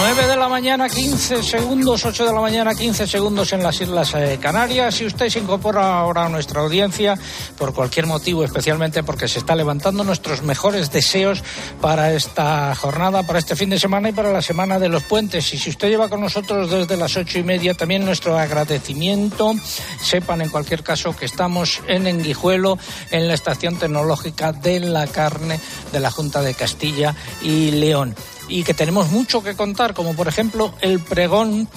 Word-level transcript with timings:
9 0.00 0.28
de 0.28 0.36
la 0.36 0.48
mañana, 0.48 0.88
15 0.88 1.42
segundos, 1.42 2.04
8 2.04 2.24
de 2.24 2.32
la 2.32 2.40
mañana, 2.40 2.72
15 2.72 3.04
segundos 3.08 3.52
en 3.52 3.64
las 3.64 3.80
Islas 3.80 4.14
eh, 4.14 4.38
Canarias. 4.40 4.94
Si 4.94 5.04
usted 5.04 5.28
se 5.28 5.40
incorpora 5.40 5.98
ahora 5.98 6.26
a 6.26 6.28
nuestra 6.28 6.60
audiencia, 6.60 7.18
por 7.58 7.74
cualquier 7.74 8.06
motivo, 8.06 8.44
especialmente 8.44 9.02
porque 9.02 9.26
se 9.26 9.40
está 9.40 9.56
levantando 9.56 10.04
nuestros 10.04 10.42
mejores 10.42 10.92
deseos 10.92 11.42
para 11.80 12.12
esta 12.12 12.72
jornada, 12.76 13.24
para 13.24 13.40
este 13.40 13.56
fin 13.56 13.70
de 13.70 13.80
semana 13.80 14.10
y 14.10 14.12
para 14.12 14.32
la 14.32 14.40
semana 14.40 14.78
de 14.78 14.88
los 14.88 15.02
puentes. 15.02 15.52
Y 15.52 15.58
si 15.58 15.70
usted 15.70 15.88
lleva 15.88 16.08
con 16.08 16.20
nosotros 16.20 16.70
desde 16.70 16.96
las 16.96 17.16
ocho 17.16 17.40
y 17.40 17.42
media, 17.42 17.74
también 17.74 18.04
nuestro 18.04 18.38
agradecimiento. 18.38 19.52
Sepan 20.00 20.42
en 20.42 20.50
cualquier 20.50 20.84
caso 20.84 21.16
que 21.16 21.24
estamos 21.24 21.80
en 21.88 22.06
Enguijuelo, 22.06 22.78
en 23.10 23.26
la 23.26 23.34
estación 23.34 23.76
tecnológica 23.76 24.52
de 24.52 24.78
la 24.78 25.08
carne 25.08 25.58
de 25.90 25.98
la 25.98 26.12
Junta 26.12 26.40
de 26.40 26.54
Castilla 26.54 27.16
y 27.42 27.72
León 27.72 28.14
y 28.48 28.64
que 28.64 28.74
tenemos 28.74 29.10
mucho 29.10 29.42
que 29.42 29.54
contar, 29.54 29.94
como 29.94 30.14
por 30.14 30.28
ejemplo 30.28 30.74
el 30.80 31.00
pregón 31.00 31.68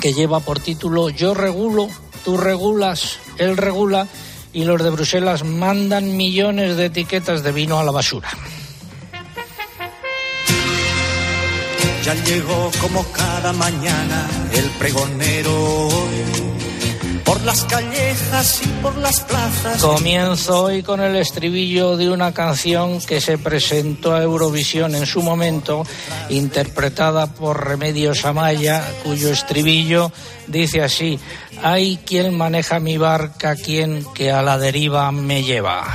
que 0.00 0.12
lleva 0.12 0.40
por 0.40 0.60
título 0.60 1.08
Yo 1.10 1.34
regulo, 1.34 1.88
tú 2.24 2.36
regulas, 2.36 3.18
él 3.38 3.56
regula 3.56 4.06
y 4.52 4.64
los 4.64 4.82
de 4.82 4.90
Bruselas 4.90 5.44
mandan 5.44 6.16
millones 6.16 6.76
de 6.76 6.86
etiquetas 6.86 7.42
de 7.42 7.52
vino 7.52 7.78
a 7.78 7.84
la 7.84 7.92
basura. 7.92 8.28
Ya 12.04 12.14
llegó 12.14 12.70
como 12.80 13.04
cada 13.12 13.52
mañana 13.52 14.26
el 14.52 14.64
pregonero 14.70 15.88
por 17.30 17.42
las 17.42 17.62
callejas 17.62 18.60
y 18.64 18.68
por 18.82 18.96
las 18.96 19.20
plazas. 19.20 19.80
Comienzo 19.80 20.64
hoy 20.64 20.82
con 20.82 21.00
el 21.00 21.14
estribillo 21.14 21.96
de 21.96 22.10
una 22.10 22.34
canción 22.34 23.00
que 23.00 23.20
se 23.20 23.38
presentó 23.38 24.16
a 24.16 24.22
Eurovisión 24.24 24.96
en 24.96 25.06
su 25.06 25.22
momento, 25.22 25.86
interpretada 26.28 27.28
por 27.28 27.64
Remedios 27.68 28.24
Amaya, 28.24 28.84
cuyo 29.04 29.30
estribillo 29.30 30.10
dice 30.48 30.82
así, 30.82 31.20
hay 31.62 31.98
quien 31.98 32.36
maneja 32.36 32.80
mi 32.80 32.98
barca, 32.98 33.54
quien 33.54 34.04
que 34.12 34.32
a 34.32 34.42
la 34.42 34.58
deriva 34.58 35.12
me 35.12 35.44
lleva. 35.44 35.86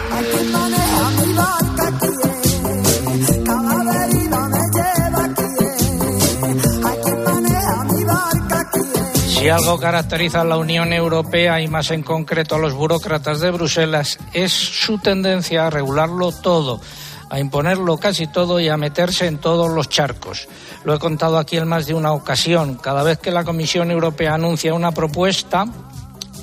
Si 9.45 9.49
algo 9.49 9.77
caracteriza 9.77 10.41
a 10.41 10.43
la 10.43 10.57
Unión 10.57 10.91
Europea 10.91 11.61
y 11.61 11.67
más 11.67 11.91
en 11.91 12.01
concreto 12.01 12.55
a 12.55 12.57
los 12.57 12.73
burócratas 12.73 13.41
de 13.41 13.51
Bruselas 13.51 14.17
es 14.33 14.51
su 14.51 14.97
tendencia 14.97 15.67
a 15.67 15.69
regularlo 15.69 16.31
todo, 16.31 16.81
a 17.29 17.39
imponerlo 17.39 17.99
casi 17.99 18.25
todo 18.25 18.59
y 18.59 18.69
a 18.69 18.77
meterse 18.77 19.27
en 19.27 19.37
todos 19.37 19.69
los 19.69 19.87
charcos. 19.87 20.47
Lo 20.83 20.95
he 20.95 20.97
contado 20.97 21.37
aquí 21.37 21.57
en 21.57 21.67
más 21.67 21.85
de 21.85 21.93
una 21.93 22.11
ocasión. 22.13 22.73
Cada 22.81 23.03
vez 23.03 23.19
que 23.19 23.29
la 23.29 23.43
Comisión 23.43 23.91
Europea 23.91 24.33
anuncia 24.33 24.73
una 24.73 24.91
propuesta, 24.91 25.67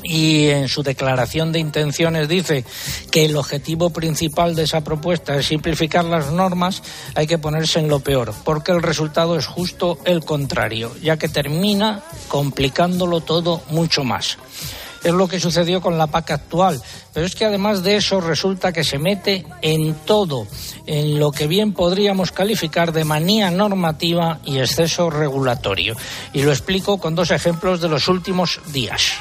y 0.03 0.49
en 0.49 0.69
su 0.69 0.83
declaración 0.83 1.53
de 1.53 1.59
intenciones 1.59 2.29
dice 2.29 2.65
que 3.11 3.25
el 3.25 3.37
objetivo 3.37 3.91
principal 3.91 4.55
de 4.55 4.65
esa 4.65 4.83
propuesta 4.83 5.37
es 5.37 5.47
simplificar 5.47 6.05
las 6.05 6.33
normas, 6.33 6.83
hay 7.15 7.27
que 7.27 7.39
ponerse 7.39 7.79
en 7.79 7.89
lo 7.89 8.01
peor, 8.01 8.35
porque 8.45 8.73
el 8.73 8.83
resultado 8.83 9.37
es 9.37 9.47
justo 9.47 9.99
el 10.05 10.25
contrario, 10.25 10.93
ya 11.03 11.17
que 11.17 11.29
termina 11.29 12.03
complicándolo 12.29 13.21
todo 13.21 13.63
mucho 13.71 14.05
más. 14.05 14.39
Es 15.05 15.13
lo 15.13 15.27
que 15.27 15.41
sucedió 15.41 15.81
con 15.81 15.99
la 15.99 16.07
PAC 16.07 16.31
actual, 16.31 16.81
pero 17.13 17.27
es 17.27 17.35
que 17.35 17.45
además 17.45 17.83
de 17.83 17.97
eso 17.97 18.21
resulta 18.21 18.73
que 18.73 18.85
se 18.85 18.99
mete 18.99 19.45
en 19.61 19.95
todo, 19.95 20.47
en 20.87 21.19
lo 21.19 21.33
que 21.33 21.49
bien 21.49 21.73
podríamos 21.73 22.31
calificar 22.31 22.93
de 22.93 23.05
manía 23.05 23.51
normativa 23.51 24.39
y 24.45 24.59
exceso 24.59 25.11
regulatorio. 25.11 25.97
Y 26.33 26.43
lo 26.43 26.53
explico 26.53 26.99
con 26.99 27.17
dos 27.17 27.33
ejemplos 27.33 27.81
de 27.81 27.89
los 27.89 28.07
últimos 28.07 28.61
días. 28.73 29.15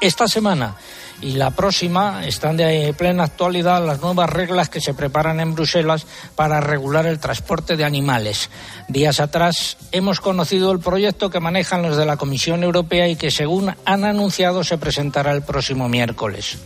Esta 0.00 0.26
semana 0.26 0.74
y 1.20 1.32
la 1.32 1.50
próxima 1.50 2.26
están 2.26 2.56
de 2.56 2.94
plena 2.96 3.24
actualidad 3.24 3.84
las 3.84 4.00
nuevas 4.00 4.30
reglas 4.30 4.68
que 4.68 4.80
se 4.80 4.94
preparan 4.94 5.40
en 5.40 5.54
Bruselas 5.54 6.06
para 6.34 6.60
regular 6.60 7.06
el 7.06 7.18
transporte 7.18 7.76
de 7.76 7.84
animales. 7.84 8.50
Días 8.88 9.20
atrás 9.20 9.76
hemos 9.92 10.20
conocido 10.20 10.72
el 10.72 10.80
proyecto 10.80 11.30
que 11.30 11.40
manejan 11.40 11.82
los 11.82 11.96
de 11.96 12.06
la 12.06 12.16
Comisión 12.16 12.62
Europea 12.62 13.08
y 13.08 13.16
que, 13.16 13.30
según 13.30 13.74
han 13.84 14.04
anunciado, 14.04 14.64
se 14.64 14.78
presentará 14.78 15.32
el 15.32 15.42
próximo 15.42 15.88
miércoles. 15.88 16.58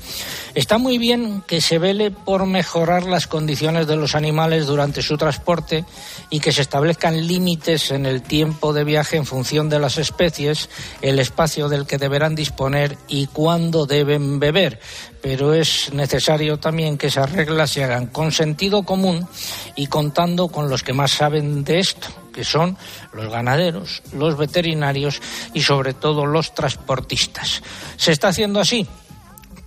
Está 0.55 0.79
muy 0.79 0.99
bien 0.99 1.43
que 1.49 1.61
se 1.61 1.79
vele 1.79 2.13
por 2.13 2.47
mejorar 2.47 3.05
las 3.05 3.27
condiciones 3.27 3.89
de 3.89 3.97
los 3.97 4.15
animales 4.15 4.67
durante 4.67 5.03
su 5.03 5.17
transporte 5.17 5.85
y 6.31 6.39
que 6.39 6.53
se 6.53 6.63
establezcan 6.63 7.27
límites 7.27 7.91
en 7.91 8.07
el 8.07 8.23
tiempo 8.23 8.73
de 8.73 8.85
viaje 8.85 9.17
en 9.17 9.27
función 9.27 9.69
de 9.69 9.81
las 9.81 9.99
especies, 9.99 10.69
el 11.03 11.19
espacio 11.19 11.69
del 11.69 11.87
que 11.87 11.99
deberán 11.99 12.37
disponer 12.37 12.97
y 13.09 13.27
cuándo 13.27 13.87
deben 13.87 14.39
beber. 14.45 14.79
Pero 15.23 15.55
es 15.55 15.93
necesario 15.93 16.59
también 16.59 16.99
que 16.99 17.07
esas 17.07 17.33
reglas 17.33 17.71
se 17.71 17.85
hagan 17.85 18.09
con 18.09 18.31
sentido 18.31 18.83
común 18.83 19.27
y 19.75 19.87
contando 19.87 20.49
con 20.49 20.69
los 20.69 20.83
que 20.83 20.93
más 20.93 21.13
saben 21.13 21.65
de 21.65 21.79
esto 21.79 22.09
que 22.35 22.45
son 22.45 22.77
los 23.13 23.31
ganaderos, 23.31 24.03
los 24.13 24.37
veterinarios 24.37 25.23
y 25.55 25.63
sobre 25.63 25.95
todo 25.95 26.27
los 26.27 26.53
transportistas. 26.53 27.63
¿Se 27.97 28.11
está 28.11 28.29
haciendo 28.29 28.59
así? 28.59 28.87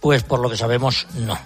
Pues 0.01 0.23
por 0.23 0.41
lo 0.41 0.49
que 0.49 0.57
sabemos, 0.57 1.07
no. 1.15 1.39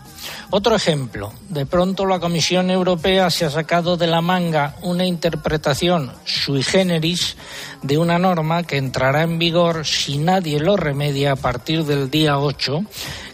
Otro 0.50 0.76
ejemplo, 0.76 1.34
de 1.50 1.66
pronto 1.66 2.06
la 2.06 2.20
Comisión 2.20 2.70
Europea 2.70 3.30
se 3.30 3.46
ha 3.46 3.50
sacado 3.50 3.98
de 3.98 4.08
la 4.08 4.22
manga 4.22 4.76
una 4.82 5.06
interpretación 5.06 6.12
sui 6.26 6.64
generis 6.64 7.38
de 7.82 7.98
una 7.98 8.20
norma 8.20 8.64
que 8.64 8.78
entrará 8.78 9.24
en 9.24 9.40
vigor 9.40 9.86
si 9.86 10.18
nadie 10.18 10.60
lo 10.60 10.78
remedia 10.78 11.34
a 11.34 11.36
partir 11.36 11.86
del 11.86 12.10
día 12.10 12.38
8, 12.38 12.84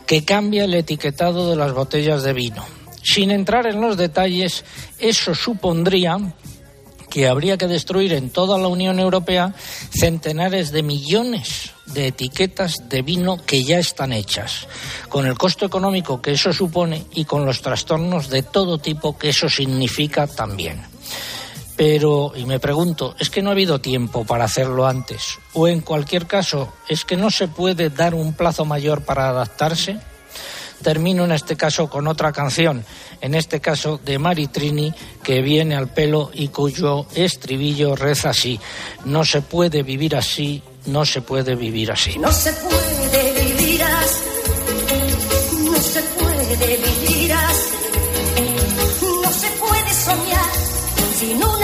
que 0.05 0.23
cambia 0.23 0.65
el 0.65 0.73
etiquetado 0.73 1.49
de 1.49 1.55
las 1.55 1.73
botellas 1.73 2.23
de 2.23 2.33
vino. 2.33 2.63
Sin 3.03 3.31
entrar 3.31 3.67
en 3.67 3.81
los 3.81 3.97
detalles, 3.97 4.65
eso 4.99 5.33
supondría 5.33 6.17
que 7.09 7.27
habría 7.27 7.57
que 7.57 7.67
destruir 7.67 8.13
en 8.13 8.29
toda 8.29 8.57
la 8.57 8.67
Unión 8.67 8.99
Europea 8.99 9.53
centenares 9.89 10.71
de 10.71 10.83
millones 10.83 11.71
de 11.85 12.07
etiquetas 12.07 12.89
de 12.89 13.01
vino 13.01 13.37
que 13.45 13.63
ya 13.63 13.79
están 13.79 14.13
hechas, 14.13 14.67
con 15.09 15.25
el 15.25 15.37
costo 15.37 15.65
económico 15.65 16.21
que 16.21 16.31
eso 16.31 16.51
supone 16.51 17.05
y 17.13 17.25
con 17.25 17.45
los 17.45 17.61
trastornos 17.61 18.29
de 18.29 18.43
todo 18.43 18.77
tipo 18.77 19.17
que 19.17 19.29
eso 19.29 19.49
significa 19.49 20.27
también. 20.27 20.81
Pero, 21.77 22.33
y 22.35 22.45
me 22.45 22.59
pregunto, 22.59 23.15
¿es 23.19 23.29
que 23.29 23.43
no 23.43 23.49
ha 23.49 23.51
habido 23.51 23.79
tiempo 23.79 24.25
para 24.25 24.45
hacerlo 24.45 24.87
antes? 24.87 25.37
¿O 25.53 25.67
en 25.67 25.81
cualquier 25.81 26.25
caso, 26.25 26.73
es 26.89 27.05
que 27.05 27.15
no 27.15 27.29
se 27.29 27.47
puede 27.47 27.91
dar 27.91 28.15
un 28.15 28.33
plazo 28.33 28.65
mayor 28.65 29.05
para 29.05 29.29
adaptarse? 29.29 29.99
Termino 30.81 31.25
en 31.25 31.31
este 31.31 31.55
caso 31.55 31.89
con 31.89 32.07
otra 32.07 32.31
canción, 32.31 32.85
en 33.21 33.35
este 33.35 33.59
caso 33.59 33.99
de 34.03 34.19
Maritrini, 34.19 34.93
que 35.23 35.41
viene 35.41 35.75
al 35.75 35.89
pelo 35.89 36.29
y 36.33 36.49
cuyo 36.49 37.05
estribillo 37.15 37.95
reza 37.95 38.29
así, 38.29 38.59
no 39.05 39.23
se 39.23 39.41
puede 39.41 39.83
vivir 39.83 40.15
así, 40.15 40.61
no 40.85 41.05
se 41.05 41.21
puede 41.21 41.55
vivir 41.55 41.91
así. 41.91 42.17
No 42.19 42.31
se 42.31 42.53
puede 42.53 43.43
vivir 43.43 43.83
así, 43.83 44.23
no 45.65 45.77
se 45.81 46.01
puede 46.01 46.77
vivir 46.77 47.33
así, 47.33 47.71
no 49.23 49.31
se 49.31 49.47
puede 49.59 49.93
soñar 49.93 50.51
sin 51.17 51.43
una 51.43 51.56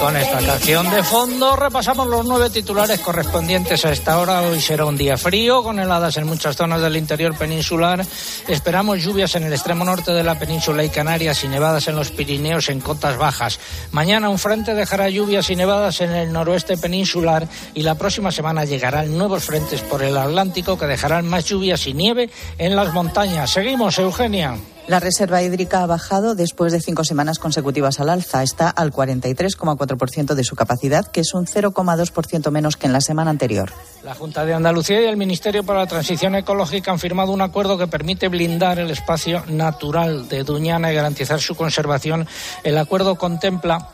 con 0.00 0.16
esta 0.16 0.38
canción 0.38 0.90
de 0.90 1.02
fondo 1.02 1.56
repasamos 1.56 2.06
los 2.06 2.24
nueve 2.24 2.50
titulares 2.50 3.00
correspondientes 3.00 3.84
a 3.84 3.92
esta 3.92 4.18
hora. 4.18 4.42
Hoy 4.42 4.60
será 4.60 4.84
un 4.84 4.96
día 4.96 5.16
frío, 5.16 5.62
con 5.62 5.78
heladas 5.78 6.16
en 6.16 6.26
muchas 6.26 6.56
zonas 6.56 6.80
del 6.80 6.96
interior 6.96 7.36
peninsular. 7.36 8.04
Esperamos 8.46 9.02
lluvias 9.02 9.34
en 9.34 9.44
el 9.44 9.52
extremo 9.52 9.84
norte 9.84 10.12
de 10.12 10.22
la 10.22 10.38
península 10.38 10.84
y 10.84 10.90
Canarias 10.90 11.42
y 11.44 11.48
nevadas 11.48 11.88
en 11.88 11.96
los 11.96 12.10
Pirineos 12.10 12.68
en 12.68 12.80
cotas 12.80 13.16
bajas. 13.16 13.58
Mañana 13.92 14.28
un 14.28 14.38
frente 14.38 14.74
dejará 14.74 15.08
lluvias 15.08 15.50
y 15.50 15.56
nevadas 15.56 16.00
en 16.00 16.10
el 16.10 16.32
noroeste 16.32 16.76
peninsular 16.76 17.48
y 17.74 17.82
la 17.82 17.96
próxima 17.96 18.30
semana 18.30 18.64
llegarán 18.64 19.16
nuevos 19.16 19.44
frentes 19.44 19.80
por 19.80 20.02
el 20.02 20.16
Atlántico 20.16 20.78
que 20.78 20.86
dejarán 20.86 21.28
más 21.28 21.44
lluvias 21.44 21.86
y 21.86 21.94
nieve 21.94 22.30
en 22.58 22.76
las 22.76 22.92
montañas. 22.92 23.50
Seguimos, 23.50 23.98
Eugenia. 23.98 24.56
La 24.88 25.00
reserva 25.00 25.42
hídrica 25.42 25.82
ha 25.82 25.86
bajado 25.86 26.34
después 26.34 26.72
de 26.72 26.80
cinco 26.80 27.04
semanas 27.04 27.38
consecutivas 27.38 28.00
al 28.00 28.08
alza. 28.08 28.42
Está 28.42 28.70
al 28.70 28.90
43,4% 28.90 30.32
de 30.32 30.44
su 30.44 30.56
capacidad, 30.56 31.06
que 31.06 31.20
es 31.20 31.34
un 31.34 31.44
0,2% 31.44 32.50
menos 32.50 32.78
que 32.78 32.86
en 32.86 32.94
la 32.94 33.02
semana 33.02 33.30
anterior. 33.30 33.70
La 34.02 34.14
Junta 34.14 34.46
de 34.46 34.54
Andalucía 34.54 35.02
y 35.02 35.04
el 35.04 35.18
Ministerio 35.18 35.62
para 35.62 35.80
la 35.80 35.86
Transición 35.86 36.36
Ecológica 36.36 36.90
han 36.90 36.98
firmado 36.98 37.32
un 37.32 37.42
acuerdo 37.42 37.76
que 37.76 37.86
permite 37.86 38.28
blindar 38.28 38.78
el 38.78 38.90
espacio 38.90 39.44
natural 39.48 40.26
de 40.26 40.42
Duñana 40.42 40.90
y 40.90 40.94
garantizar 40.94 41.38
su 41.38 41.54
conservación. 41.54 42.26
El 42.64 42.78
acuerdo 42.78 43.16
contempla 43.16 43.90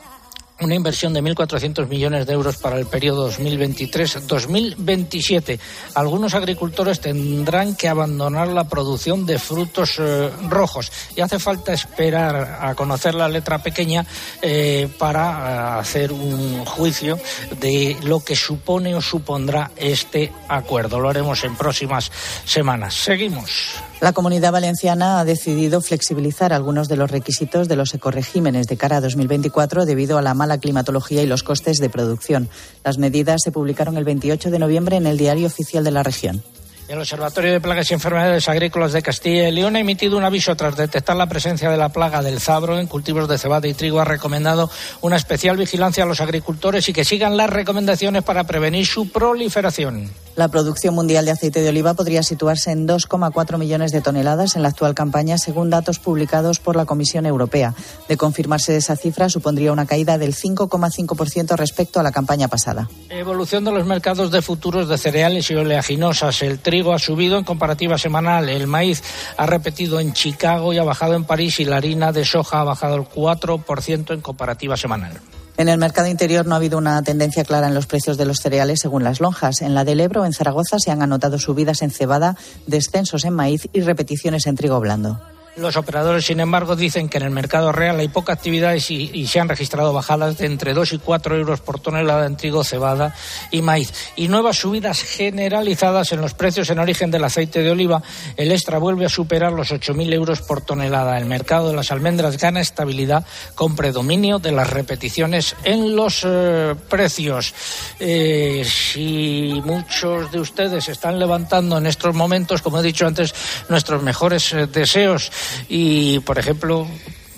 una 0.60 0.74
inversión 0.74 1.12
de 1.12 1.22
1.400 1.22 1.86
millones 1.88 2.26
de 2.26 2.32
euros 2.32 2.56
para 2.58 2.78
el 2.78 2.86
periodo 2.86 3.28
2023-2027. 3.30 5.58
Algunos 5.94 6.34
agricultores 6.34 7.00
tendrán 7.00 7.74
que 7.74 7.88
abandonar 7.88 8.46
la 8.48 8.64
producción 8.64 9.24
de 9.26 9.38
frutos 9.38 9.96
eh, 9.98 10.30
rojos 10.48 10.92
y 11.16 11.22
hace 11.22 11.38
falta 11.38 11.72
esperar 11.72 12.58
a 12.60 12.74
conocer 12.74 13.14
la 13.14 13.28
letra 13.28 13.58
pequeña 13.58 14.04
eh, 14.42 14.88
para 14.98 15.22
eh, 15.22 15.78
hacer 15.80 16.12
un 16.12 16.64
juicio 16.64 17.18
de 17.60 17.96
lo 18.04 18.20
que 18.20 18.36
supone 18.36 18.94
o 18.94 19.00
supondrá 19.00 19.70
este 19.76 20.30
acuerdo. 20.48 21.00
Lo 21.00 21.08
haremos 21.10 21.42
en 21.44 21.56
próximas 21.56 22.10
semanas. 22.44 22.94
Seguimos. 22.94 23.74
La 24.00 24.12
comunidad 24.12 24.52
valenciana 24.52 25.20
ha 25.20 25.24
decidido 25.24 25.80
flexibilizar 25.80 26.52
algunos 26.52 26.88
de 26.88 26.96
los 26.96 27.10
requisitos 27.10 27.68
de 27.68 27.76
los 27.76 27.94
ecoregímenes 27.94 28.66
de 28.66 28.76
cara 28.76 28.98
a 28.98 29.00
2024 29.00 29.86
debido 29.86 30.18
a 30.18 30.22
la 30.22 30.34
mala 30.34 30.53
climatología 30.58 31.22
y 31.22 31.26
los 31.26 31.42
costes 31.42 31.78
de 31.78 31.90
producción. 31.90 32.48
Las 32.84 32.98
medidas 32.98 33.42
se 33.42 33.52
publicaron 33.52 33.96
el 33.96 34.04
28 34.04 34.50
de 34.50 34.58
noviembre 34.58 34.96
en 34.96 35.06
el 35.06 35.18
Diario 35.18 35.46
Oficial 35.46 35.84
de 35.84 35.90
la 35.90 36.02
Región. 36.02 36.42
El 36.86 36.98
Observatorio 36.98 37.50
de 37.50 37.62
Plagas 37.62 37.90
y 37.90 37.94
Enfermedades 37.94 38.46
Agrícolas 38.46 38.92
de 38.92 39.00
Castilla 39.00 39.48
y 39.48 39.52
León 39.52 39.74
ha 39.74 39.80
emitido 39.80 40.18
un 40.18 40.24
aviso 40.24 40.54
tras 40.54 40.76
detectar 40.76 41.16
la 41.16 41.26
presencia 41.26 41.70
de 41.70 41.78
la 41.78 41.88
plaga 41.88 42.20
del 42.20 42.40
zabro 42.40 42.78
en 42.78 42.86
cultivos 42.86 43.26
de 43.26 43.38
cebada 43.38 43.66
y 43.66 43.72
trigo. 43.72 44.00
Ha 44.00 44.04
recomendado 44.04 44.70
una 45.00 45.16
especial 45.16 45.56
vigilancia 45.56 46.04
a 46.04 46.06
los 46.06 46.20
agricultores 46.20 46.86
y 46.90 46.92
que 46.92 47.06
sigan 47.06 47.38
las 47.38 47.48
recomendaciones 47.48 48.22
para 48.22 48.44
prevenir 48.44 48.84
su 48.86 49.10
proliferación. 49.10 50.10
La 50.36 50.48
producción 50.48 50.94
mundial 50.94 51.24
de 51.24 51.30
aceite 51.30 51.62
de 51.62 51.68
oliva 51.68 51.94
podría 51.94 52.24
situarse 52.24 52.72
en 52.72 52.88
2,4 52.88 53.56
millones 53.56 53.92
de 53.92 54.00
toneladas 54.00 54.56
en 54.56 54.62
la 54.62 54.68
actual 54.68 54.92
campaña, 54.92 55.38
según 55.38 55.70
datos 55.70 56.00
publicados 56.00 56.58
por 56.58 56.74
la 56.74 56.86
Comisión 56.86 57.24
Europea. 57.24 57.72
De 58.08 58.16
confirmarse 58.16 58.76
esa 58.76 58.96
cifra, 58.96 59.28
supondría 59.28 59.70
una 59.70 59.86
caída 59.86 60.18
del 60.18 60.34
5,5% 60.34 61.56
respecto 61.56 62.00
a 62.00 62.02
la 62.02 62.10
campaña 62.10 62.48
pasada. 62.48 62.88
Evolución 63.10 63.64
de 63.64 63.70
los 63.70 63.86
mercados 63.86 64.32
de 64.32 64.42
futuros 64.42 64.88
de 64.88 64.98
cereales 64.98 65.48
y 65.52 65.54
oleaginosas. 65.54 66.42
El 66.42 66.58
trigo 66.58 66.92
ha 66.92 66.98
subido 66.98 67.38
en 67.38 67.44
comparativa 67.44 67.96
semanal, 67.96 68.48
el 68.48 68.66
maíz 68.66 69.04
ha 69.36 69.46
repetido 69.46 70.00
en 70.00 70.14
Chicago 70.14 70.72
y 70.72 70.78
ha 70.78 70.84
bajado 70.84 71.14
en 71.14 71.22
París 71.22 71.60
y 71.60 71.64
la 71.64 71.76
harina 71.76 72.10
de 72.10 72.24
soja 72.24 72.60
ha 72.60 72.64
bajado 72.64 72.96
el 72.96 73.04
4% 73.04 74.12
en 74.12 74.20
comparativa 74.20 74.76
semanal. 74.76 75.20
En 75.56 75.68
el 75.68 75.78
mercado 75.78 76.08
interior 76.08 76.46
no 76.46 76.54
ha 76.54 76.58
habido 76.58 76.78
una 76.78 77.00
tendencia 77.02 77.44
clara 77.44 77.68
en 77.68 77.74
los 77.74 77.86
precios 77.86 78.16
de 78.16 78.24
los 78.24 78.38
cereales 78.38 78.80
según 78.80 79.04
las 79.04 79.20
lonjas. 79.20 79.62
En 79.62 79.74
la 79.74 79.84
del 79.84 80.00
Ebro, 80.00 80.24
en 80.24 80.32
Zaragoza, 80.32 80.78
se 80.80 80.90
han 80.90 81.00
anotado 81.00 81.38
subidas 81.38 81.82
en 81.82 81.92
cebada, 81.92 82.36
descensos 82.66 83.24
en 83.24 83.34
maíz 83.34 83.68
y 83.72 83.82
repeticiones 83.82 84.46
en 84.46 84.56
trigo 84.56 84.80
blando. 84.80 85.20
Los 85.56 85.76
operadores, 85.76 86.26
sin 86.26 86.40
embargo, 86.40 86.74
dicen 86.74 87.08
que 87.08 87.18
en 87.18 87.22
el 87.22 87.30
mercado 87.30 87.70
real 87.70 88.00
hay 88.00 88.08
poca 88.08 88.32
actividad 88.32 88.74
y, 88.74 89.26
se 89.28 89.38
han 89.38 89.48
registrado 89.48 89.92
bajadas 89.92 90.36
de 90.36 90.46
entre 90.46 90.74
2 90.74 90.94
y 90.94 90.98
4 90.98 91.36
euros 91.36 91.60
por 91.60 91.78
tonelada 91.78 92.26
en 92.26 92.36
trigo, 92.36 92.64
cebada 92.64 93.14
y 93.52 93.62
maíz. 93.62 93.92
Y 94.16 94.26
nuevas 94.26 94.56
subidas 94.56 95.00
generalizadas 95.00 96.10
en 96.10 96.20
los 96.20 96.34
precios 96.34 96.70
en 96.70 96.80
origen 96.80 97.12
del 97.12 97.22
aceite 97.22 97.62
de 97.62 97.70
oliva. 97.70 98.02
El 98.36 98.50
extra 98.50 98.78
vuelve 98.78 99.06
a 99.06 99.08
superar 99.08 99.52
los 99.52 99.70
8.000 99.70 100.12
euros 100.12 100.40
por 100.42 100.60
tonelada. 100.60 101.16
El 101.18 101.26
mercado 101.26 101.68
de 101.68 101.76
las 101.76 101.92
almendras 101.92 102.36
gana 102.36 102.60
estabilidad 102.60 103.24
con 103.54 103.76
predominio 103.76 104.40
de 104.40 104.50
las 104.50 104.70
repeticiones 104.70 105.54
en 105.62 105.94
los 105.94 106.22
eh, 106.26 106.74
precios. 106.88 107.54
Eh, 108.00 108.64
si 108.64 109.62
muchos 109.64 110.32
de 110.32 110.40
ustedes 110.40 110.88
están 110.88 111.20
levantando 111.20 111.78
en 111.78 111.86
estos 111.86 112.12
momentos, 112.12 112.60
como 112.60 112.80
he 112.80 112.82
dicho 112.82 113.06
antes, 113.06 113.32
nuestros 113.68 114.02
mejores 114.02 114.52
eh, 114.52 114.66
deseos 114.66 115.30
y, 115.68 116.18
por 116.20 116.38
ejemplo, 116.38 116.86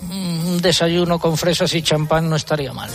un 0.09 0.61
desayuno 0.61 1.19
con 1.19 1.37
fresas 1.37 1.73
y 1.73 1.81
champán 1.81 2.29
no 2.29 2.35
estaría 2.35 2.73
mal. 2.73 2.89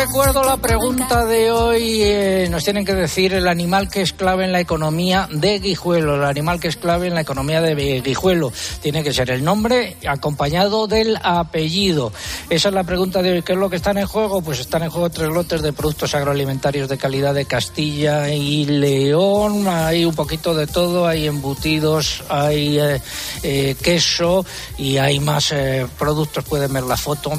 Recuerdo 0.00 0.42
la 0.42 0.56
pregunta 0.56 1.26
de 1.26 1.50
hoy. 1.50 2.00
eh, 2.02 2.48
nos 2.50 2.64
tienen 2.64 2.86
que 2.86 2.94
decir 2.94 3.34
el 3.34 3.46
animal 3.46 3.90
que 3.90 4.00
es 4.00 4.14
clave 4.14 4.46
en 4.46 4.52
la 4.52 4.58
economía 4.58 5.28
de 5.30 5.58
Guijuelo. 5.58 6.14
El 6.14 6.24
animal 6.24 6.58
que 6.58 6.68
es 6.68 6.78
clave 6.78 7.08
en 7.08 7.14
la 7.14 7.20
economía 7.20 7.60
de 7.60 8.00
Guijuelo. 8.00 8.50
Tiene 8.80 9.04
que 9.04 9.12
ser 9.12 9.30
el 9.30 9.44
nombre 9.44 9.98
acompañado 10.08 10.86
del 10.86 11.18
apellido. 11.22 12.14
Esa 12.48 12.68
es 12.68 12.74
la 12.74 12.84
pregunta 12.84 13.20
de 13.20 13.32
hoy. 13.32 13.42
¿Qué 13.42 13.52
es 13.52 13.58
lo 13.58 13.68
que 13.68 13.76
están 13.76 13.98
en 13.98 14.06
juego? 14.06 14.40
Pues 14.40 14.60
están 14.60 14.84
en 14.84 14.88
juego 14.88 15.10
tres 15.10 15.28
lotes 15.28 15.60
de 15.60 15.74
productos 15.74 16.14
agroalimentarios 16.14 16.88
de 16.88 16.96
calidad 16.96 17.34
de 17.34 17.44
Castilla 17.44 18.30
y 18.30 18.64
León. 18.64 19.68
Hay 19.68 20.06
un 20.06 20.14
poquito 20.14 20.54
de 20.54 20.66
todo. 20.66 21.06
Hay 21.06 21.26
embutidos, 21.26 22.24
hay 22.30 22.78
eh, 22.78 23.02
eh, 23.42 23.76
queso 23.82 24.46
y 24.78 24.96
hay 24.96 25.20
más 25.20 25.52
productos. 25.98 26.42
Pueden 26.44 26.72
ver 26.72 26.84
la 26.84 26.96
foto 26.96 27.32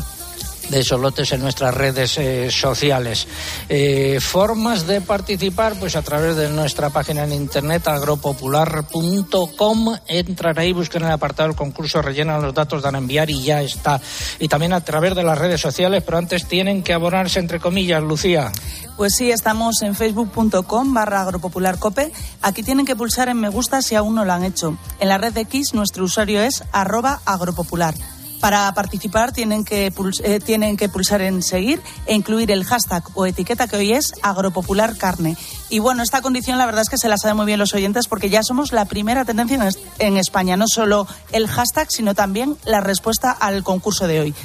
de 0.71 0.79
esos 0.79 0.99
lotes 0.99 1.31
en 1.33 1.41
nuestras 1.41 1.73
redes 1.73 2.17
eh, 2.17 2.49
sociales. 2.49 3.27
Eh, 3.69 4.19
formas 4.21 4.87
de 4.87 5.01
participar, 5.01 5.77
pues 5.77 5.95
a 5.95 6.01
través 6.01 6.35
de 6.37 6.49
nuestra 6.49 6.89
página 6.89 7.25
en 7.25 7.33
internet 7.33 7.87
agropopular.com. 7.87 9.97
Entran 10.07 10.57
ahí, 10.57 10.73
buscan 10.73 11.03
el 11.03 11.11
apartado 11.11 11.49
del 11.49 11.57
concurso, 11.57 12.01
rellenan 12.01 12.41
los 12.41 12.53
datos, 12.53 12.81
dan 12.81 12.95
a 12.95 12.99
enviar 12.99 13.29
y 13.29 13.43
ya 13.43 13.61
está. 13.61 13.99
Y 14.39 14.47
también 14.47 14.73
a 14.73 14.81
través 14.81 15.13
de 15.13 15.23
las 15.23 15.37
redes 15.37 15.59
sociales, 15.59 16.01
pero 16.03 16.17
antes 16.17 16.47
tienen 16.47 16.83
que 16.83 16.93
abonarse, 16.93 17.39
entre 17.39 17.59
comillas, 17.59 18.01
Lucía. 18.01 18.51
Pues 18.95 19.15
sí, 19.15 19.31
estamos 19.31 19.81
en 19.81 19.93
facebook.com 19.93 20.93
barra 20.93 21.21
agropopularcope. 21.21 22.13
Aquí 22.41 22.63
tienen 22.63 22.85
que 22.85 22.95
pulsar 22.95 23.27
en 23.29 23.39
me 23.39 23.49
gusta 23.49 23.81
si 23.81 23.95
aún 23.95 24.15
no 24.15 24.23
lo 24.23 24.31
han 24.31 24.45
hecho. 24.45 24.77
En 24.99 25.09
la 25.09 25.17
red 25.17 25.33
de 25.33 25.41
X 25.41 25.73
nuestro 25.73 26.05
usuario 26.05 26.41
es 26.41 26.63
arroba 26.71 27.19
agropopular. 27.25 27.93
Para 28.41 28.73
participar 28.73 29.31
tienen 29.31 29.63
que, 29.63 29.93
eh, 30.23 30.39
tienen 30.39 30.75
que 30.75 30.89
pulsar 30.89 31.21
en 31.21 31.41
seguir 31.43 31.81
e 32.07 32.15
incluir 32.15 32.51
el 32.51 32.65
hashtag 32.65 33.03
o 33.13 33.25
etiqueta 33.25 33.67
que 33.67 33.77
hoy 33.77 33.93
es 33.93 34.13
agropopularcarne. 34.23 35.37
Y 35.69 35.79
bueno, 35.79 36.03
esta 36.03 36.21
condición 36.21 36.57
la 36.57 36.65
verdad 36.65 36.81
es 36.81 36.89
que 36.89 36.97
se 36.97 37.07
la 37.07 37.17
saben 37.17 37.37
muy 37.37 37.45
bien 37.45 37.59
los 37.59 37.73
oyentes 37.73 38.07
porque 38.07 38.29
ya 38.29 38.41
somos 38.43 38.73
la 38.73 38.85
primera 38.85 39.25
tendencia 39.25 39.57
en, 39.57 39.69
en 39.99 40.17
España. 40.17 40.57
No 40.57 40.65
solo 40.67 41.07
el 41.31 41.47
hashtag, 41.47 41.91
sino 41.91 42.15
también 42.15 42.57
la 42.65 42.81
respuesta 42.81 43.31
al 43.31 43.63
concurso 43.63 44.07
de 44.07 44.19
hoy. 44.19 44.35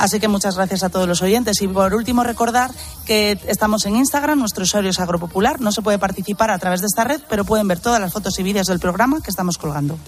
Así 0.00 0.18
que 0.18 0.28
muchas 0.28 0.56
gracias 0.56 0.82
a 0.82 0.88
todos 0.88 1.06
los 1.06 1.20
oyentes. 1.20 1.60
Y 1.60 1.68
por 1.68 1.94
último, 1.94 2.24
recordar 2.24 2.70
que 3.04 3.38
estamos 3.46 3.84
en 3.84 3.96
Instagram, 3.96 4.38
nuestro 4.38 4.64
usuario 4.64 4.90
es 4.90 4.98
Agropopular. 4.98 5.60
No 5.60 5.72
se 5.72 5.82
puede 5.82 5.98
participar 5.98 6.50
a 6.50 6.58
través 6.58 6.80
de 6.80 6.86
esta 6.86 7.04
red, 7.04 7.20
pero 7.28 7.44
pueden 7.44 7.68
ver 7.68 7.80
todas 7.80 8.00
las 8.00 8.10
fotos 8.10 8.38
y 8.38 8.42
vídeos 8.42 8.66
del 8.66 8.80
programa 8.80 9.20
que 9.20 9.28
estamos 9.28 9.58
colgando. 9.58 9.98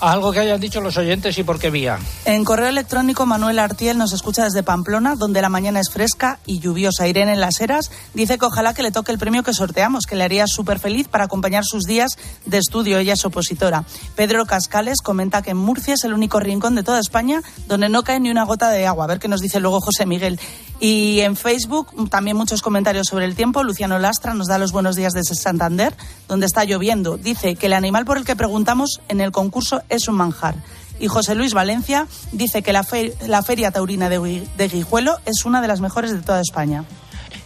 Algo 0.00 0.30
que 0.30 0.38
hayan 0.38 0.60
dicho 0.60 0.80
los 0.80 0.96
oyentes 0.96 1.36
y 1.38 1.42
por 1.42 1.58
qué 1.58 1.70
vía. 1.70 1.98
En 2.24 2.44
correo 2.44 2.68
electrónico, 2.68 3.26
Manuel 3.26 3.58
Artiel 3.58 3.98
nos 3.98 4.12
escucha 4.12 4.44
desde 4.44 4.62
Pamplona, 4.62 5.16
donde 5.16 5.42
la 5.42 5.48
mañana 5.48 5.80
es 5.80 5.90
fresca 5.90 6.38
y 6.46 6.60
lluviosa. 6.60 7.08
Irene 7.08 7.32
en 7.32 7.40
Las 7.40 7.60
Heras 7.60 7.90
dice 8.14 8.38
que 8.38 8.44
ojalá 8.46 8.74
que 8.74 8.84
le 8.84 8.92
toque 8.92 9.10
el 9.10 9.18
premio 9.18 9.42
que 9.42 9.52
sorteamos, 9.52 10.06
que 10.06 10.14
le 10.14 10.22
haría 10.22 10.46
súper 10.46 10.78
feliz 10.78 11.08
para 11.08 11.24
acompañar 11.24 11.64
sus 11.64 11.82
días 11.82 12.16
de 12.46 12.58
estudio. 12.58 12.98
Ella 12.98 13.14
es 13.14 13.24
opositora. 13.24 13.84
Pedro 14.14 14.46
Cascales 14.46 15.02
comenta 15.02 15.42
que 15.42 15.50
en 15.50 15.56
Murcia 15.56 15.94
es 15.94 16.04
el 16.04 16.14
único 16.14 16.38
rincón 16.38 16.76
de 16.76 16.84
toda 16.84 17.00
España 17.00 17.42
donde 17.66 17.88
no 17.88 18.04
cae 18.04 18.20
ni 18.20 18.30
una 18.30 18.44
gota 18.44 18.70
de 18.70 18.86
agua. 18.86 19.04
A 19.04 19.08
ver 19.08 19.18
qué 19.18 19.26
nos 19.26 19.40
dice 19.40 19.58
luego 19.58 19.80
José 19.80 20.06
Miguel. 20.06 20.38
Y 20.80 21.20
en 21.20 21.34
Facebook 21.34 22.08
también 22.08 22.36
muchos 22.36 22.62
comentarios 22.62 23.08
sobre 23.08 23.24
el 23.24 23.34
tiempo. 23.34 23.64
Luciano 23.64 23.98
Lastra 23.98 24.34
nos 24.34 24.46
da 24.46 24.58
los 24.58 24.70
buenos 24.70 24.94
días 24.94 25.12
desde 25.12 25.34
Santander, 25.34 25.92
donde 26.28 26.46
está 26.46 26.64
lloviendo. 26.64 27.16
Dice 27.16 27.56
que 27.56 27.66
el 27.66 27.72
animal 27.72 28.04
por 28.04 28.16
el 28.16 28.24
que 28.24 28.36
preguntamos 28.36 29.00
en 29.08 29.20
el 29.20 29.32
concurso 29.32 29.82
es 29.88 30.08
un 30.08 30.16
manjar. 30.16 30.54
Y 31.00 31.06
José 31.08 31.34
Luis 31.34 31.54
Valencia 31.54 32.06
dice 32.32 32.62
que 32.62 32.72
la, 32.72 32.82
fe 32.82 33.14
la 33.26 33.42
Feria 33.42 33.70
Taurina 33.70 34.08
de, 34.08 34.46
de, 34.56 34.68
Guijuelo 34.68 35.18
es 35.24 35.44
una 35.44 35.60
de 35.60 35.68
las 35.68 35.80
mejores 35.80 36.12
de 36.12 36.22
toda 36.22 36.40
España. 36.40 36.84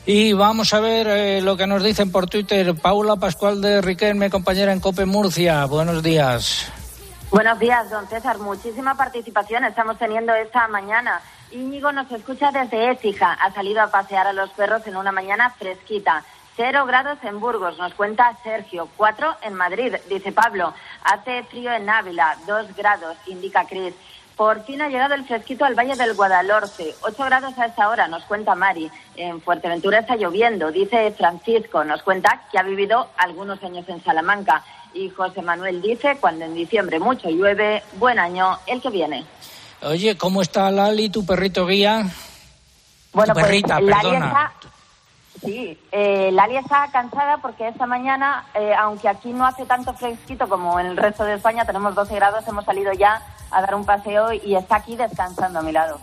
Y 0.06 0.32
vamos 0.32 0.72
a 0.72 0.80
ver 0.80 1.06
eh, 1.08 1.40
lo 1.42 1.56
que 1.56 1.66
nos 1.66 1.82
dicen 1.82 2.10
por 2.10 2.28
Twitter. 2.28 2.74
Paula 2.74 3.16
Pascual 3.16 3.60
de 3.60 3.80
Riquelme, 3.80 4.30
compañera 4.30 4.72
en 4.72 4.80
Cope 4.80 5.04
Murcia. 5.04 5.64
Buenos 5.66 6.02
días. 6.02 6.66
Buenos 7.30 7.58
días, 7.58 7.88
don 7.88 8.06
César. 8.08 8.38
Muchísima 8.38 8.94
participación 8.94 9.64
estamos 9.64 9.98
teniendo 9.98 10.34
esta 10.34 10.66
mañana. 10.68 11.20
Íñigo 11.50 11.92
nos 11.92 12.10
escucha 12.10 12.50
desde 12.50 12.90
Écija. 12.90 13.32
Ha 13.32 13.52
salido 13.52 13.80
a 13.80 13.90
pasear 13.90 14.26
a 14.26 14.32
los 14.32 14.50
perros 14.50 14.86
en 14.86 14.96
una 14.96 15.12
mañana 15.12 15.50
fresquita. 15.50 16.24
Cero 16.54 16.84
grados 16.84 17.18
en 17.22 17.40
Burgos, 17.40 17.78
nos 17.78 17.94
cuenta 17.94 18.36
Sergio. 18.42 18.88
Cuatro 18.96 19.34
en 19.42 19.54
Madrid, 19.54 19.94
dice 20.08 20.32
Pablo. 20.32 20.74
Hace 21.02 21.44
frío 21.44 21.72
en 21.72 21.88
Ávila. 21.88 22.36
Dos 22.46 22.74
grados, 22.76 23.16
indica 23.26 23.64
Cris. 23.64 23.94
Por 24.36 24.64
fin 24.64 24.82
ha 24.82 24.88
llegado 24.88 25.14
el 25.14 25.24
fresquito 25.24 25.64
al 25.64 25.74
Valle 25.74 25.94
del 25.94 26.14
Guadalhorce. 26.14 26.94
Ocho 27.02 27.24
grados 27.24 27.56
a 27.58 27.66
esta 27.66 27.88
hora, 27.88 28.08
nos 28.08 28.24
cuenta 28.24 28.54
Mari. 28.54 28.90
En 29.16 29.40
Fuerteventura 29.40 30.00
está 30.00 30.16
lloviendo, 30.16 30.70
dice 30.72 31.12
Francisco. 31.12 31.84
Nos 31.84 32.02
cuenta 32.02 32.42
que 32.50 32.58
ha 32.58 32.62
vivido 32.62 33.08
algunos 33.16 33.62
años 33.62 33.88
en 33.88 34.02
Salamanca. 34.02 34.62
Y 34.94 35.08
José 35.10 35.40
Manuel 35.42 35.80
dice, 35.80 36.18
cuando 36.20 36.44
en 36.44 36.54
diciembre 36.54 36.98
mucho 36.98 37.30
llueve, 37.30 37.82
buen 37.94 38.18
año 38.18 38.58
el 38.66 38.80
que 38.82 38.90
viene. 38.90 39.24
Oye, 39.82 40.16
¿cómo 40.16 40.42
está 40.42 40.70
Lali, 40.70 41.08
tu 41.08 41.24
perrito 41.24 41.66
guía? 41.66 42.04
Bueno, 43.12 43.32
Tu 43.32 43.40
pues 43.40 43.46
perrita, 43.46 43.76
perdona. 43.76 44.52
Sí, 45.42 45.78
eh, 45.90 46.30
Lali 46.32 46.56
está 46.56 46.88
cansada 46.92 47.38
porque 47.38 47.68
esta 47.68 47.86
mañana, 47.86 48.46
eh, 48.54 48.72
aunque 48.78 49.08
aquí 49.08 49.32
no 49.32 49.46
hace 49.46 49.66
tanto 49.66 49.92
fresquito 49.94 50.48
como 50.48 50.78
en 50.80 50.86
el 50.86 50.96
resto 50.96 51.24
de 51.24 51.34
España, 51.34 51.64
tenemos 51.64 51.94
12 51.94 52.14
grados, 52.14 52.46
hemos 52.48 52.64
salido 52.64 52.92
ya 52.92 53.22
a 53.50 53.60
dar 53.60 53.74
un 53.74 53.84
paseo 53.84 54.32
y 54.32 54.54
está 54.54 54.76
aquí 54.76 54.96
descansando 54.96 55.58
a 55.58 55.62
mi 55.62 55.72
lado. 55.72 55.98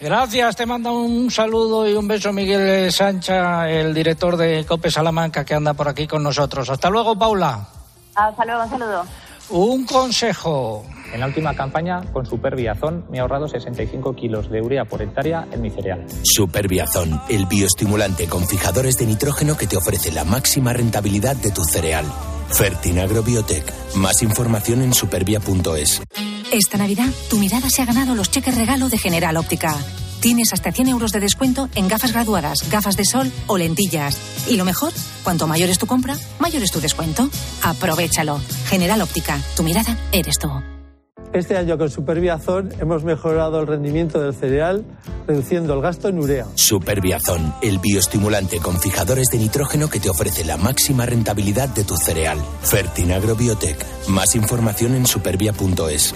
Gracias, 0.00 0.56
te 0.56 0.66
manda 0.66 0.90
un 0.90 1.30
saludo 1.30 1.88
y 1.88 1.94
un 1.94 2.06
beso 2.06 2.30
Miguel 2.30 2.92
Sancha, 2.92 3.68
el 3.70 3.94
director 3.94 4.36
de 4.36 4.66
Cope 4.66 4.90
Salamanca, 4.90 5.44
que 5.44 5.54
anda 5.54 5.72
por 5.72 5.88
aquí 5.88 6.06
con 6.06 6.22
nosotros. 6.22 6.68
Hasta 6.68 6.90
luego, 6.90 7.18
Paula. 7.18 7.66
Hasta 8.14 8.44
luego, 8.44 8.62
un 8.64 8.70
saludo. 8.70 9.04
Un 9.50 9.84
consejo. 9.86 10.84
En 11.12 11.20
la 11.20 11.26
última 11.26 11.54
campaña, 11.54 12.02
con 12.12 12.26
Superbiazón, 12.26 13.04
me 13.10 13.18
he 13.18 13.20
ahorrado 13.20 13.48
65 13.48 14.14
kilos 14.16 14.50
de 14.50 14.60
urea 14.60 14.84
por 14.84 15.02
hectárea 15.02 15.46
en 15.52 15.62
mi 15.62 15.70
cereal. 15.70 16.04
Superbiazón, 16.24 17.20
el 17.28 17.46
bioestimulante 17.46 18.26
con 18.26 18.46
fijadores 18.46 18.98
de 18.98 19.06
nitrógeno 19.06 19.56
que 19.56 19.66
te 19.66 19.76
ofrece 19.76 20.10
la 20.10 20.24
máxima 20.24 20.72
rentabilidad 20.72 21.36
de 21.36 21.52
tu 21.52 21.62
cereal. 21.64 22.04
Fertinagro 22.50 23.22
Biotech. 23.22 23.64
Más 23.96 24.22
información 24.22 24.82
en 24.82 24.94
supervia.es. 24.94 26.02
Esta 26.52 26.78
Navidad, 26.78 27.08
tu 27.30 27.38
mirada 27.38 27.70
se 27.70 27.82
ha 27.82 27.86
ganado 27.86 28.14
los 28.14 28.30
cheques 28.30 28.54
regalo 28.56 28.88
de 28.88 28.98
General 28.98 29.36
Óptica. 29.36 29.76
Tienes 30.20 30.52
hasta 30.52 30.72
100 30.72 30.88
euros 30.88 31.12
de 31.12 31.20
descuento 31.20 31.68
en 31.74 31.88
gafas 31.88 32.12
graduadas, 32.12 32.68
gafas 32.70 32.96
de 32.96 33.04
sol 33.04 33.30
o 33.46 33.58
lentillas. 33.58 34.18
Y 34.48 34.56
lo 34.56 34.64
mejor, 34.64 34.92
cuanto 35.22 35.46
mayor 35.46 35.70
es 35.70 35.78
tu 35.78 35.86
compra, 35.86 36.16
mayor 36.38 36.62
es 36.62 36.70
tu 36.70 36.80
descuento. 36.80 37.28
Aprovechalo. 37.62 38.40
General 38.66 39.00
Óptica, 39.02 39.38
tu 39.56 39.62
mirada 39.62 39.96
eres 40.12 40.38
tú. 40.38 40.48
Este 41.32 41.56
año 41.56 41.76
con 41.76 41.90
Superbiazón 41.90 42.72
hemos 42.80 43.04
mejorado 43.04 43.60
el 43.60 43.66
rendimiento 43.66 44.20
del 44.20 44.34
cereal, 44.34 44.84
reduciendo 45.26 45.74
el 45.74 45.82
gasto 45.82 46.08
en 46.08 46.18
urea. 46.18 46.46
Superbiazón, 46.54 47.52
el 47.60 47.78
bioestimulante 47.78 48.58
con 48.58 48.80
fijadores 48.80 49.28
de 49.30 49.38
nitrógeno 49.38 49.90
que 49.90 50.00
te 50.00 50.08
ofrece 50.08 50.44
la 50.44 50.56
máxima 50.56 51.04
rentabilidad 51.04 51.68
de 51.68 51.84
tu 51.84 51.96
cereal. 51.96 52.38
Fertinagro 52.62 53.36
Biotech. 53.36 53.84
Más 54.08 54.34
información 54.34 54.94
en 54.94 55.06
supervia.es. 55.06 56.14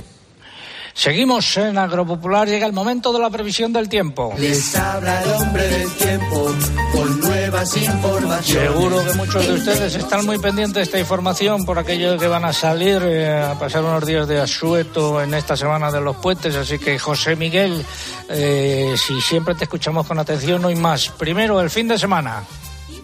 Seguimos 0.94 1.56
en 1.56 1.78
Agropopular, 1.78 2.48
llega 2.48 2.66
el 2.66 2.72
momento 2.72 3.12
de 3.12 3.18
la 3.18 3.30
previsión 3.30 3.72
del 3.72 3.88
tiempo. 3.88 4.34
Les 4.38 4.76
habla 4.76 5.22
el 5.22 5.30
hombre 5.30 5.68
del 5.68 5.90
tiempo 5.92 6.54
con 6.92 7.20
nuevas 7.20 7.76
informaciones. 7.76 8.72
Seguro 8.72 9.04
que 9.04 9.12
muchos 9.14 9.46
de 9.46 9.52
ustedes 9.54 9.94
están 9.94 10.26
muy 10.26 10.38
pendientes 10.38 10.74
de 10.74 10.82
esta 10.82 10.98
información 10.98 11.64
por 11.64 11.78
aquello 11.78 12.18
que 12.18 12.26
van 12.26 12.44
a 12.44 12.52
salir 12.52 13.00
eh, 13.02 13.40
a 13.42 13.58
pasar 13.58 13.82
unos 13.84 14.04
días 14.04 14.26
de 14.28 14.40
asueto 14.40 15.22
en 15.22 15.34
esta 15.34 15.56
semana 15.56 15.90
de 15.90 16.00
los 16.00 16.16
puentes. 16.16 16.54
Así 16.56 16.78
que, 16.78 16.98
José 16.98 17.36
Miguel, 17.36 17.84
eh, 18.28 18.94
si 18.96 19.20
siempre 19.20 19.54
te 19.54 19.64
escuchamos 19.64 20.06
con 20.06 20.18
atención, 20.18 20.64
hoy 20.64 20.76
más. 20.76 21.08
Primero, 21.10 21.60
el 21.60 21.70
fin 21.70 21.88
de 21.88 21.98
semana. 21.98 22.42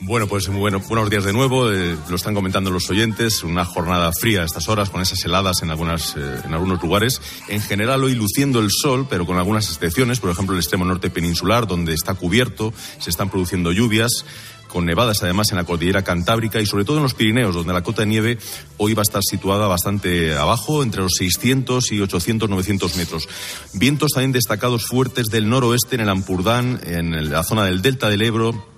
Bueno, 0.06 0.28
pues 0.28 0.46
bueno, 0.46 0.78
buenos 0.88 1.10
días 1.10 1.24
de 1.24 1.32
nuevo. 1.32 1.68
eh, 1.72 1.96
lo 2.08 2.14
están 2.14 2.32
comentando 2.32 2.70
los 2.70 2.88
oyentes. 2.90 3.42
Una 3.42 3.64
jornada 3.64 4.12
fría 4.12 4.42
a 4.42 4.44
estas 4.44 4.68
horas, 4.68 4.88
con 4.88 5.02
esas 5.02 5.24
heladas 5.24 5.62
en, 5.64 5.72
algunas, 5.72 6.14
eh, 6.16 6.42
en 6.44 6.54
algunos 6.54 6.80
lugares. 6.80 7.20
En 7.48 7.60
general, 7.60 8.04
hoy 8.04 8.14
luciendo 8.14 8.60
el 8.60 8.70
sol, 8.70 9.08
pero 9.10 9.26
con 9.26 9.36
algunas 9.36 9.68
excepciones. 9.68 10.20
Por 10.20 10.30
ejemplo, 10.30 10.54
el 10.54 10.60
extremo 10.60 10.84
norte 10.84 11.10
peninsular, 11.10 11.66
donde 11.66 11.92
está 11.92 12.14
cubierto, 12.14 12.72
se 13.00 13.10
están 13.10 13.30
produciendo 13.30 13.72
lluvias 13.72 14.24
con 14.68 14.84
nevadas 14.84 15.22
además 15.22 15.50
en 15.50 15.56
la 15.56 15.64
cordillera 15.64 16.02
cantábrica 16.02 16.60
y 16.60 16.66
sobre 16.66 16.84
todo 16.84 16.98
en 16.98 17.02
los 17.02 17.14
Pirineos, 17.14 17.54
donde 17.54 17.72
la 17.72 17.82
cota 17.82 18.02
de 18.02 18.08
nieve 18.08 18.38
hoy 18.76 18.94
va 18.94 19.00
a 19.00 19.02
estar 19.02 19.22
situada 19.22 19.66
bastante 19.66 20.36
abajo, 20.36 20.84
entre 20.84 21.02
los 21.02 21.14
600 21.16 21.90
y 21.92 22.00
800, 22.00 22.48
900 22.48 22.96
metros. 22.96 23.28
Vientos 23.72 24.12
también 24.12 24.32
destacados 24.32 24.86
fuertes 24.86 25.26
del 25.26 25.48
noroeste 25.48 25.96
en 25.96 26.02
el 26.02 26.08
Ampurdán, 26.08 26.80
en 26.84 27.30
la 27.30 27.42
zona 27.42 27.64
del 27.64 27.80
delta 27.80 28.08
del 28.08 28.22
Ebro, 28.22 28.75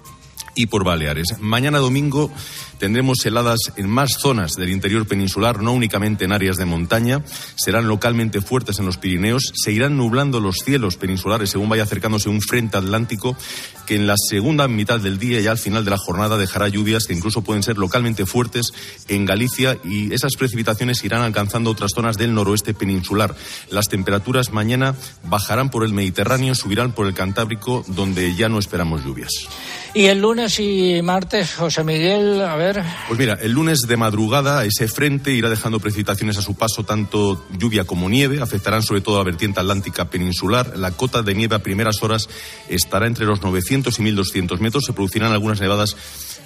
y 0.58 0.66
por 0.66 0.82
Baleares. 0.82 1.36
Mañana 1.40 1.78
domingo 1.78 2.32
tendremos 2.78 3.24
heladas 3.24 3.58
en 3.76 3.88
más 3.88 4.10
zonas 4.18 4.52
del 4.54 4.70
interior 4.70 5.06
peninsular, 5.06 5.62
no 5.62 5.72
únicamente 5.72 6.24
en 6.24 6.32
áreas 6.32 6.56
de 6.56 6.64
montaña. 6.64 7.22
Serán 7.56 7.88
localmente 7.88 8.40
fuertes 8.40 8.78
en 8.78 8.86
los 8.86 8.98
Pirineos. 8.98 9.52
Se 9.54 9.72
irán 9.72 9.96
nublando 9.96 10.40
los 10.40 10.58
cielos 10.64 10.96
peninsulares 10.96 11.50
según 11.50 11.68
vaya 11.68 11.82
acercándose 11.82 12.28
un 12.28 12.40
frente 12.40 12.76
atlántico 12.76 13.36
que 13.86 13.96
en 13.96 14.06
la 14.06 14.16
segunda 14.16 14.68
mitad 14.68 15.00
del 15.00 15.18
día 15.18 15.40
y 15.40 15.46
al 15.46 15.58
final 15.58 15.84
de 15.84 15.90
la 15.90 15.96
jornada 15.96 16.36
dejará 16.36 16.68
lluvias 16.68 17.06
que 17.06 17.14
incluso 17.14 17.42
pueden 17.42 17.62
ser 17.62 17.78
localmente 17.78 18.26
fuertes 18.26 18.72
en 19.08 19.24
Galicia 19.24 19.78
y 19.82 20.12
esas 20.12 20.34
precipitaciones 20.36 21.02
irán 21.04 21.22
alcanzando 21.22 21.70
otras 21.70 21.92
zonas 21.94 22.18
del 22.18 22.34
noroeste 22.34 22.74
peninsular. 22.74 23.34
Las 23.70 23.88
temperaturas 23.88 24.52
mañana 24.52 24.94
bajarán 25.24 25.70
por 25.70 25.84
el 25.84 25.94
Mediterráneo, 25.94 26.54
subirán 26.54 26.92
por 26.92 27.06
el 27.06 27.14
Cantábrico, 27.14 27.84
donde 27.88 28.34
ya 28.34 28.48
no 28.48 28.58
esperamos 28.58 29.04
lluvias. 29.04 29.30
Y 29.94 30.04
el 30.04 30.20
lunes 30.20 30.60
y 30.60 31.00
martes, 31.02 31.54
José 31.54 31.82
Miguel, 31.82 32.42
a 32.42 32.56
ver. 32.56 32.67
Pues 33.06 33.18
mira, 33.18 33.38
el 33.40 33.52
lunes 33.52 33.80
de 33.80 33.96
madrugada 33.96 34.64
ese 34.64 34.88
frente 34.88 35.32
irá 35.32 35.48
dejando 35.48 35.80
precipitaciones 35.80 36.36
a 36.38 36.42
su 36.42 36.54
paso, 36.54 36.84
tanto 36.84 37.46
lluvia 37.58 37.84
como 37.84 38.08
nieve, 38.08 38.40
afectarán 38.40 38.82
sobre 38.82 39.00
todo 39.00 39.16
a 39.16 39.18
la 39.18 39.24
vertiente 39.24 39.60
atlántica 39.60 40.10
peninsular. 40.10 40.76
La 40.76 40.92
cota 40.92 41.22
de 41.22 41.34
nieve 41.34 41.56
a 41.56 41.62
primeras 41.62 42.02
horas 42.02 42.28
estará 42.68 43.06
entre 43.06 43.26
los 43.26 43.42
900 43.42 43.98
y 43.98 44.02
1200 44.02 44.60
metros. 44.60 44.84
Se 44.84 44.92
producirán 44.92 45.32
algunas 45.32 45.60
nevadas 45.60 45.96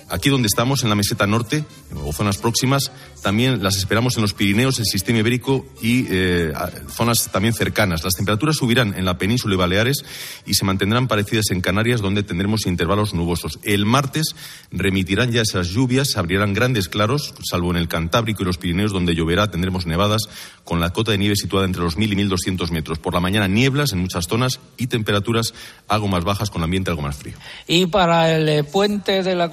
aquí 0.09 0.29
donde 0.31 0.47
estamos, 0.47 0.83
en 0.83 0.89
la 0.89 0.95
meseta 0.95 1.27
norte 1.27 1.65
o 2.05 2.13
zonas 2.13 2.39
próximas. 2.39 2.91
También 3.23 3.63
las 3.63 3.77
esperamos 3.77 4.17
en 4.17 4.23
los 4.23 4.35
Pirineos, 4.35 4.79
el 4.79 4.87
sistema 4.87 5.21
ibérico 5.21 5.65
y 5.81 6.07
eh, 6.11 6.53
zonas 6.89 7.31
también 7.31 7.55
cercanas. 7.55 8.05
Las 8.05 8.15
temperaturas 8.15 8.57
subirán 8.57 8.95
en 8.97 9.05
la 9.05 9.19
península 9.19 9.55
y 9.55 9.59
Baleares 9.59 10.05
y 10.47 10.55
se 10.55 10.65
mantendrán 10.65 11.09
parecidas 11.09 11.51
en 11.51 11.61
Canarias, 11.61 12.01
donde 12.01 12.23
tendremos 12.23 12.67
intervalos 12.67 13.15
nubosos. 13.15 13.59
El 13.63 13.87
martes 13.87 14.35
remitirán 14.71 15.31
ya 15.31 15.43
esas 15.43 15.69
lluvias, 15.69 16.09
se 16.09 16.19
abrirán 16.19 16.55
grandes 16.55 16.89
claros, 16.89 17.35
salvo 17.49 17.71
en 17.71 17.77
el 17.77 17.89
Cantábrico 17.89 18.43
y 18.43 18.47
los 18.47 18.59
Pirineos, 18.59 18.93
donde 18.93 19.15
lloverá, 19.15 19.51
tendremos 19.51 19.87
nevadas 19.87 20.23
con 20.65 20.81
la 20.81 20.91
cota 20.91 21.13
de 21.13 21.19
nieve 21.19 21.37
situada 21.37 21.67
entre 21.67 21.83
los 21.83 21.97
1000 21.97 22.13
y 22.13 22.17
1200 22.17 22.71
metros. 22.71 22.99
Por 22.99 23.15
la 23.15 23.21
mañana 23.21 23.49
nieblas 23.49 23.93
en 23.93 24.01
muchas 24.01 24.27
zonas 24.27 24.61
y 24.77 24.87
temperaturas 24.87 25.55
algo 25.89 26.09
más 26.09 26.25
bajas 26.25 26.51
con 26.51 26.61
el 26.61 26.65
ambiente 26.65 26.91
algo 26.91 27.03
más 27.03 27.17
frío. 27.17 27.35
Y 27.67 27.87
para 27.87 28.35
el 28.35 28.49
eh, 28.49 28.65
puente 28.65 29.23
de 29.23 29.35
la, 29.35 29.51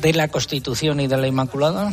De 0.00 0.12
la 0.12 0.28
Constitución 0.28 1.00
y 1.00 1.06
de 1.06 1.16
la 1.16 1.26
Inmaculada. 1.26 1.92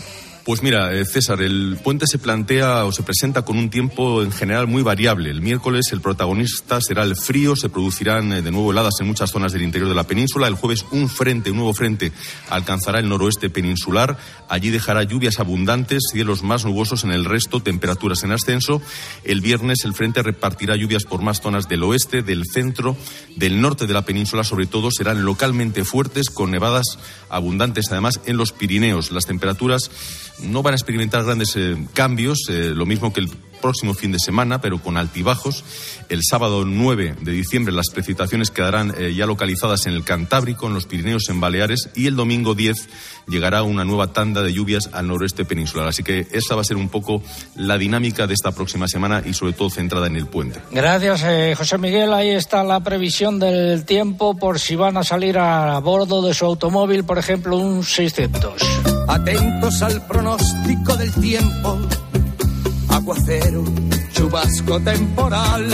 Pues 0.49 0.63
mira, 0.63 0.95
eh, 0.95 1.05
César, 1.05 1.43
el 1.43 1.77
puente 1.83 2.07
se 2.07 2.17
plantea 2.17 2.83
o 2.85 2.91
se 2.91 3.03
presenta 3.03 3.43
con 3.43 3.55
un 3.55 3.69
tiempo 3.69 4.23
en 4.23 4.31
general 4.31 4.65
muy 4.65 4.81
variable. 4.81 5.29
El 5.29 5.43
miércoles 5.43 5.91
el 5.91 6.01
protagonista 6.01 6.81
será 6.81 7.03
el 7.03 7.15
frío, 7.15 7.55
se 7.55 7.69
producirán 7.69 8.33
eh, 8.33 8.41
de 8.41 8.49
nuevo 8.49 8.71
heladas 8.71 8.95
en 8.99 9.05
muchas 9.05 9.29
zonas 9.29 9.53
del 9.53 9.61
interior 9.61 9.89
de 9.89 9.93
la 9.93 10.07
península. 10.07 10.47
El 10.47 10.55
jueves 10.55 10.87
un 10.89 11.07
frente, 11.07 11.51
un 11.51 11.57
nuevo 11.57 11.75
frente, 11.75 12.11
alcanzará 12.49 12.97
el 12.97 13.07
noroeste 13.07 13.51
peninsular. 13.51 14.17
Allí 14.47 14.71
dejará 14.71 15.03
lluvias 15.03 15.39
abundantes, 15.39 16.01
cielos 16.11 16.41
más 16.41 16.65
nubosos 16.65 17.03
en 17.03 17.11
el 17.11 17.25
resto, 17.25 17.61
temperaturas 17.61 18.23
en 18.23 18.31
ascenso. 18.31 18.81
El 19.23 19.41
viernes 19.41 19.85
el 19.85 19.93
frente 19.93 20.23
repartirá 20.23 20.75
lluvias 20.75 21.03
por 21.03 21.21
más 21.21 21.41
zonas 21.41 21.69
del 21.69 21.83
oeste, 21.83 22.23
del 22.23 22.45
centro, 22.51 22.97
del 23.35 23.61
norte 23.61 23.85
de 23.85 23.93
la 23.93 24.01
península, 24.01 24.43
sobre 24.43 24.65
todo 24.65 24.89
serán 24.89 25.23
localmente 25.23 25.85
fuertes 25.85 26.31
con 26.31 26.49
nevadas 26.49 26.97
abundantes 27.29 27.85
además 27.91 28.19
en 28.25 28.37
los 28.37 28.51
Pirineos. 28.51 29.11
Las 29.11 29.27
temperaturas 29.27 29.91
no 30.43 30.63
van 30.63 30.73
a 30.73 30.77
experimentar 30.77 31.23
grandes 31.23 31.55
eh, 31.55 31.77
cambios, 31.93 32.47
eh, 32.49 32.71
lo 32.75 32.85
mismo 32.85 33.13
que 33.13 33.21
el 33.21 33.29
próximo 33.59 33.93
fin 33.93 34.11
de 34.11 34.19
semana, 34.19 34.61
pero 34.61 34.81
con 34.81 34.97
altibajos. 34.97 35.63
El 36.09 36.21
sábado 36.23 36.65
9 36.65 37.15
de 37.21 37.31
diciembre 37.31 37.73
las 37.73 37.89
precipitaciones 37.93 38.49
quedarán 38.49 38.93
eh, 38.97 39.13
ya 39.13 39.25
localizadas 39.25 39.85
en 39.85 39.93
el 39.93 40.03
Cantábrico, 40.03 40.67
en 40.67 40.73
los 40.73 40.85
Pirineos, 40.85 41.29
en 41.29 41.39
Baleares, 41.39 41.89
y 41.95 42.07
el 42.07 42.15
domingo 42.15 42.55
10 42.55 42.89
llegará 43.27 43.63
una 43.63 43.85
nueva 43.85 44.11
tanda 44.13 44.41
de 44.41 44.53
lluvias 44.53 44.89
al 44.91 45.07
noroeste 45.07 45.45
peninsular. 45.45 45.87
Así 45.87 46.03
que 46.03 46.27
esa 46.31 46.55
va 46.55 46.61
a 46.61 46.63
ser 46.63 46.77
un 46.77 46.89
poco 46.89 47.21
la 47.55 47.77
dinámica 47.77 48.25
de 48.25 48.33
esta 48.33 48.51
próxima 48.51 48.87
semana 48.87 49.21
y 49.25 49.33
sobre 49.33 49.53
todo 49.53 49.69
centrada 49.69 50.07
en 50.07 50.15
el 50.15 50.25
puente. 50.25 50.61
Gracias, 50.71 51.57
José 51.57 51.77
Miguel. 51.77 52.13
Ahí 52.13 52.29
está 52.29 52.63
la 52.63 52.79
previsión 52.79 53.39
del 53.39 53.85
tiempo 53.85 54.37
por 54.37 54.59
si 54.59 54.75
van 54.75 54.97
a 54.97 55.03
salir 55.03 55.37
a 55.37 55.77
bordo 55.79 56.21
de 56.21 56.33
su 56.33 56.45
automóvil, 56.45 57.03
por 57.03 57.19
ejemplo, 57.19 57.57
un 57.57 57.83
600. 57.83 58.98
Atentos 59.21 59.81
al 59.81 60.01
pronóstico 60.07 60.95
del 60.95 61.11
tiempo. 61.13 61.77
Aguacero, 62.87 63.63
chubasco 64.13 64.79
temporal. 64.79 65.67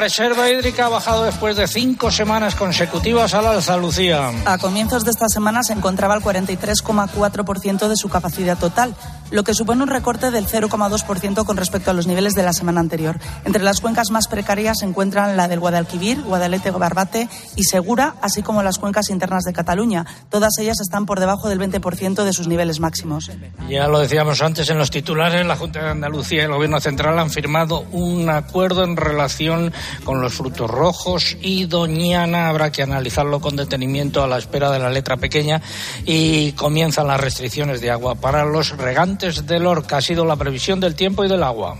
Reserva 0.00 0.48
hídrica 0.48 0.86
ha 0.86 0.88
bajado 0.88 1.24
después 1.24 1.56
de 1.56 1.68
cinco 1.68 2.10
semanas 2.10 2.54
consecutivas 2.54 3.34
al 3.34 3.46
alza, 3.46 3.76
Lucía. 3.76 4.30
A 4.46 4.56
comienzos 4.56 5.04
de 5.04 5.10
esta 5.10 5.28
semana 5.28 5.62
se 5.62 5.74
encontraba 5.74 6.14
el 6.14 6.22
43,4% 6.22 7.86
de 7.86 7.96
su 7.96 8.08
capacidad 8.08 8.56
total, 8.56 8.96
lo 9.30 9.44
que 9.44 9.52
supone 9.52 9.82
un 9.82 9.90
recorte 9.90 10.30
del 10.30 10.46
0,2% 10.46 11.44
con 11.44 11.58
respecto 11.58 11.90
a 11.90 11.94
los 11.94 12.06
niveles 12.06 12.34
de 12.34 12.42
la 12.42 12.54
semana 12.54 12.80
anterior. 12.80 13.18
Entre 13.44 13.62
las 13.62 13.82
cuencas 13.82 14.10
más 14.10 14.26
precarias 14.26 14.78
se 14.78 14.86
encuentran 14.86 15.36
la 15.36 15.48
del 15.48 15.60
Guadalquivir, 15.60 16.22
Guadalete, 16.22 16.70
Barbate 16.70 17.28
y 17.56 17.64
Segura, 17.64 18.14
así 18.22 18.42
como 18.42 18.62
las 18.62 18.78
cuencas 18.78 19.10
internas 19.10 19.44
de 19.44 19.52
Cataluña. 19.52 20.06
Todas 20.30 20.56
ellas 20.58 20.80
están 20.80 21.04
por 21.04 21.20
debajo 21.20 21.50
del 21.50 21.60
20% 21.60 22.24
de 22.24 22.32
sus 22.32 22.48
niveles 22.48 22.80
máximos. 22.80 23.30
Ya 23.68 23.86
lo 23.86 23.98
decíamos 23.98 24.40
antes 24.40 24.70
en 24.70 24.78
los 24.78 24.90
titulares, 24.90 25.44
la 25.44 25.56
Junta 25.56 25.84
de 25.84 25.90
Andalucía 25.90 26.40
y 26.40 26.44
el 26.46 26.52
Gobierno 26.52 26.80
Central 26.80 27.18
han 27.18 27.28
firmado 27.28 27.84
un 27.92 28.30
acuerdo 28.30 28.82
en 28.82 28.96
relación 28.96 29.72
con 30.04 30.20
los 30.20 30.34
frutos 30.34 30.70
rojos 30.70 31.36
y 31.40 31.66
Doñana. 31.66 32.48
Habrá 32.48 32.72
que 32.72 32.82
analizarlo 32.82 33.40
con 33.40 33.56
detenimiento 33.56 34.22
a 34.22 34.26
la 34.26 34.38
espera 34.38 34.70
de 34.70 34.78
la 34.78 34.90
letra 34.90 35.16
pequeña 35.16 35.60
y 36.04 36.52
comienzan 36.52 37.06
las 37.06 37.20
restricciones 37.20 37.80
de 37.80 37.90
agua 37.90 38.14
para 38.14 38.44
los 38.44 38.76
regantes 38.76 39.46
del 39.46 39.66
Orca. 39.66 39.98
Ha 39.98 40.02
sido 40.02 40.24
la 40.24 40.36
previsión 40.36 40.80
del 40.80 40.94
tiempo 40.94 41.24
y 41.24 41.28
del 41.28 41.42
agua. 41.42 41.76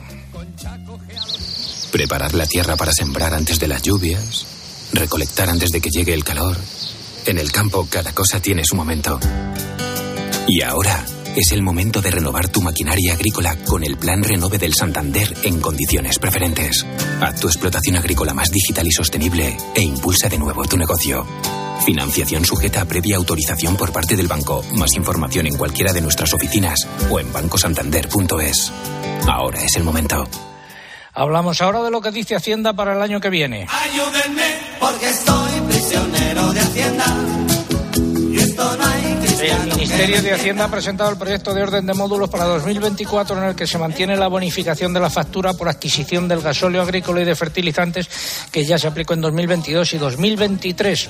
Preparar 1.93 2.35
la 2.35 2.47
tierra 2.47 2.77
para 2.77 2.93
sembrar 2.93 3.35
antes 3.35 3.59
de 3.59 3.67
las 3.67 3.83
lluvias, 3.83 4.47
recolectar 4.93 5.49
antes 5.49 5.71
de 5.71 5.81
que 5.81 5.91
llegue 5.91 6.15
el 6.15 6.25
calor. 6.25 6.57
En 7.27 7.39
el 7.39 7.53
campo 7.53 7.87
cada 7.91 8.13
cosa 8.13 8.41
tiene 8.41 8.65
su 8.65 8.77
momento. 8.77 9.19
Y 10.47 10.63
ahora 10.63 11.05
es 11.37 11.53
el 11.53 11.63
momento 11.63 12.01
de 12.01 12.11
renovar 12.11 12.49
tu 12.49 12.61
maquinaria 12.61 13.15
agrícola 13.15 13.57
con 13.67 13.85
el 13.85 13.97
Plan 13.97 14.23
Renove 14.23 14.59
del 14.59 14.75
Santander 14.75 15.35
en 15.45 15.61
condiciones 15.61 16.19
preferentes. 16.19 16.87
Haz 17.21 17.41
tu 17.41 17.49
explotación 17.49 17.97
agrícola 17.97 18.35
más 18.35 18.51
digital 18.51 18.87
y 18.87 18.93
sostenible 18.93 19.57
e 19.75 19.83
impulsa 19.83 20.29
de 20.29 20.39
nuevo 20.39 20.65
tu 20.65 20.77
negocio. 20.77 21.27
Financiación 21.85 22.45
sujeta 22.45 22.83
a 22.83 22.85
previa 22.85 23.17
autorización 23.17 23.77
por 23.77 23.93
parte 23.93 24.17
del 24.17 24.29
banco. 24.29 24.65
Más 24.75 24.95
información 24.95 25.47
en 25.47 25.57
cualquiera 25.57 25.93
de 25.93 26.01
nuestras 26.01 26.33
oficinas 26.35 26.87
o 27.11 27.21
en 27.21 27.33
bancosantander.es. 27.33 28.73
Ahora 29.27 29.65
es 29.65 29.77
el 29.77 29.85
momento. 29.85 30.29
Hablamos 31.13 31.61
ahora 31.61 31.83
de 31.83 31.91
lo 31.91 32.01
que 32.01 32.11
dice 32.11 32.37
Hacienda 32.37 32.73
para 32.73 32.95
el 32.95 33.03
año 33.03 33.21
que 33.21 33.31
viene. 33.31 33.67
Ayúdenme 33.69 34.59
porque 34.79 35.09
estoy 35.09 35.61
prisionero 35.69 36.53
de 36.53 36.61
Hacienda. 36.61 37.60
El 39.43 39.69
Ministerio 39.69 40.21
de 40.21 40.35
Hacienda 40.35 40.67
ha 40.67 40.71
presentado 40.71 41.11
el 41.11 41.17
proyecto 41.17 41.55
de 41.55 41.63
orden 41.63 41.87
de 41.87 41.95
módulos 41.95 42.29
para 42.29 42.45
2024 42.45 43.39
en 43.39 43.45
el 43.45 43.55
que 43.55 43.67
se 43.67 43.79
mantiene 43.79 44.15
la 44.15 44.29
bonificación 44.29 44.93
de 44.93 45.01
la 45.01 45.09
factura 45.09 45.55
por 45.55 45.67
adquisición 45.67 46.29
del 46.29 46.43
gasóleo 46.43 46.83
agrícola 46.83 47.23
y 47.23 47.25
de 47.25 47.35
fertilizantes 47.35 48.07
que 48.53 48.67
ya 48.67 48.79
se 48.79 48.87
aplicó 48.87 49.15
en 49.15 49.23
2022 49.23 49.95
y 49.95 49.99
2023. 49.99 51.09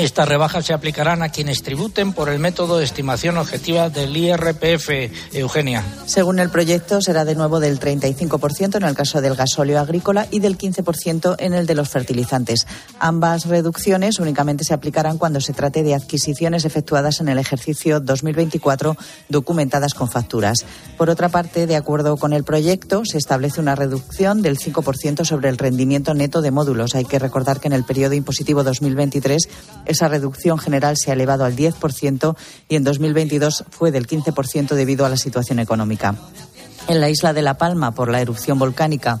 Estas 0.00 0.26
rebajas 0.26 0.64
se 0.64 0.72
aplicarán 0.72 1.22
a 1.22 1.28
quienes 1.28 1.62
tributen 1.62 2.14
por 2.14 2.30
el 2.30 2.38
método 2.38 2.78
de 2.78 2.84
estimación 2.84 3.36
objetiva 3.36 3.90
del 3.90 4.16
IRPF. 4.16 4.88
Eugenia. 5.34 5.84
Según 6.06 6.38
el 6.38 6.48
proyecto, 6.48 7.02
será 7.02 7.26
de 7.26 7.34
nuevo 7.34 7.60
del 7.60 7.78
35% 7.78 8.76
en 8.76 8.84
el 8.84 8.94
caso 8.94 9.20
del 9.20 9.34
gasóleo 9.34 9.78
agrícola 9.78 10.26
y 10.30 10.40
del 10.40 10.56
15% 10.56 11.36
en 11.38 11.52
el 11.52 11.66
de 11.66 11.74
los 11.74 11.90
fertilizantes. 11.90 12.66
Ambas 12.98 13.44
reducciones 13.44 14.18
únicamente 14.20 14.64
se 14.64 14.72
aplicarán 14.72 15.18
cuando 15.18 15.38
se 15.42 15.52
trate 15.52 15.82
de 15.82 15.94
adquisiciones 15.94 16.64
efectuadas 16.64 17.20
en 17.20 17.28
el 17.28 17.36
ejercicio 17.36 18.00
2024 18.00 18.96
documentadas 19.28 19.92
con 19.92 20.10
facturas. 20.10 20.64
Por 20.96 21.10
otra 21.10 21.28
parte, 21.28 21.66
de 21.66 21.76
acuerdo 21.76 22.16
con 22.16 22.32
el 22.32 22.44
proyecto, 22.44 23.02
se 23.04 23.18
establece 23.18 23.60
una 23.60 23.74
reducción 23.74 24.40
del 24.40 24.58
5% 24.58 25.26
sobre 25.26 25.50
el 25.50 25.58
rendimiento 25.58 26.14
neto 26.14 26.40
de 26.40 26.50
módulos. 26.50 26.94
Hay 26.94 27.04
que 27.04 27.18
recordar 27.18 27.60
que 27.60 27.68
en 27.68 27.74
el 27.74 27.84
periodo 27.84 28.14
impositivo 28.14 28.64
2023 28.64 29.46
esa 29.90 30.08
reducción 30.08 30.58
general 30.58 30.96
se 30.96 31.10
ha 31.10 31.14
elevado 31.14 31.44
al 31.44 31.56
10% 31.56 32.36
y 32.68 32.76
en 32.76 32.84
2022 32.84 33.64
fue 33.70 33.90
del 33.90 34.06
15% 34.06 34.74
debido 34.74 35.04
a 35.04 35.08
la 35.08 35.16
situación 35.16 35.58
económica. 35.58 36.14
En 36.88 37.00
la 37.00 37.10
isla 37.10 37.32
de 37.32 37.42
La 37.42 37.58
Palma, 37.58 37.92
por 37.92 38.10
la 38.10 38.20
erupción 38.20 38.58
volcánica, 38.58 39.20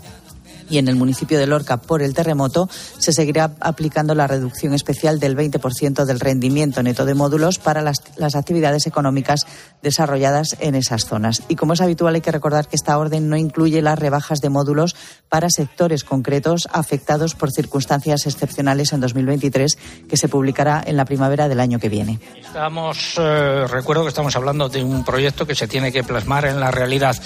y 0.70 0.78
en 0.78 0.88
el 0.88 0.96
municipio 0.96 1.38
de 1.38 1.46
Lorca 1.46 1.78
por 1.78 2.02
el 2.02 2.14
terremoto, 2.14 2.68
se 2.98 3.12
seguirá 3.12 3.52
aplicando 3.60 4.14
la 4.14 4.26
reducción 4.26 4.72
especial 4.72 5.20
del 5.20 5.36
20% 5.36 6.04
del 6.04 6.20
rendimiento 6.20 6.82
neto 6.82 7.04
de 7.04 7.14
módulos 7.14 7.58
para 7.58 7.82
las, 7.82 8.00
actividades 8.34 8.86
económicas 8.86 9.46
desarrolladas 9.82 10.56
en 10.60 10.74
esas 10.74 11.04
zonas. 11.04 11.42
Y 11.48 11.56
como 11.56 11.72
es 11.72 11.80
habitual, 11.80 12.14
hay 12.14 12.20
que 12.20 12.30
recordar 12.30 12.68
que 12.68 12.76
esta 12.76 12.96
orden 12.96 13.28
no 13.28 13.36
incluye 13.36 13.82
las 13.82 13.98
rebajas 13.98 14.40
de 14.40 14.50
módulos 14.50 14.94
para 15.28 15.50
sectores 15.50 16.04
concretos 16.04 16.68
afectados 16.72 17.34
por 17.34 17.50
circunstancias 17.50 18.26
excepcionales 18.26 18.92
en 18.92 19.00
2023, 19.00 19.78
que 20.08 20.16
se 20.16 20.28
publicará 20.28 20.82
en 20.86 20.96
la 20.96 21.04
primavera 21.04 21.48
del 21.48 21.60
año 21.60 21.78
que 21.80 21.88
viene. 21.88 22.20
Estamos, 22.40 23.14
eh, 23.18 23.66
recuerdo 23.66 24.02
que 24.04 24.10
estamos 24.10 24.36
hablando 24.36 24.68
de 24.68 24.84
un 24.84 25.04
proyecto 25.04 25.46
que 25.46 25.54
se 25.54 25.66
tiene 25.66 25.90
que 25.90 26.04
plasmar 26.04 26.44
en 26.44 26.60
la 26.60 26.70
realidad. 26.70 27.16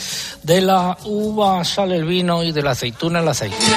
De 0.42 0.60
la 0.60 0.96
uva 1.04 1.64
sale 1.64 1.96
el 1.96 2.04
vino 2.04 2.42
y 2.42 2.52
de 2.52 2.62
la 2.62 2.70
aceituna 2.70 3.20
la 3.20 3.33
las 3.34 3.50
6. 3.50 3.74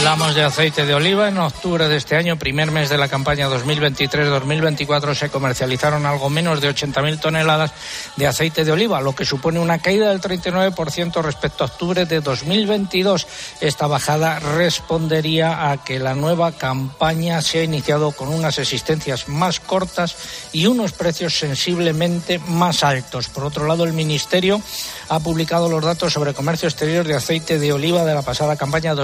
Hablamos 0.00 0.34
de 0.34 0.42
aceite 0.42 0.86
de 0.86 0.94
oliva. 0.94 1.28
En 1.28 1.36
octubre 1.36 1.86
de 1.86 1.98
este 1.98 2.16
año, 2.16 2.38
primer 2.38 2.70
mes 2.70 2.88
de 2.88 2.96
la 2.96 3.08
campaña 3.08 3.50
2023-2024, 3.50 5.14
se 5.14 5.28
comercializaron 5.28 6.06
algo 6.06 6.30
menos 6.30 6.62
de 6.62 6.70
80.000 6.70 7.20
toneladas 7.20 7.72
de 8.16 8.26
aceite 8.26 8.64
de 8.64 8.72
oliva, 8.72 9.02
lo 9.02 9.14
que 9.14 9.26
supone 9.26 9.60
una 9.60 9.78
caída 9.78 10.08
del 10.08 10.22
39% 10.22 11.22
respecto 11.22 11.64
a 11.64 11.66
octubre 11.66 12.06
de 12.06 12.22
2022. 12.22 13.26
Esta 13.60 13.86
bajada 13.88 14.38
respondería 14.38 15.70
a 15.70 15.84
que 15.84 15.98
la 15.98 16.14
nueva 16.14 16.52
campaña 16.52 17.42
se 17.42 17.58
ha 17.58 17.64
iniciado 17.64 18.12
con 18.12 18.28
unas 18.28 18.58
existencias 18.58 19.28
más 19.28 19.60
cortas 19.60 20.16
y 20.52 20.64
unos 20.64 20.92
precios 20.92 21.38
sensiblemente 21.38 22.38
más 22.38 22.84
altos. 22.84 23.28
Por 23.28 23.44
otro 23.44 23.66
lado, 23.66 23.84
el 23.84 23.92
Ministerio 23.92 24.62
ha 25.10 25.20
publicado 25.20 25.68
los 25.68 25.84
datos 25.84 26.14
sobre 26.14 26.32
comercio 26.32 26.70
exterior 26.70 27.06
de 27.06 27.16
aceite 27.16 27.58
de 27.58 27.74
oliva 27.74 28.06
de 28.06 28.14
la 28.14 28.22
pasada 28.22 28.56
campaña 28.56 28.94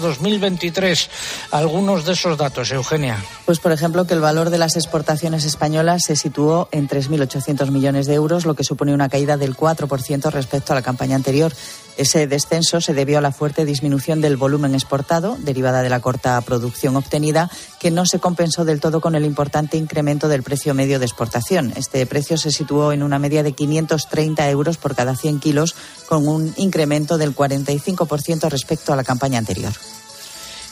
2022-2023. 0.00 1.08
Algunos 1.50 2.04
de 2.04 2.12
esos 2.12 2.36
datos, 2.36 2.70
Eugenia. 2.72 3.22
Pues, 3.44 3.58
por 3.60 3.72
ejemplo, 3.72 4.06
que 4.06 4.14
el 4.14 4.20
valor 4.20 4.50
de 4.50 4.58
las 4.58 4.76
exportaciones 4.76 5.44
españolas 5.44 6.04
se 6.04 6.16
situó 6.16 6.68
en 6.72 6.88
3.800 6.88 7.70
millones 7.70 8.06
de 8.06 8.14
euros, 8.14 8.46
lo 8.46 8.54
que 8.54 8.64
supone 8.64 8.94
una 8.94 9.08
caída 9.08 9.36
del 9.36 9.56
4% 9.56 10.30
respecto 10.30 10.72
a 10.72 10.76
la 10.76 10.82
campaña 10.82 11.16
anterior. 11.16 11.52
Ese 11.96 12.26
descenso 12.26 12.80
se 12.80 12.92
debió 12.92 13.18
a 13.18 13.20
la 13.20 13.30
fuerte 13.30 13.64
disminución 13.64 14.20
del 14.20 14.36
volumen 14.36 14.74
exportado, 14.74 15.36
derivada 15.38 15.82
de 15.82 15.90
la 15.90 16.00
corta 16.00 16.40
producción 16.40 16.96
obtenida, 16.96 17.50
que 17.78 17.90
no 17.90 18.04
se 18.04 18.18
compensó 18.18 18.64
del 18.64 18.80
todo 18.80 19.00
con 19.00 19.14
el 19.14 19.24
importante 19.24 19.76
incremento 19.76 20.28
del 20.28 20.42
precio 20.42 20.74
medio 20.74 20.98
de 20.98 21.06
exportación. 21.06 21.72
Este 21.76 22.04
precio 22.06 22.36
se 22.36 22.50
situó 22.50 22.92
en 22.92 23.02
una 23.02 23.18
media 23.18 23.42
de 23.42 23.52
530 23.52 24.50
euros 24.50 24.76
por 24.76 24.94
cada 24.94 25.14
100 25.14 25.40
kilos, 25.40 25.74
con 26.08 26.26
un 26.26 26.52
incremento 26.56 27.16
del 27.16 27.34
45% 27.34 28.48
respecto 28.48 28.92
a 28.92 28.96
la 28.96 29.04
campaña 29.04 29.38
anterior. 29.38 29.72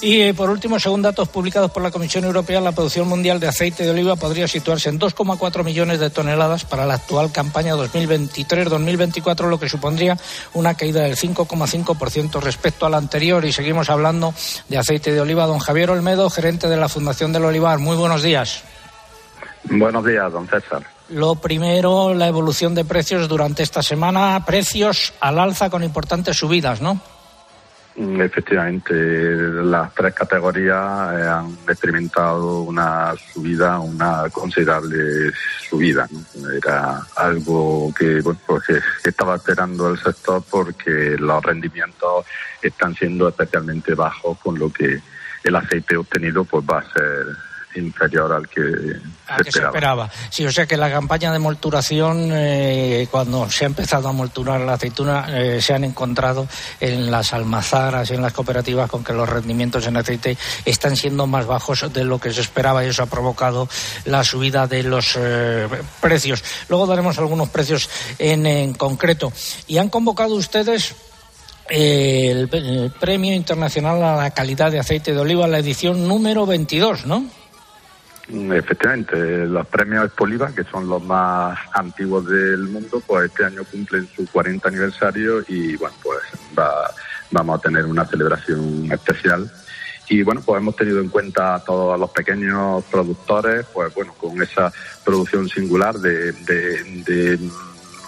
Y 0.03 0.21
eh, 0.21 0.35
por 0.35 0.51
último, 0.51 0.81
según 0.81 1.01
datos 1.01 1.29
publicados 1.29 1.71
por 1.71 1.81
la 1.81 1.93
Comisión 1.93 2.25
Europea, 2.25 2.61
la 2.61 2.73
producción 2.73 3.07
mundial 3.07 3.39
de 3.39 3.47
aceite 3.47 3.85
de 3.85 3.91
oliva 3.91 4.17
podría 4.17 4.49
situarse 4.49 4.89
en 4.89 4.99
2,4 4.99 5.63
millones 5.63 6.01
de 6.01 6.11
toneladas 6.11 6.65
para 6.65 6.87
la 6.87 6.95
actual 6.95 7.31
campaña 7.31 7.77
2023-2024, 7.77 9.49
lo 9.49 9.61
que 9.61 9.69
supondría 9.69 10.19
una 10.55 10.75
caída 10.75 11.03
del 11.03 11.15
5,5% 11.15 12.41
respecto 12.41 12.85
a 12.85 12.91
la 12.91 12.97
anterior. 12.97 13.45
Y 13.45 13.53
seguimos 13.53 13.91
hablando 13.91 14.35
de 14.69 14.77
aceite 14.77 15.13
de 15.13 15.21
oliva. 15.21 15.47
Don 15.47 15.61
Javier 15.61 15.93
Olmedo, 15.93 16.29
gerente 16.31 16.69
de 16.69 16.77
la 16.77 16.89
Fundación 16.89 17.33
del 17.33 17.45
Olivar. 17.45 17.79
Muy 17.79 17.97
buenos 17.97 18.25
días. 18.25 18.65
Buenos 19.71 20.05
días, 20.05 20.33
don 20.33 20.49
César. 20.49 20.83
Lo 21.11 21.37
primero, 21.37 22.13
la 22.13 22.27
evolución 22.27 22.75
de 22.75 22.85
precios 22.85 23.29
durante 23.29 23.63
esta 23.63 23.85
semana. 23.85 24.45
Precios 24.45 25.15
al 25.21 25.39
alza 25.39 25.71
con 25.71 25.85
importantes 25.85 26.37
subidas, 26.37 26.81
¿no? 26.81 27.01
Efectivamente, 27.95 28.95
las 28.95 29.95
tres 29.95 30.15
categorías 30.15 31.13
eh, 31.13 31.29
han 31.29 31.53
experimentado 31.69 32.63
una 32.63 33.15
subida, 33.33 33.79
una 33.81 34.31
considerable 34.31 35.31
subida. 35.69 36.09
Era 36.57 37.01
algo 37.17 37.93
que, 37.93 38.23
bueno, 38.23 38.41
pues, 38.47 38.63
estaba 39.05 39.37
esperando 39.37 39.91
el 39.91 39.99
sector 39.99 40.43
porque 40.51 41.17
los 41.19 41.43
rendimientos 41.45 42.25
están 42.63 42.95
siendo 42.95 43.29
especialmente 43.29 43.95
bajos, 43.95 44.39
con 44.39 44.59
lo 44.59 44.73
que 44.73 45.01
el 45.45 45.57
aceite 45.57 45.97
obtenido 45.97 46.45
pues 46.45 46.65
va 46.65 46.79
a 46.79 46.93
ser 46.93 47.27
inferior 47.77 48.33
al 48.33 48.49
que, 48.49 48.61
al 49.27 49.45
que 49.45 49.53
se 49.53 49.61
esperaba. 49.61 50.11
Sí, 50.31 50.45
o 50.45 50.53
sea 50.53 50.67
que 50.67 50.77
la 50.77 50.91
campaña 50.91 51.33
de 51.33 51.39
molturación, 51.39 52.31
eh, 52.33 53.07
cuando 53.11 53.51
se 53.51 53.65
ha 53.65 53.67
empezado 53.67 54.09
a 54.09 54.13
molturar 54.13 54.61
la 54.61 54.75
aceituna, 54.75 55.27
eh, 55.31 55.61
se 55.61 55.75
han 55.75 55.85
encontrado 55.85 56.47
en 56.81 57.11
las 57.11 57.33
almazaras 57.33 58.11
y 58.11 58.15
en 58.15 58.23
las 58.23 58.33
cooperativas 58.33 58.91
con 58.91 59.05
que 59.05 59.13
los 59.13 59.29
rendimientos 59.29 59.87
en 59.87 59.97
aceite 59.97 60.37
están 60.65 60.97
siendo 60.97 61.27
más 61.27 61.47
bajos 61.47 61.93
de 61.93 62.05
lo 62.05 62.19
que 62.19 62.33
se 62.33 62.41
esperaba 62.41 62.85
y 62.85 62.89
eso 62.89 63.03
ha 63.03 63.07
provocado 63.07 63.69
la 64.05 64.25
subida 64.25 64.67
de 64.67 64.83
los 64.83 65.17
eh, 65.19 65.69
precios. 66.01 66.43
Luego 66.69 66.87
daremos 66.87 67.19
algunos 67.19 67.49
precios 67.49 67.89
en, 68.19 68.47
en 68.47 68.75
concreto. 68.75 69.33
Y 69.67 69.79
han 69.79 69.89
convocado 69.89 70.35
ustedes 70.35 70.95
el, 71.69 72.49
el 72.53 72.93
Premio 72.99 73.33
Internacional 73.35 74.03
a 74.03 74.17
la 74.17 74.31
Calidad 74.33 74.71
de 74.71 74.81
Aceite 74.81 75.13
de 75.13 75.21
Oliva, 75.21 75.47
la 75.47 75.59
edición 75.59 76.07
número 76.07 76.47
22, 76.47 77.07
¿no? 77.07 77.25
Efectivamente, 78.29 79.47
los 79.47 79.67
premios 79.67 80.07
Espoliva, 80.07 80.53
que 80.55 80.65
son 80.65 80.89
los 80.89 81.03
más 81.03 81.59
antiguos 81.75 82.27
del 82.29 82.69
mundo, 82.69 83.03
pues 83.07 83.27
este 83.31 83.45
año 83.45 83.63
cumplen 83.65 84.09
su 84.15 84.27
40 84.31 84.69
aniversario 84.69 85.43
y 85.49 85.77
bueno, 85.77 85.95
pues 86.03 86.19
va- 86.59 86.91
vamos 87.31 87.59
a 87.59 87.63
tener 87.63 87.85
una 87.85 88.05
celebración 88.07 88.91
especial. 88.93 89.51
Y 90.09 90.23
bueno, 90.23 90.43
pues 90.45 90.61
hemos 90.61 90.77
tenido 90.77 91.01
en 91.01 91.09
cuenta 91.09 91.55
a 91.57 91.65
todos 91.65 91.99
los 91.99 92.11
pequeños 92.11 92.85
productores, 92.91 93.67
pues 93.73 93.93
bueno, 93.95 94.13
con 94.15 94.41
esa 94.43 94.73
producción 95.05 95.49
singular 95.49 95.99
de, 95.99 96.33
de, 96.33 97.03
de 97.05 97.39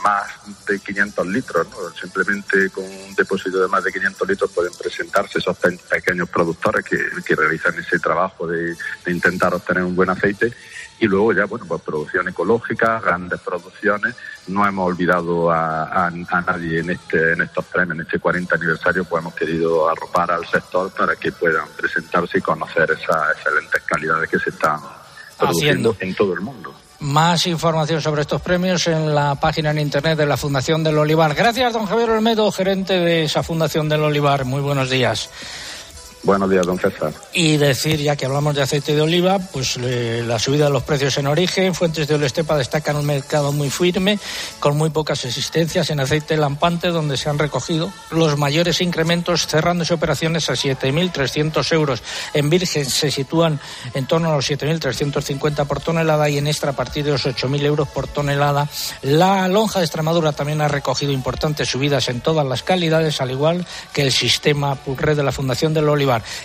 más 0.05 0.31
de 0.67 0.79
500 0.79 1.27
litros, 1.27 1.67
¿no? 1.71 1.77
Simplemente 1.99 2.69
con 2.71 2.85
un 2.85 3.15
depósito 3.17 3.59
de 3.61 3.69
más 3.69 3.83
de 3.83 3.91
500 3.93 4.29
litros 4.29 4.51
pueden 4.51 4.73
presentarse 4.79 5.39
esos 5.39 5.57
pe- 5.57 5.79
pequeños 5.91 6.29
productores 6.29 6.85
que, 6.85 6.99
que 7.25 7.35
realizan 7.35 7.75
ese 7.79 7.99
trabajo 7.99 8.47
de, 8.47 8.77
de 9.05 9.11
intentar 9.13 9.55
obtener 9.55 9.83
un 9.83 9.97
buen 9.97 10.11
aceite. 10.11 10.53
Y 11.01 11.07
luego 11.07 11.33
ya, 11.33 11.47
bueno, 11.47 11.65
pues 11.67 11.83
producción 11.83 12.29
ecológica, 12.29 13.01
grandes 13.01 13.41
producciones. 13.41 14.15
No 14.47 14.67
hemos 14.67 14.87
olvidado 14.87 15.51
a, 15.51 15.85
a- 15.85 16.07
a 16.07 16.41
nadie 16.43 16.81
en, 16.81 16.91
este, 16.91 17.33
en 17.33 17.41
estos 17.43 17.65
premios, 17.65 17.97
en 17.97 18.03
este 18.03 18.19
40 18.21 18.55
aniversario, 18.55 19.05
pues 19.05 19.21
hemos 19.23 19.35
querido 19.35 19.89
arropar 19.89 20.31
al 20.31 20.47
sector 20.47 20.91
para 20.93 21.17
que 21.17 21.33
puedan 21.33 21.67
presentarse 21.77 22.39
y 22.39 22.43
conocer 22.43 22.91
esas 22.93 23.37
excelentes 23.37 23.83
calidades 23.83 24.29
que 24.31 24.39
se 24.39 24.51
están 24.51 24.79
produciendo 25.39 25.91
Haciendo. 25.91 25.97
en 26.01 26.15
todo 26.15 26.35
el 26.35 26.41
mundo. 26.41 26.75
Más 27.05 27.47
información 27.47 28.01
sobre 28.01 28.23
estos 28.23 28.41
premios 28.41 28.87
en 28.87 29.15
la 29.15 29.35
página 29.35 29.73
en 29.73 29.79
internet 29.79 30.17
de 30.17 30.25
la 30.25 30.39
Fundación 30.39 30.83
del 30.83 30.97
Olivar. 30.97 31.35
Gracias, 31.35 31.75
don 31.75 31.85
Javier 31.85 32.09
Olmedo, 32.09 32.51
gerente 32.51 32.99
de 32.99 33.25
esa 33.25 33.43
Fundación 33.43 33.91
del 33.91 34.05
Olivar. 34.05 34.47
Muy 34.47 34.63
buenos 34.63 34.89
días. 34.89 35.29
Buenos 36.25 36.49
días, 36.49 36.65
don 36.65 36.79
César. 36.79 37.13
Y 37.35 37.59
decir, 37.59 38.01
ya 38.01 38.17
que 38.17 38.25
hablamos 38.25 38.55
de 38.55 38.63
aceite 38.63 38.95
de 38.95 39.03
oliva, 39.03 39.39
pues 39.39 39.77
eh, 39.77 40.25
la 40.27 40.39
subida 40.39 40.65
de 40.65 40.71
los 40.71 40.83
precios 40.83 41.19
en 41.19 41.27
origen. 41.27 41.75
Fuentes 41.75 42.09
de 42.09 42.15
Olestepa 42.15 42.57
destacan 42.57 42.97
un 42.97 43.05
mercado 43.05 43.53
muy 43.53 43.69
firme, 43.69 44.19
con 44.59 44.75
muy 44.77 44.89
pocas 44.89 45.23
existencias 45.27 45.91
en 45.91 46.01
aceite 46.01 46.39
lampante, 46.39 46.89
donde 46.89 47.19
se 47.19 47.29
han 47.29 47.39
recogido 47.39 47.93
los 48.11 48.39
mayores 48.39 48.81
incrementos, 48.81 49.47
cerrándose 49.47 49.93
operaciones 49.93 50.49
a 50.49 50.55
7.300 50.55 51.73
euros. 51.73 52.03
En 52.33 52.49
virgen 52.49 52.87
se 52.87 53.11
sitúan 53.11 53.61
en 53.93 54.07
torno 54.07 54.33
a 54.33 54.37
los 54.37 54.51
7.350 54.51 55.67
por 55.67 55.81
tonelada 55.81 56.31
y 56.31 56.39
en 56.39 56.47
extra 56.47 56.71
a 56.71 56.75
partir 56.75 57.05
de 57.05 57.11
los 57.11 57.27
8.000 57.27 57.63
euros 57.65 57.89
por 57.89 58.09
tonelada. 58.09 58.67
La 59.03 59.47
lonja 59.49 59.81
de 59.81 59.85
Extremadura 59.85 60.33
también 60.33 60.63
ha 60.63 60.69
recogido 60.69 61.13
importantes 61.13 61.69
subidas 61.69 62.09
en 62.09 62.23
todas 62.23 62.47
las 62.47 62.63
calidades, 62.63 63.21
al 63.21 63.31
igual 63.31 63.67
que 63.93 64.03
el 64.03 64.13
sistema 64.13 64.75
Purre 64.75 65.15
de 65.15 65.23
la 65.23 65.31
Fundación 65.31 65.75
del 65.75 65.89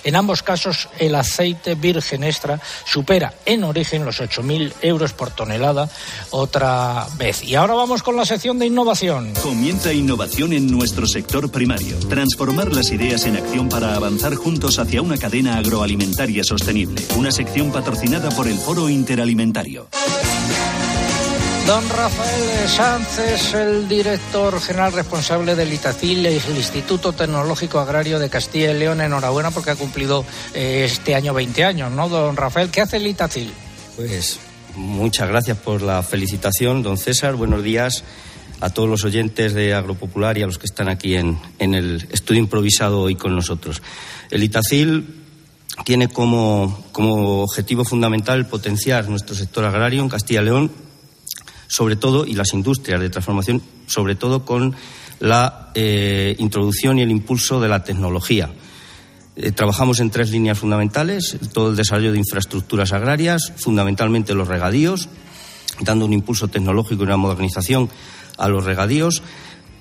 En 0.03 0.15
ambos 0.15 0.43
casos, 0.43 0.89
el 0.97 1.15
aceite 1.15 1.75
virgen 1.75 2.23
extra 2.23 2.60
supera 2.86 3.34
en 3.45 3.63
origen 3.63 4.05
los 4.05 4.21
8.000 4.21 4.73
euros 4.82 5.13
por 5.13 5.32
tonelada 5.32 5.89
otra 6.32 7.08
vez. 7.17 7.43
Y 7.43 7.55
ahora 7.55 7.73
vamos 7.73 8.03
con 8.03 8.15
la 8.15 8.25
sección 8.25 8.60
de 8.60 8.65
innovación. 8.65 9.34
Comienza 9.41 9.93
innovación 9.93 10.53
en 10.53 10.71
nuestro 10.71 11.08
sector 11.08 11.51
primario. 11.51 11.97
Transformar 12.08 12.73
las 12.73 12.91
ideas 12.91 13.25
en 13.25 13.38
acción 13.38 13.69
para 13.69 13.95
avanzar 13.95 14.36
juntos 14.36 14.79
hacia 14.79 15.01
una 15.01 15.17
cadena 15.17 15.58
agroalimentaria 15.58 16.43
sostenible. 16.43 17.01
Una 17.17 17.32
sección 17.32 17.71
patrocinada 17.71 18.29
por 18.32 18.47
el 18.47 18.58
Foro 18.58 18.89
Interalimentario. 18.89 19.88
Don 21.69 21.88
Rafael 21.88 23.29
es 23.32 23.53
el 23.53 23.88
director 23.88 24.60
general 24.60 24.91
responsable 24.91 25.53
del 25.53 25.71
ITACIL, 25.71 26.25
el 26.25 26.41
Instituto 26.55 27.13
Tecnológico 27.13 27.77
Agrario 27.77 28.17
de 28.17 28.27
Castilla 28.27 28.71
y 28.71 28.79
León. 28.79 29.01
Enhorabuena 29.01 29.51
porque 29.51 29.69
ha 29.69 29.75
cumplido 29.75 30.25
eh, 30.55 30.88
este 30.89 31.13
año 31.13 31.32
20 31.36 31.63
años, 31.63 31.91
¿no, 31.91 32.10
don 32.10 32.36
Rafael? 32.36 32.71
¿Qué 32.71 32.82
hace 32.82 32.97
el 32.97 33.05
ITACIL? 33.05 33.51
Pues 33.95 34.39
muchas 34.77 35.29
gracias 35.29 35.60
por 35.60 35.84
la 35.84 36.01
felicitación, 36.01 36.82
don 36.82 36.97
César. 36.97 37.36
Buenos 37.36 37.62
días 37.62 38.03
a 38.62 38.71
todos 38.71 38.89
los 38.89 39.03
oyentes 39.03 39.53
de 39.53 39.75
Agropopular 39.75 40.39
y 40.39 40.41
a 40.41 40.47
los 40.47 40.58
que 40.58 40.65
están 40.65 40.89
aquí 40.89 41.17
en, 41.17 41.38
en 41.60 41.75
el 41.75 42.08
estudio 42.12 42.39
improvisado 42.39 43.01
hoy 43.01 43.13
con 43.13 43.36
nosotros. 43.36 43.84
El 44.32 44.41
ITACIL 44.41 45.05
tiene 45.86 46.08
como, 46.08 46.84
como 46.91 47.43
objetivo 47.43 47.86
fundamental 47.86 48.47
potenciar 48.47 49.08
nuestro 49.08 49.36
sector 49.36 49.65
agrario 49.65 50.01
en 50.01 50.10
Castilla 50.10 50.41
y 50.41 50.45
León, 50.45 50.88
sobre 51.69 51.95
todo, 51.95 52.25
y 52.25 52.34
las 52.34 52.53
industrias 52.53 52.99
de 52.99 53.10
transformación, 53.10 53.62
sobre 53.88 54.15
todo 54.15 54.43
con 54.43 54.75
la 55.19 55.69
eh, 55.75 56.36
introducción 56.39 56.99
y 56.99 57.03
el 57.03 57.12
impulso 57.12 57.62
de 57.62 57.69
la 57.69 57.84
tecnología. 57.84 58.49
Eh, 59.36 59.51
trabajamos 59.51 59.99
en 59.99 60.10
tres 60.10 60.32
líneas 60.32 60.58
fundamentales, 60.58 61.38
todo 61.53 61.69
el 61.69 61.75
desarrollo 61.75 62.12
de 62.12 62.17
infraestructuras 62.17 62.91
agrarias, 62.91 63.53
fundamentalmente 63.55 64.34
los 64.34 64.47
regadíos, 64.47 65.10
dando 65.79 66.05
un 66.05 66.13
impulso 66.13 66.47
tecnológico 66.47 67.03
y 67.03 67.05
una 67.05 67.17
modernización 67.17 67.88
a 68.38 68.49
los 68.49 68.65
regadíos, 68.65 69.21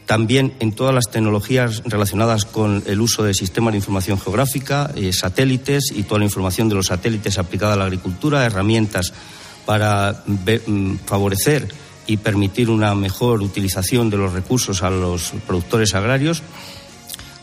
también 0.05 0.55
en 0.61 0.73
todas 0.73 0.95
las 0.95 1.11
tecnologías 1.11 1.83
relacionadas 1.87 2.45
con 2.45 2.83
el 2.87 3.01
uso 3.01 3.25
de 3.25 3.35
sistemas 3.35 3.73
de 3.73 3.79
información 3.79 4.21
geográfica, 4.21 4.91
eh, 4.95 5.13
satélites 5.13 5.93
y 5.95 6.03
toda 6.03 6.19
la 6.19 6.27
información 6.27 6.69
de 6.69 6.75
los 6.75 6.87
satélites 6.87 7.39
aplicada 7.39 7.73
a 7.75 7.77
la 7.77 7.85
agricultura, 7.85 8.45
herramientas 8.45 9.13
para 9.69 10.25
mm, 10.25 10.95
favorecer 11.05 11.69
y 12.07 12.17
permitir 12.17 12.71
una 12.71 12.95
mejor 12.95 13.43
utilización 13.43 14.09
de 14.09 14.17
los 14.17 14.33
recursos 14.33 14.83
a 14.83 14.89
los 14.89 15.35
productores 15.47 15.95
agrarios. 15.95 16.43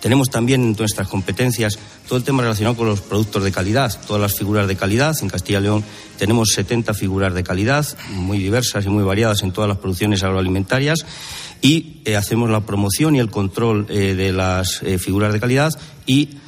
Tenemos 0.01 0.31
también 0.31 0.63
en 0.63 0.75
nuestras 0.75 1.07
competencias 1.07 1.77
todo 2.07 2.17
el 2.17 2.23
tema 2.23 2.41
relacionado 2.41 2.75
con 2.75 2.87
los 2.87 3.01
productos 3.01 3.43
de 3.43 3.51
calidad, 3.51 3.95
todas 4.07 4.23
las 4.23 4.33
figuras 4.33 4.67
de 4.67 4.75
calidad. 4.75 5.15
En 5.21 5.29
Castilla 5.29 5.59
y 5.59 5.61
León 5.61 5.83
tenemos 6.17 6.49
70 6.49 6.95
figuras 6.95 7.31
de 7.35 7.43
calidad, 7.43 7.85
muy 8.09 8.39
diversas 8.39 8.83
y 8.87 8.89
muy 8.89 9.03
variadas 9.03 9.43
en 9.43 9.51
todas 9.51 9.67
las 9.67 9.77
producciones 9.77 10.23
agroalimentarias. 10.23 11.05
Y 11.61 12.01
eh, 12.05 12.15
hacemos 12.15 12.49
la 12.49 12.61
promoción 12.61 13.15
y 13.15 13.19
el 13.19 13.29
control 13.29 13.85
eh, 13.87 14.15
de 14.15 14.31
las 14.31 14.81
eh, 14.81 14.97
figuras 14.97 15.31
de 15.31 15.39
calidad 15.39 15.71
y 16.07 16.39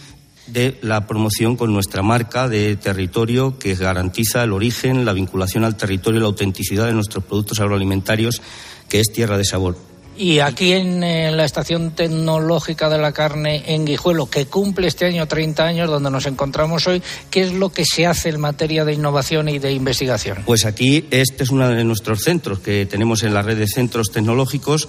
de 0.48 0.78
la 0.82 1.06
promoción 1.06 1.56
con 1.56 1.74
nuestra 1.74 2.02
marca 2.02 2.48
de 2.48 2.76
territorio 2.76 3.58
que 3.60 3.76
garantiza 3.76 4.44
el 4.44 4.54
origen, 4.54 5.06
la 5.06 5.14
vinculación 5.14 5.64
al 5.64 5.78
territorio 5.78 6.20
y 6.20 6.22
la 6.22 6.28
autenticidad 6.28 6.88
de 6.88 6.94
nuestros 6.94 7.24
productos 7.24 7.60
agroalimentarios, 7.60 8.42
que 8.90 9.00
es 9.00 9.12
tierra 9.12 9.38
de 9.38 9.46
sabor. 9.46 9.78
Y 10.18 10.40
aquí 10.40 10.74
en 10.74 11.04
eh, 11.04 11.32
la 11.32 11.46
Estación 11.46 11.92
Tecnológica 11.92 12.90
de 12.90 12.98
la 12.98 13.12
Carne 13.12 13.64
en 13.68 13.86
Guijuelo, 13.86 14.26
que 14.28 14.48
cumple 14.48 14.88
este 14.88 15.06
año 15.06 15.28
30 15.28 15.64
años, 15.64 15.90
donde 15.90 16.10
nos 16.10 16.26
encontramos 16.26 16.88
hoy, 16.88 17.04
¿qué 17.30 17.42
es 17.42 17.54
lo 17.54 17.70
que 17.70 17.86
se 17.86 18.08
hace 18.08 18.30
en 18.30 18.40
materia 18.40 18.84
de 18.84 18.94
innovación 18.94 19.48
y 19.48 19.60
de 19.60 19.74
investigación? 19.74 20.40
Pues 20.44 20.66
aquí 20.66 21.06
este 21.12 21.44
es 21.44 21.52
uno 21.52 21.70
de 21.70 21.84
nuestros 21.84 22.24
centros 22.24 22.60
que 22.60 22.88
tenemos 22.88 23.22
en 23.22 23.36
la 23.36 23.44
red 23.44 23.58
de 23.58 23.68
centros 23.68 24.08
tecnológicos 24.12 24.88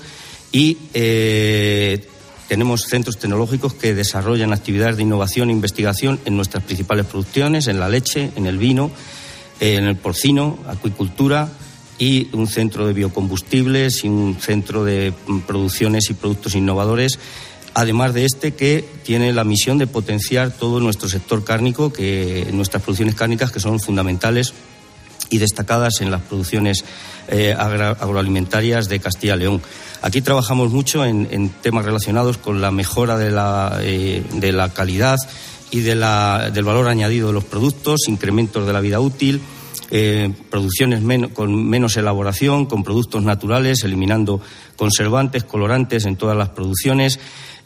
y 0.50 0.78
eh, 0.94 2.08
tenemos 2.48 2.86
centros 2.88 3.18
tecnológicos 3.18 3.74
que 3.74 3.94
desarrollan 3.94 4.52
actividades 4.52 4.96
de 4.96 5.02
innovación 5.02 5.50
e 5.50 5.52
investigación 5.52 6.18
en 6.24 6.34
nuestras 6.34 6.64
principales 6.64 7.04
producciones, 7.04 7.66
en 7.66 7.78
la 7.78 7.90
leche, 7.90 8.32
en 8.36 8.46
el 8.46 8.56
vino, 8.56 8.90
en 9.60 9.84
el 9.84 9.96
porcino, 9.96 10.58
acuicultura 10.66 11.50
y 11.98 12.28
un 12.32 12.46
centro 12.46 12.86
de 12.86 12.94
biocombustibles 12.94 14.04
y 14.04 14.08
un 14.08 14.36
centro 14.40 14.84
de 14.84 15.12
mm, 15.26 15.40
producciones 15.40 16.08
y 16.08 16.14
productos 16.14 16.54
innovadores. 16.54 17.18
Además 17.74 18.14
de 18.14 18.24
este 18.24 18.54
que 18.54 18.82
tiene 19.04 19.32
la 19.32 19.44
misión 19.44 19.76
de 19.76 19.86
potenciar 19.86 20.50
todo 20.50 20.80
nuestro 20.80 21.08
sector 21.08 21.44
cárnico, 21.44 21.92
que 21.92 22.48
nuestras 22.52 22.82
producciones 22.82 23.14
cárnicas 23.14 23.52
que 23.52 23.60
son 23.60 23.78
fundamentales 23.78 24.54
y 25.30 25.38
destacadas 25.38 26.00
en 26.00 26.10
las 26.10 26.22
producciones 26.22 26.84
eh, 27.28 27.54
agroalimentarias 27.58 28.88
de 28.88 29.00
Castilla 29.00 29.36
y 29.36 29.40
León. 29.40 29.62
Aquí 30.00 30.22
trabajamos 30.22 30.70
mucho 30.70 31.04
en, 31.04 31.50
temas 31.62 31.84
relacionados 31.84 32.38
con 32.38 32.60
la 32.60 32.70
mejora 32.70 33.18
de 33.18 33.30
la, 33.30 33.78
eh, 33.82 34.22
de 34.34 34.52
la 34.52 34.72
calidad 34.72 35.18
y 35.70 35.80
de 35.80 35.94
la- 35.94 36.50
del 36.50 36.64
valor 36.64 36.88
añadido 36.88 37.26
de 37.28 37.34
los 37.34 37.44
productos, 37.44 38.08
incrementos 38.08 38.66
de 38.66 38.72
la 38.72 38.80
vida 38.80 39.00
útil, 39.00 39.42
eh, 39.90 40.32
producciones 40.50 41.02
con 41.34 41.68
menos 41.68 41.96
elaboración, 41.96 42.66
con 42.66 42.84
productos 42.84 43.22
naturales, 43.22 43.84
eliminando 43.84 44.40
conservantes, 44.76 45.44
colorantes 45.44 46.06
en 46.06 46.16
todas 46.16 46.36
las 46.36 46.50
producciones. 46.50 47.18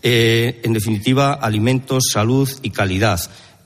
En 0.04 0.72
definitiva, 0.72 1.32
alimentos, 1.34 2.04
salud 2.12 2.50
y 2.62 2.70
calidad. 2.70 3.20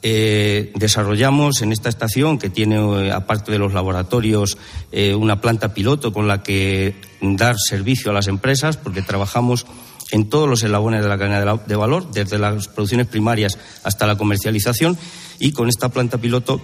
Eh, 0.09 0.71
desarrollamos 0.77 1.63
en 1.63 1.73
esta 1.73 1.89
estación, 1.89 2.39
que 2.39 2.49
tiene, 2.49 2.77
eh, 2.77 3.11
aparte 3.11 3.51
de 3.51 3.59
los 3.59 3.75
laboratorios, 3.75 4.57
eh, 4.93 5.17
una 5.17 5.41
planta 5.41 5.75
piloto 5.75 6.13
con 6.13 6.29
la 6.29 6.45
que 6.45 6.95
dar 7.21 7.57
servicio 7.59 8.13
a 8.13 8.15
las 8.15 8.29
empresas, 8.29 8.77
porque 8.77 9.03
trabajamos 9.03 9.67
en 10.13 10.29
todos 10.29 10.49
los 10.49 10.63
eslabones 10.63 11.03
de 11.03 11.09
la 11.09 11.19
cadena 11.19 11.41
de, 11.57 11.75
valor, 11.75 12.13
desde 12.13 12.39
las 12.39 12.69
producciones 12.69 13.09
primarias 13.09 13.59
hasta 13.83 14.07
la 14.07 14.17
comercialización, 14.17 14.97
y 15.41 15.51
con 15.51 15.69
esta 15.69 15.89
planta 15.89 16.19
piloto 16.19 16.61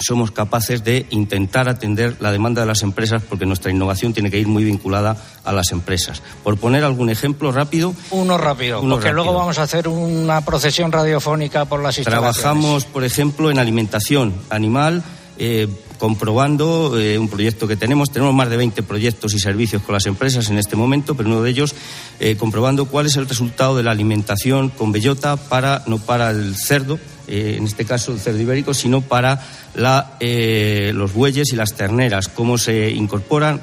somos 0.00 0.30
capaces 0.30 0.84
de 0.84 1.06
intentar 1.10 1.68
atender 1.68 2.16
la 2.20 2.32
demanda 2.32 2.62
de 2.62 2.66
las 2.66 2.82
empresas 2.82 3.22
porque 3.28 3.46
nuestra 3.46 3.70
innovación 3.70 4.12
tiene 4.12 4.30
que 4.30 4.38
ir 4.38 4.46
muy 4.46 4.64
vinculada 4.64 5.16
a 5.44 5.52
las 5.52 5.72
empresas. 5.72 6.22
Por 6.42 6.58
poner 6.58 6.84
algún 6.84 7.10
ejemplo 7.10 7.52
rápido, 7.52 7.94
Uno 8.10 8.38
rápido, 8.38 8.80
Uno 8.80 8.96
porque 8.96 9.12
luego 9.12 9.32
vamos 9.32 9.58
a 9.58 9.62
hacer 9.62 9.88
una 9.88 10.40
procesión 10.42 10.92
radiofónica 10.92 11.64
por 11.64 11.82
las 11.82 11.98
instalaciones. 11.98 12.40
Trabajamos, 12.40 12.84
por 12.84 13.04
ejemplo, 13.04 13.50
en 13.50 13.58
alimentación 13.58 14.34
animal, 14.50 15.02
eh, 15.38 15.68
comprobando 15.98 16.98
eh, 16.98 17.18
un 17.18 17.28
proyecto 17.28 17.68
que 17.68 17.76
tenemos. 17.76 18.10
Tenemos 18.10 18.34
más 18.34 18.48
de 18.48 18.56
20 18.56 18.82
proyectos 18.82 19.34
y 19.34 19.38
servicios 19.38 19.82
con 19.82 19.92
las 19.94 20.06
empresas 20.06 20.48
en 20.48 20.58
este 20.58 20.76
momento, 20.76 21.14
pero 21.14 21.28
uno 21.28 21.42
de 21.42 21.50
ellos 21.50 21.74
eh, 22.20 22.36
comprobando 22.36 22.86
cuál 22.86 23.06
es 23.06 23.16
el 23.16 23.28
resultado 23.28 23.76
de 23.76 23.82
la 23.82 23.90
alimentación 23.90 24.70
con 24.70 24.92
bellota 24.92 25.36
para 25.36 25.82
no 25.86 25.98
para 25.98 26.30
el 26.30 26.56
cerdo, 26.56 26.98
eh, 27.26 27.56
en 27.58 27.64
este 27.64 27.84
caso 27.84 28.12
el 28.12 28.20
cerdo 28.20 28.40
ibérico, 28.40 28.72
sino 28.74 29.00
para 29.00 29.44
la, 29.74 30.16
los 30.20 31.12
bueyes 31.12 31.52
y 31.52 31.56
las 31.56 31.74
terneras, 31.74 32.28
cómo 32.28 32.58
se 32.58 32.90
incorporan 32.90 33.60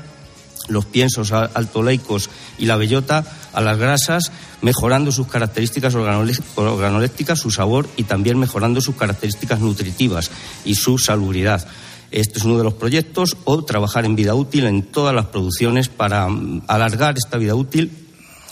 los 0.68 0.86
piensos 0.86 1.32
altoleicos 1.32 2.30
y 2.58 2.66
la 2.66 2.76
bellota 2.76 3.24
a 3.54 3.62
las 3.62 3.78
grasas, 3.78 4.32
mejorando 4.62 5.12
sus 5.12 5.28
características 5.28 5.94
organolé- 5.94 6.42
organolépticas, 6.56 7.40
su 7.40 7.52
sabor 7.52 7.88
y 7.98 8.04
también 8.04 8.40
mejorando 8.40 8.82
sus 8.82 8.96
características 8.96 9.60
nutritivas 9.60 10.32
y 10.66 10.76
su 10.76 10.98
salubridad. 10.98 11.66
Este 12.12 12.40
es 12.40 12.46
uno 12.46 12.58
de 12.58 12.64
los 12.64 12.74
proyectos, 12.74 13.36
o 13.44 13.64
trabajar 13.64 14.06
en 14.06 14.16
vida 14.16 14.36
útil 14.36 14.66
en 14.66 14.84
todas 14.84 15.14
las 15.14 15.26
producciones 15.28 15.90
para 15.90 16.28
mm, 16.28 16.64
alargar 16.68 17.16
esta 17.18 17.38
vida 17.38 17.56
útil 17.56 17.92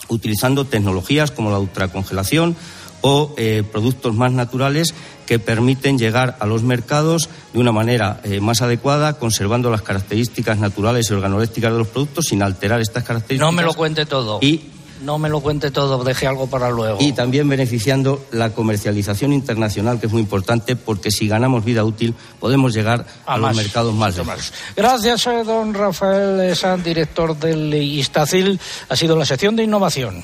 utilizando 0.10 0.66
tecnologías 0.66 1.32
como 1.32 1.52
la 1.52 1.60
ultracongelación 1.60 2.56
o 3.02 3.34
eh, 3.38 3.64
productos 3.70 4.16
más 4.16 4.32
naturales 4.32 4.94
que 5.26 5.40
permiten 5.40 5.98
llegar 5.98 6.38
a 6.40 6.46
los 6.46 6.64
mercados 6.64 7.30
de 7.54 7.60
una 7.60 7.72
manera 7.72 8.22
eh, 8.24 8.40
más 8.40 8.62
adecuada, 8.62 9.14
conservando 9.14 9.70
las 9.70 9.82
características 9.82 10.58
naturales 10.58 11.10
y 11.10 11.14
organolépticas 11.14 11.72
de 11.72 11.78
los 11.78 11.88
productos 11.88 12.26
sin 12.26 12.42
alterar 12.42 12.80
estas 12.80 13.04
características. 13.04 13.46
No 13.46 13.52
me 13.52 13.64
lo 13.64 13.74
cuente 13.74 14.06
todo. 14.06 14.40
Y 14.42 14.62
No 15.04 15.20
me 15.20 15.28
lo 15.28 15.42
cuente 15.42 15.70
todo, 15.70 16.04
deje 16.04 16.28
algo 16.28 16.48
para 16.48 16.70
luego. 16.70 16.98
y 17.02 17.12
también 17.12 17.48
beneficiando 17.50 18.26
la 18.32 18.52
comercialización 18.52 19.34
internacional, 19.34 20.00
que 20.00 20.08
es 20.08 20.14
muy 20.14 20.22
importante, 20.22 20.76
porque 20.76 21.12
si 21.12 21.28
ganamos 21.28 21.66
vida 21.66 21.84
útil 21.84 22.16
podemos 22.40 22.74
llegar 22.74 23.06
a, 23.26 23.34
A 23.34 23.38
los 23.38 23.56
mercados 23.56 23.94
más 23.94 24.16
lejos. 24.18 24.54
Gracias, 24.76 25.28
eh, 25.28 25.44
don 25.44 25.74
Rafael 25.74 26.56
San, 26.56 26.82
director 26.84 27.38
del 27.38 27.74
Istacil. 27.74 28.60
Ha 28.90 28.96
sido 28.96 29.18
la 29.18 29.26
sección 29.26 29.56
de 29.56 29.64
innovación. 29.64 30.24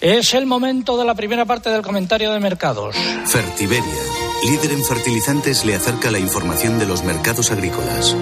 Es 0.00 0.32
el 0.34 0.46
momento 0.46 0.96
de 0.96 1.04
la 1.04 1.16
primera 1.16 1.44
parte 1.44 1.70
del 1.70 1.82
comentario 1.82 2.32
de 2.32 2.38
mercados. 2.38 2.94
Fertiberia, 3.26 3.82
líder 4.44 4.70
en 4.70 4.84
fertilizantes, 4.84 5.64
le 5.64 5.74
acerca 5.74 6.12
la 6.12 6.20
información 6.20 6.78
de 6.78 6.86
los 6.86 7.02
mercados 7.02 7.50
agrícolas. 7.50 8.14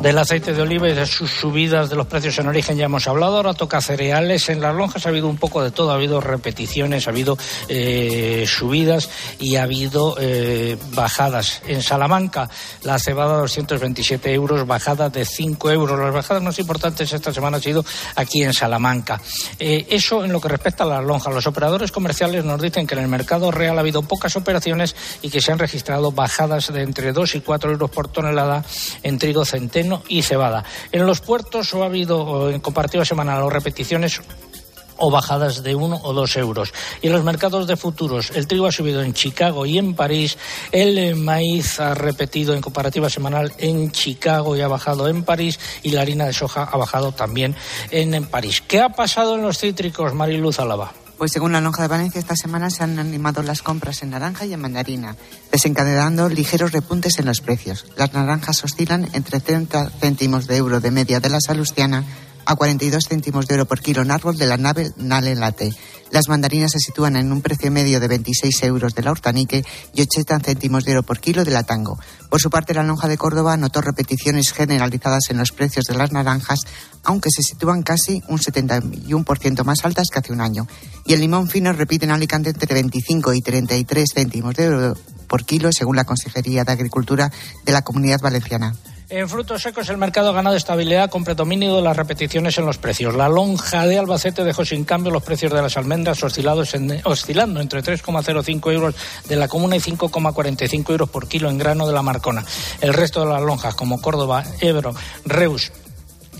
Del 0.00 0.18
aceite 0.18 0.52
de 0.52 0.62
oliva 0.62 0.88
y 0.88 0.94
de 0.94 1.06
sus 1.06 1.30
subidas 1.30 1.88
de 1.88 1.96
los 1.96 2.06
precios 2.06 2.38
en 2.38 2.46
origen 2.46 2.76
ya 2.76 2.84
hemos 2.84 3.08
hablado. 3.08 3.38
Ahora 3.38 3.54
toca 3.54 3.80
cereales. 3.80 4.48
En 4.50 4.60
las 4.60 4.74
lonjas 4.74 5.04
ha 5.06 5.08
habido 5.08 5.26
un 5.26 5.38
poco 5.38 5.64
de 5.64 5.70
todo. 5.70 5.90
Ha 5.90 5.94
habido 5.94 6.20
repeticiones, 6.20 7.06
ha 7.06 7.10
habido 7.10 7.36
eh, 7.68 8.44
subidas 8.46 9.08
y 9.40 9.56
ha 9.56 9.62
habido 9.62 10.16
eh, 10.20 10.76
bajadas. 10.92 11.62
En 11.66 11.82
Salamanca 11.82 12.48
la 12.82 12.98
cebada 12.98 13.38
227 13.38 14.32
euros, 14.32 14.66
bajada 14.66 15.08
de 15.08 15.24
5 15.24 15.70
euros. 15.70 15.98
Las 15.98 16.12
bajadas 16.12 16.42
más 16.42 16.58
importantes 16.58 17.12
esta 17.12 17.32
semana 17.32 17.56
han 17.56 17.62
sido 17.62 17.84
aquí 18.14 18.42
en 18.42 18.52
Salamanca. 18.52 19.20
Eh, 19.58 19.86
eso 19.88 20.24
en 20.24 20.30
lo 20.30 20.40
que 20.40 20.48
respecta 20.48 20.84
a 20.84 20.86
las 20.86 21.04
lonjas. 21.04 21.34
Los 21.34 21.46
operadores 21.46 21.90
comerciales 21.90 22.44
nos 22.44 22.60
dicen 22.60 22.86
que 22.86 22.94
en 22.94 23.00
el 23.00 23.08
mercado 23.08 23.50
real 23.50 23.78
ha 23.78 23.80
habido 23.80 24.02
pocas 24.02 24.36
operaciones 24.36 24.94
y 25.22 25.30
que 25.30 25.40
se 25.40 25.52
han 25.52 25.58
registrado 25.58 26.12
bajadas 26.12 26.72
de 26.72 26.82
entre 26.82 27.12
2 27.12 27.34
y 27.36 27.40
4 27.40 27.72
euros 27.72 27.90
por 27.90 28.08
tonelada 28.08 28.62
en 29.02 29.18
trigo 29.18 29.44
centeno 29.44 29.95
y 30.08 30.22
cebada. 30.22 30.64
En 30.92 31.06
los 31.06 31.20
puertos 31.20 31.74
ha 31.74 31.84
habido 31.84 32.50
en 32.50 32.60
comparativa 32.60 33.04
semanal 33.04 33.42
o 33.42 33.50
repeticiones 33.50 34.20
o 34.98 35.10
bajadas 35.10 35.62
de 35.62 35.74
uno 35.74 36.00
o 36.02 36.12
dos 36.12 36.36
euros. 36.36 36.72
Y 37.02 37.08
en 37.08 37.12
los 37.12 37.24
mercados 37.24 37.66
de 37.66 37.76
futuros, 37.76 38.30
el 38.34 38.46
trigo 38.46 38.66
ha 38.66 38.72
subido 38.72 39.02
en 39.02 39.14
Chicago 39.14 39.66
y 39.66 39.78
en 39.78 39.94
París, 39.94 40.38
el 40.72 40.98
eh, 40.98 41.14
maíz 41.14 41.80
ha 41.80 41.94
repetido 41.94 42.54
en 42.54 42.60
comparativa 42.60 43.10
semanal 43.10 43.52
en 43.58 43.90
Chicago 43.92 44.56
y 44.56 44.60
ha 44.60 44.68
bajado 44.68 45.08
en 45.08 45.24
París, 45.24 45.58
y 45.82 45.90
la 45.90 46.02
harina 46.02 46.26
de 46.26 46.32
soja 46.32 46.64
ha 46.64 46.76
bajado 46.76 47.12
también 47.12 47.54
en, 47.90 48.14
en 48.14 48.26
París. 48.26 48.62
¿Qué 48.66 48.80
ha 48.80 48.90
pasado 48.90 49.34
en 49.34 49.42
los 49.42 49.58
cítricos, 49.58 50.14
Mariluz 50.14 50.58
Álava? 50.58 51.05
Pues 51.18 51.32
según 51.32 51.52
la 51.52 51.62
lonja 51.62 51.82
de 51.82 51.88
Valencia, 51.88 52.18
esta 52.18 52.36
semana 52.36 52.68
se 52.68 52.82
han 52.82 52.98
animado 52.98 53.42
las 53.42 53.62
compras 53.62 54.02
en 54.02 54.10
naranja 54.10 54.44
y 54.44 54.52
en 54.52 54.60
mandarina, 54.60 55.16
desencadenando 55.50 56.28
ligeros 56.28 56.72
repuntes 56.72 57.18
en 57.18 57.24
los 57.24 57.40
precios. 57.40 57.86
Las 57.96 58.12
naranjas 58.12 58.62
oscilan 58.64 59.08
entre 59.14 59.40
30 59.40 59.90
céntimos 59.98 60.46
de 60.46 60.58
euro 60.58 60.80
de 60.80 60.90
media 60.90 61.20
de 61.20 61.30
la 61.30 61.40
salustiana 61.40 62.04
a 62.46 62.54
42 62.54 63.08
céntimos 63.08 63.46
de 63.46 63.54
euro 63.54 63.66
por 63.66 63.80
kilo 63.80 64.02
en 64.02 64.10
árbol 64.10 64.38
de 64.38 64.46
la 64.46 64.56
nave 64.56 64.92
Nale 64.96 65.34
Late. 65.34 65.72
Las 66.12 66.28
mandarinas 66.28 66.70
se 66.70 66.78
sitúan 66.78 67.16
en 67.16 67.32
un 67.32 67.42
precio 67.42 67.70
medio 67.72 67.98
de 67.98 68.06
26 68.06 68.62
euros 68.62 68.94
de 68.94 69.02
la 69.02 69.10
hortanique 69.10 69.64
y 69.92 70.02
80 70.02 70.38
céntimos 70.38 70.84
de 70.84 70.92
euro 70.92 71.02
por 71.02 71.18
kilo 71.18 71.44
de 71.44 71.50
la 71.50 71.64
tango. 71.64 71.98
Por 72.30 72.40
su 72.40 72.48
parte, 72.48 72.74
la 72.74 72.84
lonja 72.84 73.08
de 73.08 73.18
Córdoba 73.18 73.56
notó 73.56 73.80
repeticiones 73.80 74.52
generalizadas 74.52 75.30
en 75.30 75.38
los 75.38 75.50
precios 75.50 75.84
de 75.86 75.96
las 75.96 76.12
naranjas, 76.12 76.60
aunque 77.02 77.30
se 77.30 77.42
sitúan 77.42 77.82
casi 77.82 78.22
un 78.28 78.38
71% 78.38 79.64
más 79.64 79.84
altas 79.84 80.06
que 80.12 80.20
hace 80.20 80.32
un 80.32 80.40
año. 80.40 80.68
Y 81.04 81.14
el 81.14 81.20
limón 81.20 81.48
fino 81.48 81.72
repite 81.72 82.04
en 82.04 82.12
Alicante 82.12 82.50
entre 82.50 82.72
25 82.72 83.34
y 83.34 83.40
33 83.40 84.08
céntimos 84.14 84.54
de 84.54 84.64
euro 84.64 84.96
por 85.26 85.44
kilo, 85.44 85.72
según 85.72 85.96
la 85.96 86.04
Consejería 86.04 86.62
de 86.64 86.72
Agricultura 86.72 87.32
de 87.64 87.72
la 87.72 87.82
Comunidad 87.82 88.20
Valenciana. 88.20 88.74
En 89.08 89.28
frutos 89.28 89.62
secos 89.62 89.88
el 89.88 89.98
mercado 89.98 90.30
ha 90.30 90.32
ganado 90.32 90.56
estabilidad 90.56 91.08
con 91.08 91.22
predominio 91.22 91.76
de 91.76 91.82
las 91.82 91.96
repeticiones 91.96 92.58
en 92.58 92.66
los 92.66 92.78
precios. 92.78 93.14
La 93.14 93.28
lonja 93.28 93.86
de 93.86 93.98
Albacete 93.98 94.42
dejó 94.42 94.64
sin 94.64 94.84
cambio 94.84 95.12
los 95.12 95.22
precios 95.22 95.52
de 95.52 95.62
las 95.62 95.76
almendras 95.76 96.20
oscilados 96.24 96.74
oscilando 97.04 97.60
entre 97.60 97.84
3,05 97.84 98.72
euros 98.72 98.96
de 99.28 99.36
la 99.36 99.46
comuna 99.46 99.76
y 99.76 99.78
5,45 99.78 100.90
euros 100.90 101.08
por 101.08 101.28
kilo 101.28 101.48
en 101.48 101.56
grano 101.56 101.86
de 101.86 101.92
la 101.92 102.02
Marcona. 102.02 102.44
El 102.80 102.94
resto 102.94 103.20
de 103.20 103.26
las 103.26 103.42
lonjas 103.42 103.76
como 103.76 104.00
Córdoba, 104.00 104.42
Ebro, 104.60 104.92
Reus, 105.24 105.70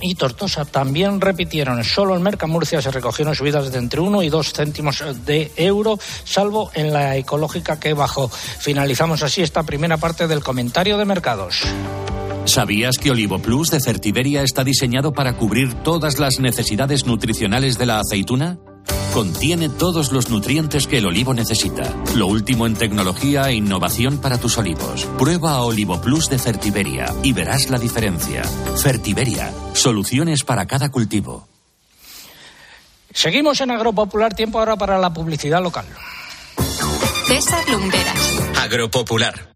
y 0.01 0.17
Tortosa 0.17 0.65
también 0.65 1.21
repitieron. 1.21 1.83
Solo 1.85 2.17
en 2.17 2.23
Mercamurcia 2.23 2.83
se 2.83 2.91
recogieron 2.91 3.37
subidas 3.37 3.71
de 3.71 3.79
entre 3.79 4.01
1 4.01 4.23
y 4.25 4.29
2 4.29 4.53
céntimos 4.53 5.05
de 5.25 5.53
euro, 5.57 5.99
salvo 6.25 6.71
en 6.75 6.93
la 6.93 7.17
ecológica 7.17 7.79
que 7.79 7.95
bajó. 7.95 8.29
Finalizamos 8.29 9.23
así 9.23 9.43
esta 9.43 9.63
primera 9.63 9.97
parte 9.99 10.27
del 10.27 10.43
comentario 10.43 10.99
de 10.99 11.05
mercados. 11.05 11.63
¿Sabías 12.47 12.97
que 12.99 13.11
Olivo 13.11 13.41
Plus 13.41 13.71
de 13.71 13.81
Certiberia 13.81 14.43
está 14.43 14.63
diseñado 14.63 15.13
para 15.13 15.37
cubrir 15.37 15.75
todas 15.75 16.21
las 16.21 16.39
necesidades 16.39 17.05
nutricionales 17.05 17.77
de 17.77 17.87
la 17.87 17.99
aceituna? 17.99 18.59
Contiene 19.13 19.69
todos 19.69 20.13
los 20.13 20.31
nutrientes 20.31 20.87
que 20.87 20.99
el 20.99 21.07
olivo 21.07 21.35
necesita. 21.35 21.93
Lo 22.15 22.29
último 22.29 22.67
en 22.67 22.75
tecnología 22.75 23.49
e 23.49 23.55
innovación 23.55 24.19
para 24.19 24.39
tus 24.39 24.59
olivos. 24.59 25.07
Prueba 25.19 25.61
Olivo 25.63 26.01
Plus 26.01 26.31
de 26.31 26.39
Certiberia 26.39 27.07
y 27.23 27.33
verás 27.33 27.69
la 27.69 27.79
diferencia. 27.79 28.45
Certiberia, 28.77 29.53
soluciones 29.73 30.45
para 30.45 30.67
cada 30.67 30.91
cultivo. 30.91 31.49
Seguimos 33.13 33.61
en 33.61 33.73
Agropopular, 33.73 34.35
tiempo 34.35 34.61
ahora 34.61 34.77
para 34.77 34.99
la 34.99 35.13
publicidad 35.13 35.63
local. 35.63 35.87
César 37.27 37.69
Lumbreras. 37.69 38.41
Agropopular. 38.63 39.56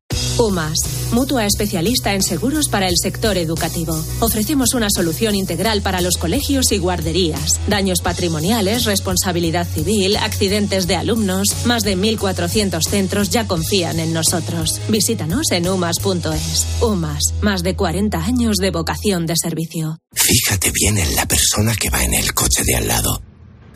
UMAS, 0.37 0.77
mutua 1.11 1.45
especialista 1.45 2.13
en 2.13 2.23
seguros 2.23 2.67
para 2.67 2.87
el 2.87 2.95
sector 2.97 3.37
educativo. 3.37 3.93
Ofrecemos 4.19 4.73
una 4.73 4.87
solución 4.89 5.35
integral 5.35 5.81
para 5.81 6.01
los 6.01 6.17
colegios 6.17 6.71
y 6.71 6.77
guarderías. 6.77 7.59
Daños 7.67 8.01
patrimoniales, 8.01 8.85
responsabilidad 8.85 9.67
civil, 9.67 10.17
accidentes 10.17 10.87
de 10.87 10.95
alumnos. 10.95 11.65
Más 11.65 11.83
de 11.83 11.97
1.400 11.97 12.81
centros 12.87 13.29
ya 13.29 13.47
confían 13.47 13.99
en 13.99 14.13
nosotros. 14.13 14.79
Visítanos 14.89 15.51
en 15.51 15.67
umas.es. 15.67 16.65
UMAS, 16.81 17.33
más 17.41 17.63
de 17.63 17.75
40 17.75 18.17
años 18.17 18.57
de 18.57 18.71
vocación 18.71 19.25
de 19.25 19.35
servicio. 19.35 19.99
Fíjate 20.13 20.71
bien 20.71 20.97
en 20.97 21.15
la 21.15 21.25
persona 21.25 21.75
que 21.75 21.89
va 21.89 22.03
en 22.03 22.13
el 22.13 22.33
coche 22.33 22.63
de 22.63 22.75
al 22.75 22.87
lado. 22.87 23.21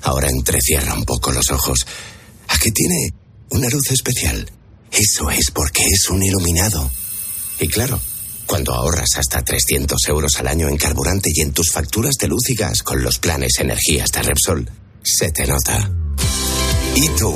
Ahora 0.02 0.30
entrecierra 0.30 0.93
un 0.93 1.04
poco 1.04 1.32
los 1.32 1.50
ojos. 1.52 1.86
¿A 2.48 2.58
qué 2.58 2.71
tiene 2.71 3.10
una 3.50 3.69
luz 3.69 3.91
especial? 3.91 4.50
Eso 4.97 5.29
es 5.29 5.51
porque 5.51 5.84
es 5.84 6.10
un 6.10 6.23
iluminado. 6.23 6.89
Y 7.60 7.67
claro, 7.67 7.99
cuando 8.45 8.73
ahorras 8.73 9.17
hasta 9.17 9.43
300 9.43 9.97
euros 10.08 10.38
al 10.38 10.47
año 10.47 10.69
en 10.69 10.77
carburante 10.77 11.31
y 11.34 11.41
en 11.41 11.51
tus 11.51 11.69
facturas 11.71 12.13
de 12.19 12.29
luz 12.29 12.49
y 12.49 12.55
gas 12.55 12.81
con 12.81 13.03
los 13.03 13.19
planes 13.19 13.60
energías 13.60 14.10
de 14.12 14.23
Repsol, 14.23 14.71
se 15.03 15.31
te 15.31 15.45
nota. 15.47 15.91
¿Y 16.95 17.10
tú? 17.10 17.36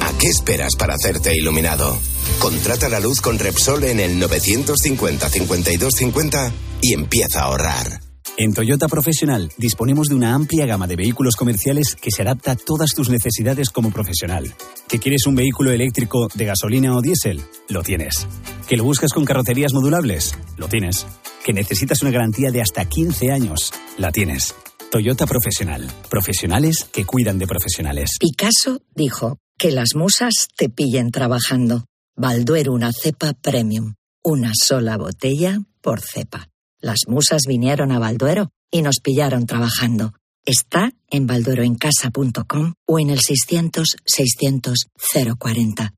¿A 0.00 0.12
qué 0.18 0.28
esperas 0.28 0.76
para 0.76 0.92
hacerte 0.94 1.34
iluminado? 1.34 1.98
Contrata 2.40 2.90
la 2.90 3.00
luz 3.00 3.22
con 3.22 3.38
Repsol 3.38 3.84
en 3.84 4.00
el 4.00 4.22
950-5250 4.22 6.52
y 6.82 6.92
empieza 6.92 7.40
a 7.40 7.44
ahorrar. 7.44 8.07
En 8.40 8.54
Toyota 8.54 8.86
Profesional 8.86 9.50
disponemos 9.56 10.06
de 10.06 10.14
una 10.14 10.32
amplia 10.32 10.64
gama 10.64 10.86
de 10.86 10.94
vehículos 10.94 11.34
comerciales 11.34 11.96
que 11.96 12.12
se 12.12 12.22
adapta 12.22 12.52
a 12.52 12.56
todas 12.56 12.94
tus 12.94 13.10
necesidades 13.10 13.68
como 13.68 13.90
profesional. 13.90 14.54
¿Que 14.86 15.00
quieres 15.00 15.26
un 15.26 15.34
vehículo 15.34 15.72
eléctrico 15.72 16.28
de 16.32 16.44
gasolina 16.44 16.96
o 16.96 17.02
diésel? 17.02 17.42
Lo 17.68 17.82
tienes. 17.82 18.28
¿Que 18.68 18.76
lo 18.76 18.84
buscas 18.84 19.12
con 19.12 19.24
carrocerías 19.24 19.74
modulables? 19.74 20.38
Lo 20.56 20.68
tienes. 20.68 21.04
¿Que 21.44 21.52
necesitas 21.52 22.00
una 22.02 22.12
garantía 22.12 22.52
de 22.52 22.62
hasta 22.62 22.84
15 22.84 23.32
años? 23.32 23.72
La 23.96 24.12
tienes. 24.12 24.54
Toyota 24.92 25.26
Profesional. 25.26 25.90
Profesionales 26.08 26.86
que 26.92 27.04
cuidan 27.04 27.40
de 27.40 27.48
profesionales. 27.48 28.18
Picasso 28.20 28.82
dijo 28.94 29.38
que 29.58 29.72
las 29.72 29.96
musas 29.96 30.46
te 30.56 30.68
pillen 30.68 31.10
trabajando. 31.10 31.86
Balduero 32.14 32.72
una 32.72 32.92
cepa 32.92 33.32
premium. 33.32 33.94
Una 34.22 34.52
sola 34.54 34.96
botella 34.96 35.58
por 35.82 36.00
cepa. 36.00 36.48
Las 36.80 37.08
musas 37.08 37.42
vinieron 37.46 37.92
a 37.92 37.98
Balduero 37.98 38.50
y 38.70 38.82
nos 38.82 39.00
pillaron 39.02 39.46
trabajando. 39.46 40.12
Está 40.44 40.92
en 41.10 41.26
baldueroencasa.com 41.26 42.74
o 42.86 43.00
en 43.00 43.10
el 43.10 43.18
600-600-040. 43.18 45.97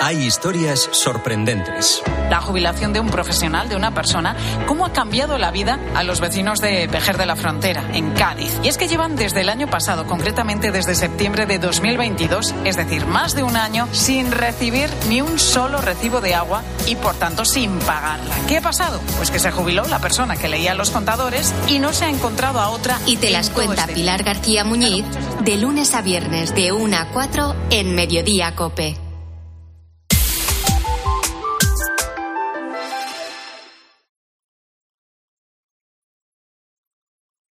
Hay 0.00 0.22
historias 0.22 0.88
sorprendentes. 0.92 2.02
La 2.28 2.40
jubilación 2.40 2.92
de 2.92 3.00
un 3.00 3.08
profesional, 3.08 3.68
de 3.68 3.76
una 3.76 3.94
persona, 3.94 4.36
cómo 4.66 4.84
ha 4.84 4.92
cambiado 4.92 5.38
la 5.38 5.50
vida 5.50 5.78
a 5.94 6.02
los 6.02 6.20
vecinos 6.20 6.60
de 6.60 6.88
Pejer 6.88 7.16
de 7.16 7.26
la 7.26 7.36
Frontera, 7.36 7.84
en 7.92 8.10
Cádiz. 8.12 8.58
Y 8.62 8.68
es 8.68 8.76
que 8.76 8.88
llevan 8.88 9.16
desde 9.16 9.40
el 9.40 9.48
año 9.48 9.68
pasado, 9.68 10.06
concretamente 10.06 10.72
desde 10.72 10.94
septiembre 10.94 11.46
de 11.46 11.58
2022, 11.58 12.54
es 12.64 12.76
decir, 12.76 13.06
más 13.06 13.34
de 13.34 13.42
un 13.42 13.56
año, 13.56 13.88
sin 13.92 14.30
recibir 14.30 14.90
ni 15.08 15.20
un 15.20 15.38
solo 15.38 15.80
recibo 15.80 16.20
de 16.20 16.34
agua 16.34 16.62
y 16.86 16.96
por 16.96 17.14
tanto 17.14 17.44
sin 17.44 17.78
pagarla. 17.78 18.34
¿Qué 18.48 18.58
ha 18.58 18.62
pasado? 18.62 19.00
Pues 19.16 19.30
que 19.30 19.38
se 19.38 19.52
jubiló 19.52 19.84
la 19.86 20.00
persona 20.00 20.36
que 20.36 20.48
leía 20.48 20.74
los 20.74 20.90
contadores 20.90 21.54
y 21.68 21.78
no 21.78 21.92
se 21.92 22.04
ha 22.04 22.10
encontrado 22.10 22.60
a 22.60 22.70
otra. 22.70 22.98
Y 23.06 23.16
te 23.16 23.30
las 23.30 23.50
cuenta 23.50 23.86
Pilar 23.86 24.22
García 24.22 24.64
Muñiz 24.64 25.04
de 25.42 25.56
lunes 25.56 25.94
a 25.94 26.02
viernes 26.02 26.54
de 26.54 26.72
1 26.72 26.96
a 26.96 27.06
4 27.12 27.54
en 27.70 27.94
Mediodía 27.94 28.54
Cope. 28.54 29.03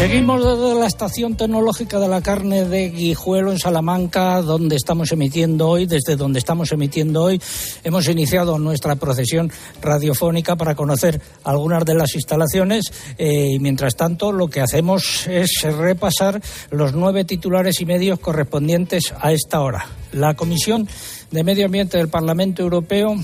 Seguimos 0.00 0.42
desde 0.42 0.80
la 0.80 0.86
estación 0.86 1.36
tecnológica 1.36 2.00
de 2.00 2.08
la 2.08 2.22
carne 2.22 2.64
de 2.64 2.88
Guijuelo 2.88 3.52
en 3.52 3.58
Salamanca, 3.58 4.40
donde 4.40 4.74
estamos 4.74 5.12
emitiendo 5.12 5.68
hoy, 5.68 5.84
desde 5.84 6.16
donde 6.16 6.38
estamos 6.38 6.72
emitiendo 6.72 7.22
hoy. 7.22 7.38
Hemos 7.84 8.08
iniciado 8.08 8.58
nuestra 8.58 8.96
procesión 8.96 9.52
radiofónica 9.82 10.56
para 10.56 10.74
conocer 10.74 11.20
algunas 11.44 11.84
de 11.84 11.96
las 11.96 12.14
instalaciones 12.14 12.86
eh, 13.18 13.50
y 13.52 13.58
mientras 13.58 13.94
tanto 13.94 14.32
lo 14.32 14.48
que 14.48 14.62
hacemos 14.62 15.26
es 15.26 15.50
repasar 15.64 16.40
los 16.70 16.94
nueve 16.94 17.26
titulares 17.26 17.82
y 17.82 17.84
medios 17.84 18.20
correspondientes 18.20 19.12
a 19.20 19.32
esta 19.32 19.60
hora. 19.60 19.84
La 20.12 20.32
Comisión 20.32 20.88
de 21.30 21.44
Medio 21.44 21.66
Ambiente 21.66 21.98
del 21.98 22.08
Parlamento 22.08 22.62
Europeo 22.62 23.16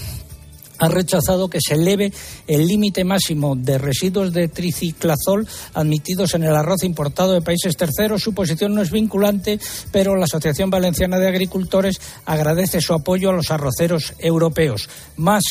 ha 0.78 0.88
rechazado 0.88 1.48
que 1.48 1.60
se 1.60 1.74
eleve 1.74 2.12
el 2.46 2.66
límite 2.66 3.04
máximo 3.04 3.56
de 3.56 3.78
residuos 3.78 4.32
de 4.32 4.48
triciclazol 4.48 5.46
admitidos 5.74 6.34
en 6.34 6.44
el 6.44 6.54
arroz 6.54 6.82
importado 6.84 7.32
de 7.32 7.42
países 7.42 7.76
terceros. 7.76 8.22
Su 8.22 8.34
posición 8.34 8.74
no 8.74 8.82
es 8.82 8.90
vinculante, 8.90 9.58
pero 9.92 10.16
la 10.16 10.24
Asociación 10.24 10.70
Valenciana 10.70 11.18
de 11.18 11.28
Agricultores 11.28 12.00
agradece 12.24 12.80
su 12.80 12.94
apoyo 12.94 13.30
a 13.30 13.34
los 13.34 13.50
arroceros 13.50 14.14
europeos. 14.18 14.88
Más 15.16 15.44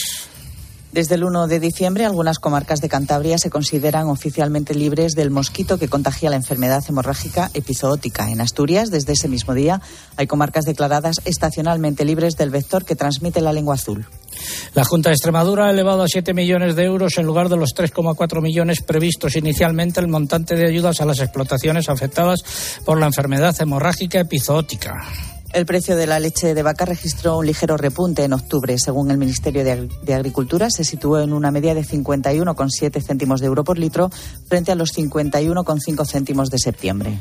desde 0.95 1.15
el 1.15 1.25
1 1.25 1.47
de 1.47 1.59
diciembre, 1.59 2.05
algunas 2.05 2.39
comarcas 2.39 2.79
de 2.79 2.87
Cantabria 2.87 3.37
se 3.37 3.49
consideran 3.49 4.07
oficialmente 4.07 4.73
libres 4.73 5.11
del 5.11 5.29
mosquito 5.29 5.77
que 5.77 5.89
contagia 5.89 6.29
la 6.29 6.37
enfermedad 6.37 6.85
hemorrágica 6.87 7.51
epizootica. 7.53 8.29
En 8.29 8.39
Asturias, 8.39 8.91
desde 8.91 9.11
ese 9.11 9.27
mismo 9.27 9.53
día, 9.53 9.81
hay 10.15 10.25
comarcas 10.25 10.63
declaradas 10.63 11.17
estacionalmente 11.25 12.05
libres 12.05 12.37
del 12.37 12.49
vector 12.49 12.85
que 12.85 12.95
transmite 12.95 13.41
la 13.41 13.51
lengua 13.51 13.75
azul. 13.75 14.07
La 14.73 14.83
Junta 14.83 15.09
de 15.09 15.15
Extremadura 15.15 15.67
ha 15.67 15.71
elevado 15.71 16.03
a 16.03 16.07
7 16.07 16.33
millones 16.33 16.75
de 16.75 16.83
euros 16.83 17.17
en 17.17 17.25
lugar 17.25 17.49
de 17.49 17.57
los 17.57 17.75
3,4 17.75 18.41
millones 18.41 18.81
previstos 18.81 19.35
inicialmente 19.35 19.99
el 19.99 20.07
montante 20.07 20.55
de 20.55 20.67
ayudas 20.67 21.01
a 21.01 21.05
las 21.05 21.19
explotaciones 21.19 21.89
afectadas 21.89 22.43
por 22.85 22.99
la 22.99 23.07
enfermedad 23.07 23.55
hemorrágica 23.59 24.19
epizootica. 24.19 25.34
El 25.53 25.65
precio 25.65 25.95
de 25.95 26.05
la 26.05 26.19
leche 26.19 26.53
de 26.53 26.63
vaca 26.63 26.85
registró 26.85 27.37
un 27.37 27.45
ligero 27.45 27.77
repunte 27.77 28.23
en 28.23 28.33
octubre. 28.33 28.77
Según 28.77 29.09
el 29.09 29.17
Ministerio 29.17 29.63
de, 29.63 30.13
Agricultura, 30.13 30.69
se 30.69 30.83
situó 30.83 31.19
en 31.19 31.31
una 31.31 31.49
media 31.49 31.73
de 31.73 31.81
51,7 31.83 33.01
céntimos 33.01 33.39
de 33.39 33.47
euro 33.47 33.63
por 33.63 33.79
litro 33.79 34.09
frente 34.47 34.73
a 34.73 34.75
los 34.75 34.93
51,5 34.93 36.05
céntimos 36.05 36.49
de 36.49 36.59
septiembre. 36.59 37.17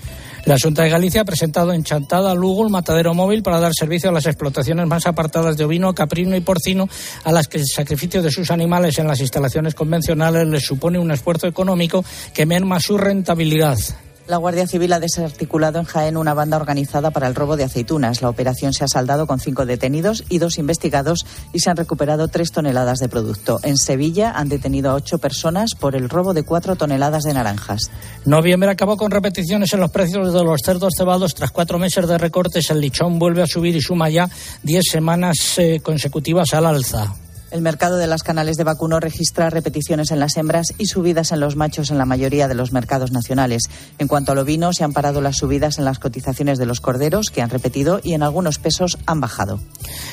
La 0.47 0.57
Junta 0.61 0.83
de 0.83 0.91
Galicia 0.91 1.21
ha 1.21 1.25
presentado 1.25 1.73
en 1.73 1.85
Chantada, 1.85 2.35
Lugo, 2.35 2.65
el 2.65 2.71
matadero 2.71 3.15
móvil 3.15 3.43
para 3.43 3.61
dar 3.61 3.73
servicio 3.73 4.11
a 4.11 4.13
las 4.13 4.27
explotaciones 4.27 4.87
más 4.89 5.07
apartadas 5.07 5.57
de 5.57 5.65
ovino, 5.65 5.95
caprino 5.95 6.37
y 6.37 6.41
porcino, 6.41 6.89
a 7.23 7.31
las 7.31 7.47
que 7.47 7.59
el 7.59 7.67
sacrificio 7.67 8.23
de 8.23 8.31
sus 8.31 8.51
animales 8.51 8.99
en 8.99 9.07
las 9.07 9.21
instalaciones 9.21 9.75
convencionales 9.75 10.47
les 10.49 10.65
supone 10.65 10.99
un 10.99 11.13
esfuerzo 11.13 11.47
económico 11.47 12.05
que 12.33 12.47
merma 12.47 12.81
su 12.81 12.99
rentabilidad. 12.99 13.79
La 14.27 14.39
Guardia 14.39 14.67
Civil 14.67 14.91
ha 14.95 15.01
desarticulado 15.01 15.79
en 15.79 15.85
Jaén 15.85 16.17
una 16.17 16.33
banda 16.33 16.57
organizada 16.57 17.11
para 17.11 17.27
el 17.27 17.35
robo 17.35 17.59
de 17.59 17.65
aceitunas. 17.65 18.23
La 18.23 18.31
operación 18.31 18.73
se 18.73 18.83
ha 18.83 18.89
saldado 18.89 19.27
con 19.27 19.39
cinco 19.39 19.67
detenidos 19.67 20.25
y 20.31 20.39
dos 20.39 20.57
investigados 20.57 21.27
y 21.53 21.61
se 21.61 21.69
han 21.69 21.77
recuperado 21.77 22.29
tres 22.29 22.51
toneladas 22.51 23.01
de 23.01 23.11
producto. 23.11 23.61
En 23.63 23.77
Sevilla 23.77 24.33
han 24.35 24.49
detenido 24.49 24.91
a 24.91 24.95
ocho 24.95 25.19
personas 25.19 25.75
por 25.79 25.95
el 25.95 26.09
robo 26.09 26.33
de 26.33 26.43
cuatro 26.43 26.75
toneladas 26.75 27.25
de 27.25 27.35
naranjas. 27.35 27.91
Noviembre 28.25 28.71
acabó 28.71 28.97
con 28.97 29.11
repeticiones 29.11 29.75
en 29.75 29.81
los 29.81 29.91
precios 29.91 30.33
de 30.33 30.43
los 30.43 30.63
cerdos 30.65 30.95
cebados. 30.97 31.35
Tras 31.35 31.51
cuatro 31.51 31.79
meses 31.79 32.09
de 32.09 32.17
recortes, 32.17 32.71
el 32.71 32.81
lichón 32.81 33.19
vuelve 33.19 33.43
a 33.43 33.47
subir 33.47 33.77
y 33.77 33.83
suma 33.83 34.09
ya 34.09 34.31
diez 34.63 34.85
semanas 34.91 35.59
eh, 35.59 35.81
consecutivas 35.83 36.55
al 36.55 36.65
alza. 36.65 37.15
El 37.55 37.63
mercado 37.63 37.99
de 37.99 38.09
las 38.09 38.25
canales 38.25 38.57
de 38.57 38.65
vacuno 38.65 38.99
registra 38.99 39.49
repeticiones 39.49 40.11
en 40.11 40.19
las 40.19 40.37
hembras 40.37 40.75
y 40.77 40.87
subidas 40.87 41.31
en 41.31 41.39
los 41.39 41.55
machos 41.55 41.93
en 41.93 41.99
la 41.99 42.05
mayoría 42.05 42.49
de 42.49 42.57
los 42.57 42.73
mercados 42.73 43.13
nacionales. 43.13 43.71
En 44.01 44.09
cuanto 44.09 44.33
al 44.33 44.39
ovino, 44.39 44.73
se 44.73 44.83
han 44.83 44.93
parado 44.93 45.21
las 45.21 45.37
subidas 45.37 45.79
en 45.79 45.85
las 45.85 46.01
cotizaciones 46.01 46.59
de 46.59 46.67
los 46.67 46.81
corderos, 46.81 47.31
que 47.31 47.43
han 47.43 47.51
repetido, 47.51 48.01
y 48.03 48.15
en 48.15 48.25
algunos 48.25 48.59
pesos 48.59 48.99
han 49.07 49.21
bajado. 49.21 49.61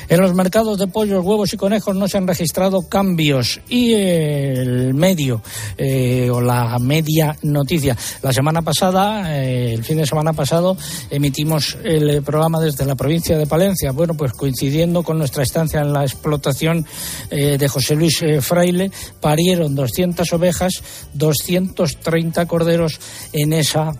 En 0.07 0.21
los 0.21 0.35
mercados 0.35 0.77
de 0.77 0.85
pollos, 0.85 1.25
huevos 1.25 1.51
y 1.51 1.57
conejos 1.57 1.95
no 1.95 2.07
se 2.07 2.19
han 2.19 2.27
registrado 2.27 2.83
cambios. 2.87 3.59
Y 3.67 3.93
el 3.93 4.93
medio, 4.93 5.41
eh, 5.79 6.29
o 6.31 6.41
la 6.41 6.77
media 6.77 7.35
noticia. 7.41 7.97
La 8.21 8.33
semana 8.33 8.61
pasada, 8.61 9.35
eh, 9.35 9.73
el 9.73 9.83
fin 9.83 9.97
de 9.97 10.05
semana 10.05 10.33
pasado, 10.33 10.77
emitimos 11.09 11.75
el 11.83 12.07
eh, 12.07 12.21
programa 12.21 12.59
desde 12.59 12.85
la 12.85 12.93
provincia 12.93 13.35
de 13.35 13.47
Palencia. 13.47 13.93
Bueno, 13.93 14.13
pues 14.13 14.31
coincidiendo 14.33 15.01
con 15.01 15.17
nuestra 15.17 15.41
estancia 15.41 15.81
en 15.81 15.91
la 15.91 16.03
explotación 16.03 16.85
eh, 17.31 17.57
de 17.57 17.67
José 17.67 17.95
Luis 17.95 18.21
eh, 18.21 18.41
Fraile, 18.41 18.91
parieron 19.19 19.73
200 19.73 20.31
ovejas, 20.33 20.73
230 21.13 22.45
corderos 22.45 22.99
en 23.33 23.53
esa 23.53 23.93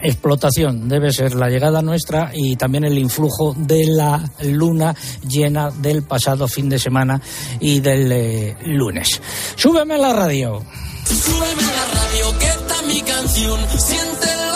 explotación 0.00 0.88
debe 0.88 1.12
ser 1.12 1.34
la 1.34 1.48
llegada 1.48 1.82
nuestra 1.82 2.30
y 2.32 2.56
también 2.56 2.84
el 2.84 2.98
influjo 2.98 3.54
de 3.56 3.84
la 3.86 4.22
luna 4.42 4.94
llena 5.26 5.70
del 5.70 6.04
pasado 6.04 6.46
fin 6.46 6.68
de 6.68 6.78
semana 6.78 7.20
y 7.60 7.80
del 7.80 8.12
eh, 8.12 8.56
lunes. 8.64 9.20
Súbeme 9.56 9.98
la 9.98 10.12
radio. 10.12 10.64
Súbeme 11.04 11.62
la 11.62 11.84
radio, 12.00 12.38
que 12.38 12.46
esta 12.46 12.74
es 12.74 12.86
mi 12.86 13.00
canción. 13.02 13.60
Siente 13.76 14.47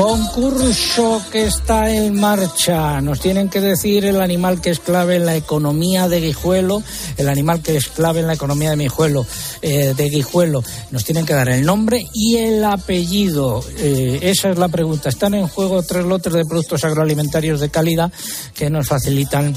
Concurso 0.00 1.22
que 1.30 1.44
está 1.44 1.90
en 1.90 2.18
marcha. 2.18 3.02
Nos 3.02 3.20
tienen 3.20 3.50
que 3.50 3.60
decir 3.60 4.06
el 4.06 4.22
animal 4.22 4.62
que 4.62 4.70
es 4.70 4.80
clave 4.80 5.16
en 5.16 5.26
la 5.26 5.36
economía 5.36 6.08
de 6.08 6.22
Guijuelo, 6.22 6.82
el 7.18 7.28
animal 7.28 7.60
que 7.60 7.76
es 7.76 7.88
clave 7.88 8.20
en 8.20 8.26
la 8.26 8.32
economía 8.32 8.70
de 8.70 8.76
Guijuelo, 8.76 9.26
eh, 9.60 9.92
de 9.94 10.08
Guijuelo. 10.08 10.64
Nos 10.90 11.04
tienen 11.04 11.26
que 11.26 11.34
dar 11.34 11.50
el 11.50 11.66
nombre 11.66 12.02
y 12.14 12.36
el 12.36 12.64
apellido. 12.64 13.62
Eh, 13.76 14.20
esa 14.22 14.48
es 14.48 14.56
la 14.56 14.68
pregunta. 14.68 15.10
Están 15.10 15.34
en 15.34 15.46
juego 15.46 15.82
tres 15.82 16.06
lotes 16.06 16.32
de 16.32 16.46
productos 16.46 16.82
agroalimentarios 16.82 17.60
de 17.60 17.68
calidad 17.68 18.10
que 18.54 18.70
nos 18.70 18.88
facilitan 18.88 19.54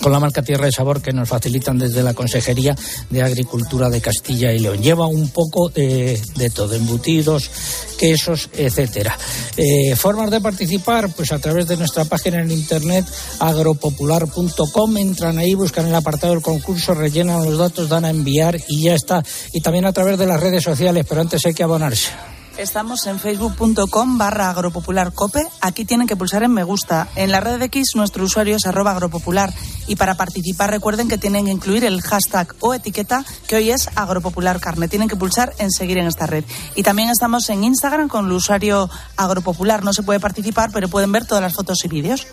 con 0.00 0.12
la 0.12 0.20
marca 0.20 0.42
Tierra 0.42 0.66
de 0.66 0.72
Sabor 0.72 1.00
que 1.00 1.12
nos 1.12 1.28
facilitan 1.28 1.78
desde 1.78 2.02
la 2.02 2.14
Consejería 2.14 2.76
de 3.10 3.22
Agricultura 3.22 3.88
de 3.90 4.00
Castilla 4.00 4.52
y 4.52 4.58
León. 4.58 4.82
Lleva 4.82 5.06
un 5.06 5.30
poco 5.30 5.68
de, 5.68 6.20
de 6.36 6.50
todo, 6.50 6.74
embutidos, 6.74 7.50
quesos, 7.98 8.50
etcétera. 8.52 9.16
Eh, 9.56 9.96
formas 9.96 10.30
de 10.30 10.40
participar, 10.40 11.10
pues 11.14 11.32
a 11.32 11.38
través 11.38 11.66
de 11.66 11.76
nuestra 11.76 12.04
página 12.04 12.40
en 12.40 12.50
internet 12.50 13.04
agropopular.com, 13.40 14.96
entran 14.96 15.38
ahí, 15.38 15.54
buscan 15.54 15.86
el 15.86 15.94
apartado 15.94 16.34
del 16.34 16.42
concurso, 16.42 16.94
rellenan 16.94 17.44
los 17.44 17.58
datos, 17.58 17.88
dan 17.88 18.04
a 18.04 18.10
enviar 18.10 18.58
y 18.68 18.82
ya 18.82 18.94
está. 18.94 19.22
Y 19.52 19.60
también 19.60 19.86
a 19.86 19.92
través 19.92 20.18
de 20.18 20.26
las 20.26 20.40
redes 20.40 20.62
sociales, 20.62 21.06
pero 21.08 21.20
antes 21.20 21.44
hay 21.46 21.54
que 21.54 21.62
abonarse. 21.62 22.10
Estamos 22.58 23.06
en 23.06 23.20
facebook.com 23.20 24.16
barra 24.16 24.48
agropopularcope. 24.48 25.46
Aquí 25.60 25.84
tienen 25.84 26.06
que 26.06 26.16
pulsar 26.16 26.42
en 26.42 26.52
me 26.52 26.64
gusta. 26.64 27.06
En 27.14 27.30
la 27.30 27.40
red 27.40 27.58
de 27.58 27.66
X 27.66 27.88
nuestro 27.96 28.24
usuario 28.24 28.56
es 28.56 28.64
arroba 28.64 28.92
agropopular. 28.92 29.52
Y 29.86 29.96
para 29.96 30.14
participar 30.14 30.70
recuerden 30.70 31.06
que 31.06 31.18
tienen 31.18 31.44
que 31.44 31.50
incluir 31.50 31.84
el 31.84 32.00
hashtag 32.00 32.54
o 32.60 32.72
etiqueta 32.72 33.26
que 33.46 33.56
hoy 33.56 33.70
es 33.70 33.90
agropopularcarne. 33.94 34.88
Tienen 34.88 35.08
que 35.08 35.16
pulsar 35.16 35.52
en 35.58 35.70
seguir 35.70 35.98
en 35.98 36.06
esta 36.06 36.26
red. 36.26 36.44
Y 36.74 36.82
también 36.82 37.10
estamos 37.10 37.46
en 37.50 37.62
Instagram 37.62 38.08
con 38.08 38.24
el 38.24 38.32
usuario 38.32 38.88
agropopular. 39.18 39.84
No 39.84 39.92
se 39.92 40.02
puede 40.02 40.18
participar, 40.18 40.70
pero 40.72 40.88
pueden 40.88 41.12
ver 41.12 41.26
todas 41.26 41.42
las 41.42 41.54
fotos 41.54 41.84
y 41.84 41.88
vídeos. 41.88 42.26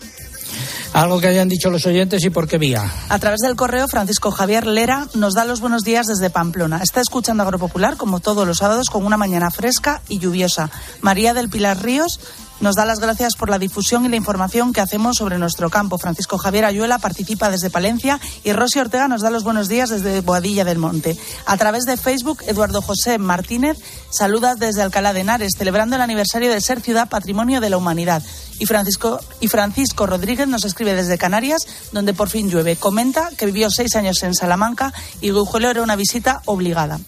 Algo 0.92 1.20
que 1.20 1.28
hayan 1.28 1.48
dicho 1.48 1.70
los 1.70 1.86
oyentes 1.86 2.24
y 2.24 2.30
por 2.30 2.46
qué 2.46 2.58
vía. 2.58 2.90
A 3.08 3.18
través 3.18 3.40
del 3.40 3.56
correo, 3.56 3.88
Francisco 3.88 4.30
Javier 4.30 4.66
Lera 4.66 5.08
nos 5.14 5.34
da 5.34 5.44
los 5.44 5.60
buenos 5.60 5.82
días 5.82 6.06
desde 6.06 6.30
Pamplona. 6.30 6.80
Está 6.82 7.00
escuchando 7.00 7.42
Agropopular 7.42 7.96
como 7.96 8.20
todos 8.20 8.46
los 8.46 8.58
sábados 8.58 8.90
con 8.90 9.04
una 9.04 9.16
mañana 9.16 9.50
fresca 9.50 10.02
y 10.08 10.18
lluviosa. 10.18 10.70
María 11.00 11.34
del 11.34 11.48
Pilar 11.48 11.82
Ríos 11.82 12.20
nos 12.60 12.76
da 12.76 12.84
las 12.84 13.00
gracias 13.00 13.34
por 13.34 13.50
la 13.50 13.58
difusión 13.58 14.04
y 14.04 14.08
la 14.08 14.16
información 14.16 14.72
que 14.72 14.80
hacemos 14.80 15.16
sobre 15.16 15.38
nuestro 15.38 15.70
campo. 15.70 15.98
Francisco 15.98 16.38
Javier 16.38 16.64
Ayuela 16.64 16.98
participa 16.98 17.50
desde 17.50 17.70
Palencia 17.70 18.20
y 18.42 18.52
Rosy 18.52 18.78
Ortega 18.78 19.08
nos 19.08 19.22
da 19.22 19.30
los 19.30 19.44
buenos 19.44 19.68
días 19.68 19.90
desde 19.90 20.20
Boadilla 20.20 20.64
del 20.64 20.78
Monte. 20.78 21.16
A 21.46 21.56
través 21.56 21.84
de 21.84 21.96
Facebook, 21.96 22.42
Eduardo 22.46 22.80
José 22.80 23.18
Martínez 23.18 23.76
saluda 24.10 24.54
desde 24.54 24.82
Alcalá 24.82 25.12
de 25.12 25.20
Henares, 25.20 25.54
celebrando 25.58 25.96
el 25.96 26.02
aniversario 26.02 26.50
de 26.50 26.60
ser 26.60 26.80
ciudad 26.80 27.08
patrimonio 27.08 27.60
de 27.60 27.70
la 27.70 27.76
humanidad. 27.76 28.22
Y 28.58 28.66
Francisco, 28.66 29.20
y 29.40 29.48
Francisco 29.48 30.06
Rodríguez 30.06 30.46
nos 30.48 30.64
escribe 30.64 30.94
desde 30.94 31.18
Canarias, 31.18 31.66
donde 31.92 32.14
por 32.14 32.28
fin 32.28 32.50
llueve. 32.50 32.76
Comenta 32.76 33.30
que 33.36 33.46
vivió 33.46 33.70
seis 33.70 33.96
años 33.96 34.22
en 34.22 34.34
Salamanca 34.34 34.92
y 35.20 35.30
Guijuelo 35.30 35.70
era 35.70 35.82
una 35.82 35.96
visita 35.96 36.42
obligada. 36.46 37.00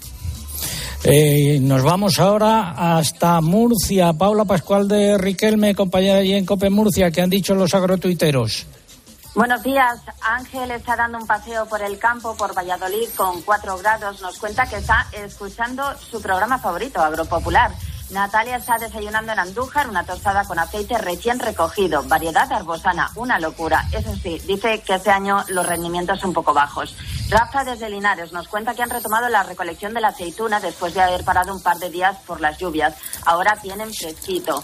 Eh, 1.04 1.58
nos 1.60 1.82
vamos 1.82 2.18
ahora 2.18 2.96
hasta 2.96 3.40
Murcia. 3.40 4.12
Paula 4.12 4.44
Pascual 4.44 4.88
de 4.88 5.16
Riquelme, 5.18 5.74
compañera 5.74 6.18
allí 6.18 6.34
en 6.34 6.44
Cope 6.44 6.70
Murcia, 6.70 7.10
que 7.10 7.22
han 7.22 7.30
dicho 7.30 7.54
los 7.54 7.74
agrotuiteros. 7.74 8.66
Buenos 9.36 9.62
días. 9.62 10.00
Ángel 10.22 10.70
está 10.70 10.96
dando 10.96 11.18
un 11.18 11.26
paseo 11.26 11.66
por 11.66 11.82
el 11.82 11.98
campo, 11.98 12.34
por 12.36 12.56
Valladolid, 12.56 13.08
con 13.14 13.42
cuatro 13.42 13.76
grados. 13.76 14.22
Nos 14.22 14.38
cuenta 14.38 14.66
que 14.66 14.76
está 14.76 15.06
escuchando 15.12 15.84
su 15.98 16.22
programa 16.22 16.58
favorito, 16.58 17.00
Agropopular. 17.00 17.70
Natalia 18.10 18.56
está 18.56 18.78
desayunando 18.78 19.32
en 19.32 19.40
Andújar, 19.40 19.88
una 19.88 20.04
tostada 20.04 20.44
con 20.44 20.58
aceite 20.60 20.96
recién 20.96 21.40
recogido, 21.40 22.04
variedad 22.04 22.50
arbosana, 22.52 23.10
una 23.16 23.40
locura. 23.40 23.84
Eso 23.92 24.14
sí, 24.22 24.40
dice 24.46 24.80
que 24.80 24.94
este 24.94 25.10
año 25.10 25.44
los 25.48 25.66
rendimientos 25.66 26.20
son 26.20 26.28
un 26.28 26.34
poco 26.34 26.54
bajos. 26.54 26.94
Rafa 27.28 27.64
desde 27.64 27.90
Linares 27.90 28.32
nos 28.32 28.46
cuenta 28.46 28.74
que 28.74 28.82
han 28.82 28.90
retomado 28.90 29.28
la 29.28 29.42
recolección 29.42 29.92
de 29.92 30.00
la 30.00 30.08
aceituna 30.08 30.60
después 30.60 30.94
de 30.94 31.02
haber 31.02 31.24
parado 31.24 31.52
un 31.52 31.62
par 31.62 31.78
de 31.78 31.90
días 31.90 32.16
por 32.26 32.40
las 32.40 32.58
lluvias. 32.58 32.94
Ahora 33.24 33.58
tienen 33.60 33.92
fresquito. 33.92 34.62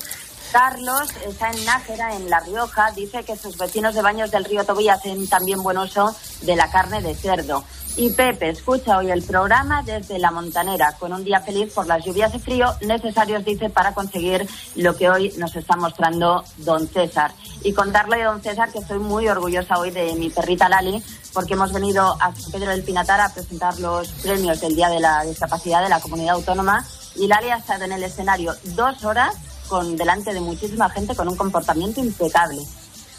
Carlos 0.53 1.09
está 1.27 1.51
en 1.51 1.65
Nájera, 1.65 2.15
en 2.15 2.29
La 2.29 2.41
Rioja. 2.41 2.91
Dice 2.93 3.25
que 3.25 3.37
sus 3.37 3.57
vecinos 3.57 3.95
de 3.95 4.03
Baños 4.03 4.31
del 4.31 4.45
Río 4.45 4.65
Tobí 4.65 4.89
hacen 4.89 5.27
también 5.27 5.63
buen 5.63 5.79
uso 5.79 6.15
de 6.43 6.55
la 6.55 6.71
carne 6.71 7.01
de 7.01 7.15
cerdo. 7.15 7.65
Y 7.95 8.09
Pepe 8.11 8.49
escucha 8.49 8.97
hoy 8.97 9.11
el 9.11 9.23
programa 9.23 9.83
desde 9.83 10.19
La 10.19 10.31
Montanera, 10.31 10.95
con 10.99 11.13
un 11.13 11.25
día 11.25 11.41
feliz 11.41 11.75
por 11.75 11.87
las 11.87 12.03
lluvias 12.03 12.35
y 12.35 12.39
frío 12.39 12.67
necesarios, 12.81 13.45
dice, 13.45 13.69
para 13.69 13.93
conseguir 13.93 14.47
lo 14.77 14.97
que 14.97 15.11
hoy 15.11 15.33
nos 15.37 15.55
está 15.55 15.77
mostrando 15.77 16.43
don 16.59 16.89
César. 16.89 17.33
Y 17.63 17.75
contarle 17.75 18.25
don 18.25 18.41
César 18.41 18.73
que 18.73 18.79
estoy 18.79 18.99
muy 18.99 19.29
orgullosa 19.29 19.79
hoy 19.79 19.91
de 19.91 20.15
mi 20.15 20.31
perrita 20.31 20.71
Lali, 20.71 21.03
porque 21.35 21.53
hemos 21.53 21.71
venido 21.73 22.17
a 22.19 22.35
San 22.35 22.53
Pedro 22.53 22.71
del 22.71 22.83
Pinatar 22.83 23.21
a 23.21 23.29
presentar 23.29 23.79
los 23.79 24.09
premios 24.09 24.61
del 24.63 24.75
Día 24.75 24.89
de 24.89 25.01
la 25.01 25.23
Discapacidad 25.25 25.83
de 25.83 25.91
la 25.91 26.01
Comunidad 26.01 26.37
Autónoma. 26.37 26.87
Y 27.15 27.27
Lali 27.27 27.51
ha 27.51 27.57
estado 27.57 27.85
en 27.85 27.93
el 27.93 28.03
escenario 28.03 28.55
dos 28.75 29.05
horas 29.05 29.35
con 29.69 29.97
delante 29.97 30.33
de 30.33 30.41
muchísima 30.41 30.89
gente 30.89 31.15
con 31.15 31.29
un 31.29 31.37
comportamiento 31.37 32.01
impecable. 32.01 32.63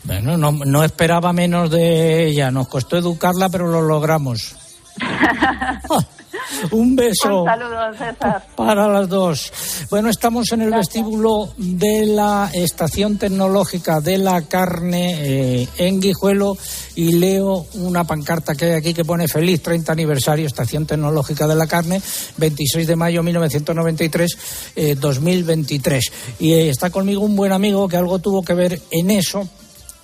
Bueno, 0.03 0.35
no, 0.35 0.51
no 0.51 0.83
esperaba 0.83 1.31
menos 1.31 1.69
de 1.69 2.25
ella. 2.25 2.49
Nos 2.49 2.67
costó 2.67 2.97
educarla, 2.97 3.49
pero 3.49 3.67
lo 3.67 3.81
logramos. 3.81 4.55
Un 6.71 6.95
beso. 6.95 7.43
Un 7.43 7.47
saludo, 7.47 7.93
César. 7.93 8.43
Para 8.55 8.87
las 8.87 9.07
dos. 9.09 9.51
Bueno, 9.89 10.09
estamos 10.09 10.51
en 10.51 10.61
el 10.61 10.71
vestíbulo 10.71 11.49
de 11.57 12.05
la 12.05 12.49
Estación 12.53 13.17
Tecnológica 13.17 14.01
de 14.01 14.17
la 14.17 14.41
Carne 14.43 15.61
eh, 15.61 15.67
en 15.77 15.99
Guijuelo 15.99 16.57
y 16.95 17.13
leo 17.13 17.65
una 17.75 18.03
pancarta 18.03 18.55
que 18.55 18.65
hay 18.65 18.71
aquí 18.73 18.93
que 18.93 19.05
pone 19.05 19.27
feliz 19.27 19.61
30 19.61 19.91
aniversario 19.91 20.47
Estación 20.47 20.85
Tecnológica 20.85 21.47
de 21.47 21.55
la 21.55 21.67
Carne, 21.67 22.01
26 22.37 22.87
de 22.87 22.95
mayo 22.95 23.23
1993, 23.23 24.37
eh, 24.75 24.95
2023. 24.95 26.11
Y 26.39 26.53
eh, 26.53 26.69
está 26.69 26.89
conmigo 26.89 27.21
un 27.21 27.35
buen 27.35 27.51
amigo 27.51 27.87
que 27.87 27.97
algo 27.97 28.19
tuvo 28.19 28.43
que 28.43 28.53
ver 28.53 28.81
en 28.91 29.11
eso 29.11 29.47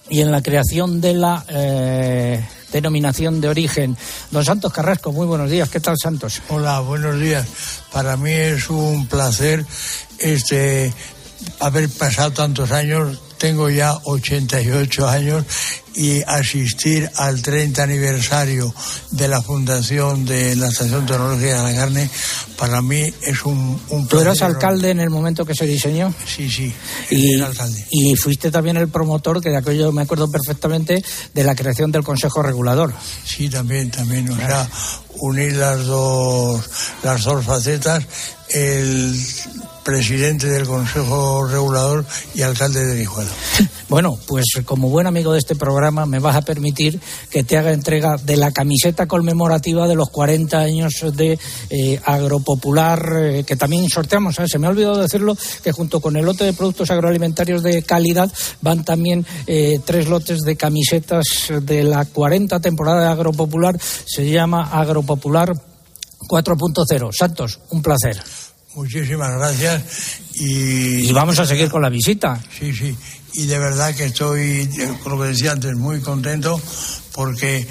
y 0.09 0.21
en 0.21 0.31
la 0.31 0.41
creación 0.41 1.01
de 1.01 1.13
la 1.13 1.45
eh, 1.49 2.43
denominación 2.72 3.41
de 3.41 3.49
origen. 3.49 3.97
Don 4.32 4.45
Santos 4.45 4.72
Carrasco, 4.74 5.11
muy 5.11 5.28
buenos 5.28 5.49
días. 5.49 5.70
¿Qué 5.70 5.80
tal, 5.80 5.95
Santos? 6.01 6.41
Hola, 6.49 6.80
buenos 6.80 7.20
días. 7.20 7.47
Para 7.91 8.17
mí 8.17 8.32
es 8.32 8.70
un 8.70 9.07
placer 9.07 9.65
este 10.20 10.93
haber 11.59 11.89
pasado 11.89 12.32
tantos 12.32 12.72
años. 12.72 13.20
Tengo 13.38 13.70
ya 13.70 13.95
88 14.03 15.07
años 15.07 15.45
y 16.00 16.22
asistir 16.26 17.12
al 17.18 17.41
30 17.41 17.84
aniversario 17.84 18.74
de 19.12 19.28
la 19.28 19.41
fundación 19.41 20.24
de 20.24 20.56
la 20.56 20.70
Estación 20.70 21.06
Tecnológica 21.06 21.62
de 21.62 21.74
la 21.74 21.78
Carne, 21.78 22.10
para 22.58 22.82
mí 22.82 23.14
es 23.22 23.43
un, 23.43 23.78
un 23.89 24.08
¿Tú 24.08 24.18
eras 24.22 24.38
placer. 24.38 24.56
alcalde 24.56 24.91
en 24.91 25.02
el 25.02 25.10
momento 25.10 25.45
que 25.45 25.54
se 25.54 25.66
diseñó? 25.66 26.14
Sí, 26.26 26.50
sí, 26.50 26.74
Y, 27.10 27.34
era 27.36 27.47
alcalde. 27.47 27.86
y 27.91 28.16
fuiste 28.16 28.50
también 28.50 28.78
el 28.78 28.88
promotor, 28.88 29.41
que 29.41 29.50
de 29.50 29.58
aquello 29.58 29.91
me 29.91 30.04
acuerdo 30.04 30.32
perfectamente, 30.32 31.04
de 31.34 31.43
la 31.43 31.54
creación 31.54 31.91
del 31.91 32.04
Consejo 32.04 32.41
Regulador. 32.41 32.93
Sí, 33.26 33.50
también, 33.50 33.91
también. 33.91 34.30
O 34.30 34.38
sea, 34.38 34.70
unir 35.18 35.52
las 35.58 35.86
dos, 35.86 36.62
las 37.04 37.26
dos 37.26 37.43
facetas, 37.43 38.06
el 38.52 39.22
presidente 39.84 40.47
del 40.47 40.66
Consejo 40.66 41.45
Regulador 41.45 42.06
y 42.36 42.41
alcalde 42.41 42.86
de 42.86 43.00
Guijuelo. 43.00 43.32
Bueno, 43.89 44.19
pues 44.27 44.45
como 44.65 44.87
buen 44.87 45.07
amigo 45.07 45.33
de 45.33 45.39
este 45.39 45.55
programa 45.55 46.05
me 46.05 46.19
vas 46.19 46.35
a 46.35 46.43
permitir 46.43 46.99
que 47.31 47.43
te 47.43 47.57
haga 47.57 47.73
entrega 47.73 48.17
de 48.17 48.37
la 48.37 48.51
camiseta 48.51 49.07
conmemorativa 49.07 49.87
de 49.87 49.95
los 49.95 50.11
40 50.11 50.59
años 50.59 51.03
de 51.13 51.39
eh, 51.71 51.99
Agropopular, 52.05 53.13
eh, 53.17 53.43
que 53.45 53.55
también 53.55 53.89
sorteamos. 53.89 54.35
¿sabes? 54.35 54.51
Se 54.51 54.59
me 54.59 54.67
ha 54.67 54.69
olvidado 54.69 55.01
decirlo 55.01 55.35
que 55.63 55.71
junto 55.71 56.01
con 56.01 56.15
el 56.15 56.25
lote 56.25 56.43
de 56.43 56.53
productos 56.53 56.91
agroalimentarios 56.91 57.63
de 57.63 57.81
calidad 57.81 58.31
van 58.61 58.85
también 58.85 59.25
eh, 59.47 59.79
tres 59.83 60.07
lotes 60.07 60.41
de 60.41 60.55
camisetas 60.55 61.25
de 61.59 61.83
la 61.83 62.05
40 62.05 62.59
temporada 62.59 63.01
de 63.01 63.07
Agropopular. 63.07 63.75
Se 63.81 64.29
llama 64.29 64.69
Agropopular 64.71 65.51
4.0. 66.27 67.09
Santos, 67.11 67.59
un 67.71 67.81
placer. 67.81 68.21
Muchísimas 68.75 69.31
gracias 69.35 69.81
y... 70.35 71.09
Y 71.09 71.11
vamos 71.11 71.39
a 71.39 71.45
seguir 71.45 71.69
con 71.69 71.81
la 71.81 71.89
visita. 71.89 72.39
Sí, 72.57 72.71
sí. 72.71 72.95
Y 73.34 73.45
de 73.45 73.59
verdad 73.59 73.95
que 73.95 74.05
estoy, 74.05 74.69
con 75.03 75.17
lo 75.17 75.23
que 75.23 75.30
decía 75.30 75.51
antes, 75.51 75.75
muy 75.75 75.99
contento 76.01 76.59
porque 77.13 77.67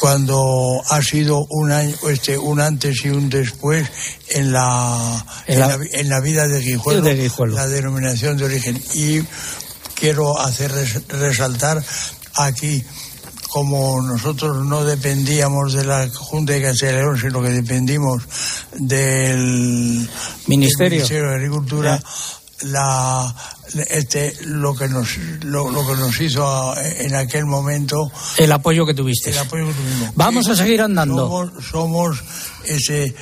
cuando 0.00 0.82
ha 0.88 1.02
sido 1.02 1.46
un 1.50 1.72
año, 1.72 1.94
este, 2.08 2.36
un 2.38 2.60
antes 2.60 3.04
y 3.04 3.08
un 3.10 3.28
después 3.30 3.88
en 4.28 4.52
la, 4.52 5.24
En 5.46 5.54
en 5.54 5.60
la- 5.68 5.78
en 5.92 6.08
la 6.08 6.20
vida 6.20 6.46
de 6.46 6.60
Guijuelo, 6.60 7.02
De 7.02 7.14
Guijuelo. 7.16 7.54
la 7.54 7.66
denominación 7.66 8.36
de 8.36 8.44
origen. 8.44 8.80
Y 8.94 9.20
quiero 9.94 10.38
hacer 10.40 10.70
res- 10.72 11.06
resaltar 11.08 11.82
aquí 12.36 12.84
como 13.48 14.02
nosotros 14.02 14.64
no 14.66 14.84
dependíamos 14.84 15.72
de 15.72 15.84
la 15.84 16.08
Junta 16.10 16.52
de 16.52 16.62
Castilla 16.62 16.92
y 16.92 16.94
León, 16.96 17.18
sino 17.18 17.42
que 17.42 17.48
dependimos 17.48 18.22
del 18.74 20.08
Ministerio. 20.46 20.88
del 20.88 20.90
Ministerio 20.90 21.28
de 21.30 21.34
Agricultura, 21.34 22.02
la, 22.62 23.34
este, 23.88 24.34
lo, 24.44 24.74
que 24.74 24.88
nos, 24.88 25.16
lo, 25.42 25.70
lo 25.70 25.86
que 25.86 25.94
nos 25.96 26.20
hizo 26.20 26.74
en 26.78 27.14
aquel 27.14 27.44
momento 27.46 28.10
El 28.36 28.52
apoyo 28.52 28.84
que 28.86 28.94
tuviste. 28.94 29.30
el 29.30 29.38
apoyo 29.38 29.66
que 29.66 29.72
tuvimos. 29.74 30.14
Vamos 30.14 30.48
a 30.48 30.56
seguir 30.56 30.80
andando. 30.82 31.16
Somos, 31.28 31.64
somos 31.70 32.24
ese 32.64 33.14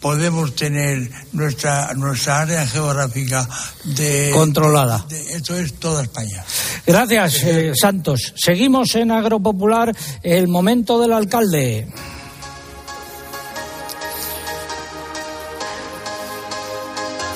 podemos 0.00 0.54
tener 0.56 1.08
nuestra 1.32 1.94
nuestra 1.94 2.40
área 2.40 2.66
geográfica 2.66 3.48
de 3.84 4.30
Controlada. 4.34 5.04
de- 5.08 5.34
esto 5.34 5.56
es 5.56 5.74
toda 5.74 6.02
España. 6.02 6.44
Gracias, 6.86 7.42
eh, 7.44 7.72
Santos. 7.74 8.32
Seguimos 8.36 8.94
en 8.96 9.12
Agropopular, 9.12 9.94
el 10.22 10.48
momento 10.48 11.00
del 11.00 11.12
alcalde. 11.12 11.88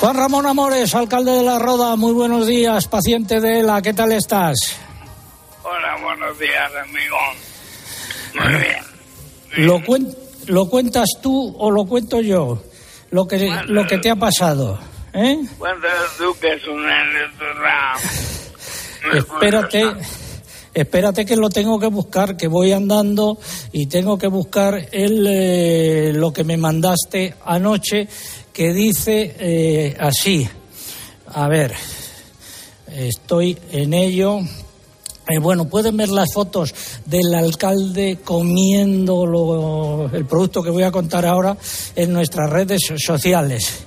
Juan 0.06 0.18
Ramón 0.18 0.46
Amores, 0.46 0.94
alcalde 0.94 1.32
de 1.32 1.42
La 1.42 1.58
Roda, 1.58 1.96
muy 1.96 2.12
buenos 2.12 2.46
días, 2.46 2.86
paciente 2.86 3.40
de 3.40 3.58
ELA, 3.58 3.82
¿qué 3.82 3.92
tal 3.92 4.12
estás? 4.12 4.54
Hola, 5.64 5.96
buenos 6.00 6.38
días, 6.38 6.70
amigo. 6.80 7.16
Muy 8.40 8.54
bien. 8.62 9.66
¿Lo, 9.66 9.80
cuen- 9.80 10.16
lo 10.46 10.68
cuentas 10.68 11.08
tú 11.20 11.56
o 11.58 11.72
lo 11.72 11.86
cuento 11.86 12.20
yo? 12.20 12.62
Lo 13.10 13.26
que, 13.26 13.50
lo 13.66 13.84
que 13.84 13.98
te 13.98 14.08
ha 14.08 14.14
pasado. 14.14 14.78
¿eh? 15.12 15.40
Cuéntanos 15.58 16.16
tú 16.16 16.36
que 16.40 16.52
es 16.52 16.62
una. 16.68 17.02
Espérate, 19.12 19.82
espérate 20.72 21.26
que 21.26 21.34
lo 21.34 21.50
tengo 21.50 21.80
que 21.80 21.88
buscar, 21.88 22.36
que 22.36 22.46
voy 22.46 22.70
andando 22.70 23.38
y 23.72 23.86
tengo 23.86 24.16
que 24.18 24.28
buscar 24.28 24.86
el, 24.92 25.26
eh, 25.28 26.12
lo 26.14 26.32
que 26.32 26.44
me 26.44 26.56
mandaste 26.56 27.34
anoche, 27.44 28.06
que 28.56 28.72
dice 28.72 29.36
eh, 29.38 29.96
así. 30.00 30.48
A 31.34 31.46
ver, 31.46 31.74
estoy 32.90 33.58
en 33.70 33.92
ello. 33.92 34.38
Eh, 35.28 35.38
bueno, 35.38 35.68
pueden 35.68 35.94
ver 35.98 36.08
las 36.08 36.32
fotos 36.32 36.74
del 37.04 37.34
alcalde 37.34 38.20
comiendo 38.24 39.26
lo- 39.26 40.08
el 40.10 40.24
producto 40.24 40.62
que 40.62 40.70
voy 40.70 40.84
a 40.84 40.90
contar 40.90 41.26
ahora 41.26 41.54
en 41.96 42.14
nuestras 42.14 42.48
redes 42.48 42.80
sociales. 42.96 43.80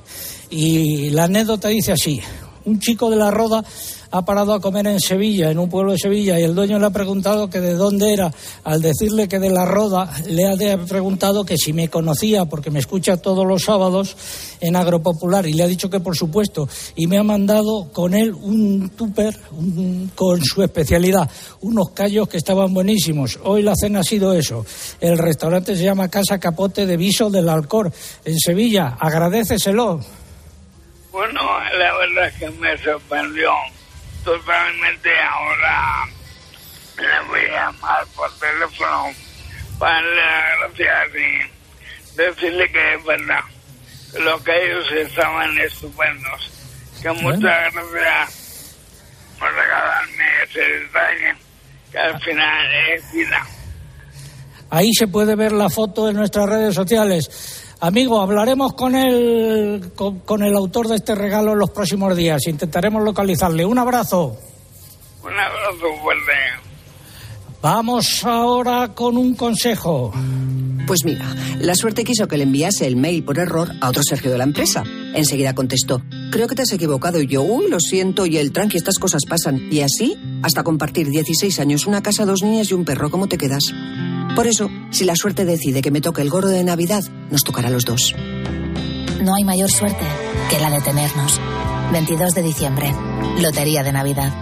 Y 0.51 1.09
la 1.09 1.23
anécdota 1.23 1.69
dice 1.69 1.93
así, 1.93 2.21
un 2.65 2.79
chico 2.79 3.09
de 3.09 3.15
la 3.15 3.31
Roda 3.31 3.63
ha 4.11 4.25
parado 4.25 4.53
a 4.53 4.59
comer 4.59 4.87
en 4.87 4.99
Sevilla, 4.99 5.51
en 5.51 5.59
un 5.59 5.69
pueblo 5.69 5.91
de 5.91 5.97
Sevilla, 5.99 6.39
y 6.39 6.43
el 6.43 6.55
dueño 6.55 6.79
le 6.79 6.85
ha 6.87 6.89
preguntado 6.89 7.49
que 7.49 7.59
de 7.59 7.73
dónde 7.75 8.11
era. 8.13 8.31
Al 8.63 8.81
decirle 8.81 9.27
que 9.27 9.39
de 9.39 9.49
la 9.51 9.65
Roda, 9.65 10.11
le 10.27 10.47
ha 10.51 10.77
preguntado 10.85 11.45
que 11.45 11.57
si 11.57 11.73
me 11.73 11.89
conocía, 11.89 12.45
porque 12.45 12.71
me 12.71 12.79
escucha 12.79 13.17
todos 13.17 13.45
los 13.45 13.63
sábados 13.63 14.15
en 14.61 14.75
Agropopular, 14.75 15.45
y 15.45 15.53
le 15.53 15.63
ha 15.63 15.67
dicho 15.67 15.89
que 15.89 15.99
por 15.99 16.15
supuesto, 16.15 16.67
y 16.95 17.07
me 17.07 17.17
ha 17.17 17.23
mandado 17.23 17.89
con 17.93 18.13
él 18.13 18.33
un 18.33 18.89
tupper 18.89 19.37
un- 19.51 20.11
con 20.15 20.43
su 20.43 20.63
especialidad, 20.63 21.29
unos 21.61 21.91
callos 21.91 22.27
que 22.27 22.37
estaban 22.37 22.73
buenísimos. 22.73 23.39
Hoy 23.43 23.61
la 23.61 23.73
cena 23.75 23.99
ha 23.99 24.03
sido 24.03 24.33
eso. 24.33 24.65
El 24.99 25.17
restaurante 25.17 25.75
se 25.75 25.83
llama 25.83 26.09
Casa 26.09 26.39
Capote 26.39 26.85
de 26.85 26.97
Viso 26.97 27.29
del 27.29 27.47
Alcor, 27.47 27.91
en 28.25 28.39
Sevilla. 28.39 28.97
Agradeceselo. 28.99 29.99
Bueno, 31.11 31.41
la 31.77 31.97
verdad 31.97 32.27
es 32.27 32.33
que 32.35 32.49
me 32.59 32.77
sorprendió 32.83 33.49
totalmente. 34.23 35.09
Ahora 35.19 36.05
le 36.97 37.27
voy 37.27 37.41
a 37.41 37.71
llamar 37.71 38.05
por 38.15 38.31
teléfono 38.39 39.13
para 39.77 39.95
darle 39.95 40.15
las 40.15 40.77
gracias 40.77 41.15
y 41.15 42.17
decirle 42.17 42.71
que 42.71 42.95
es 42.95 43.05
verdad. 43.05 43.43
Lo 44.19 44.43
que 44.43 44.65
ellos 44.65 44.91
estaban 44.91 45.57
estupendos. 45.59 46.51
Que 47.01 47.11
muchas 47.11 47.73
gracias 47.73 48.75
por 49.39 49.53
regalarme 49.53 50.25
ese 50.43 50.59
detalle 50.59 51.35
que 51.91 51.97
al 51.97 52.21
final 52.21 52.67
es 52.93 53.11
vida. 53.13 53.47
Ahí 54.69 54.93
se 54.93 55.07
puede 55.07 55.35
ver 55.35 55.51
la 55.51 55.69
foto 55.69 56.09
en 56.09 56.17
nuestras 56.17 56.47
redes 56.47 56.75
sociales. 56.75 57.58
Amigo, 57.81 58.19
hablaremos 58.21 58.73
con 58.73 58.93
el, 58.93 59.91
con, 59.95 60.19
con 60.19 60.43
el 60.43 60.53
autor 60.53 60.89
de 60.89 60.95
este 60.95 61.15
regalo 61.15 61.53
en 61.53 61.59
los 61.59 61.69
próximos 61.69 62.15
días. 62.15 62.45
Intentaremos 62.47 63.03
localizarle. 63.03 63.65
Un 63.65 63.79
abrazo. 63.79 64.35
Un 65.23 65.31
abrazo 65.31 66.01
fuerte. 66.01 66.31
Vamos 67.61 68.25
ahora 68.25 68.89
con 68.93 69.17
un 69.17 69.33
consejo. 69.35 70.13
Pues 70.87 71.05
mira, 71.05 71.35
la 71.59 71.75
suerte 71.75 72.03
quiso 72.03 72.27
que 72.27 72.37
le 72.37 72.43
enviase 72.43 72.87
el 72.87 72.95
mail 72.95 73.23
por 73.23 73.37
error 73.37 73.69
a 73.79 73.89
otro 73.89 74.01
Sergio 74.01 74.31
de 74.31 74.37
la 74.37 74.43
empresa. 74.43 74.83
Enseguida 75.13 75.53
contestó, 75.53 76.01
creo 76.31 76.47
que 76.47 76.55
te 76.55 76.63
has 76.63 76.71
equivocado 76.71 77.21
y 77.21 77.27
yo, 77.27 77.43
uy, 77.43 77.69
lo 77.69 77.79
siento, 77.79 78.25
y 78.25 78.37
el 78.37 78.51
tranqui, 78.51 78.77
estas 78.77 78.97
cosas 78.97 79.21
pasan. 79.27 79.67
Y 79.71 79.81
así, 79.81 80.17
hasta 80.41 80.63
compartir 80.63 81.09
16 81.09 81.59
años, 81.59 81.85
una 81.85 82.01
casa, 82.01 82.25
dos 82.25 82.41
niñas 82.41 82.71
y 82.71 82.73
un 82.73 82.85
perro, 82.85 83.11
¿cómo 83.11 83.27
te 83.27 83.37
quedas? 83.37 83.63
Por 84.39 84.47
eso, 84.47 84.69
si 84.89 85.03
la 85.03 85.17
suerte 85.17 85.43
decide 85.43 85.81
que 85.81 85.91
me 85.91 85.99
toque 85.99 86.21
el 86.21 86.29
gorro 86.29 86.47
de 86.47 86.63
Navidad, 86.63 87.03
nos 87.29 87.43
tocará 87.43 87.67
a 87.67 87.71
los 87.71 87.83
dos. 87.83 88.15
No 89.21 89.35
hay 89.35 89.43
mayor 89.43 89.69
suerte 89.69 90.05
que 90.49 90.57
la 90.59 90.69
de 90.69 90.79
tenernos. 90.79 91.41
22 91.91 92.35
de 92.35 92.43
diciembre, 92.43 92.95
Lotería 93.41 93.83
de 93.83 93.91
Navidad. 93.91 94.33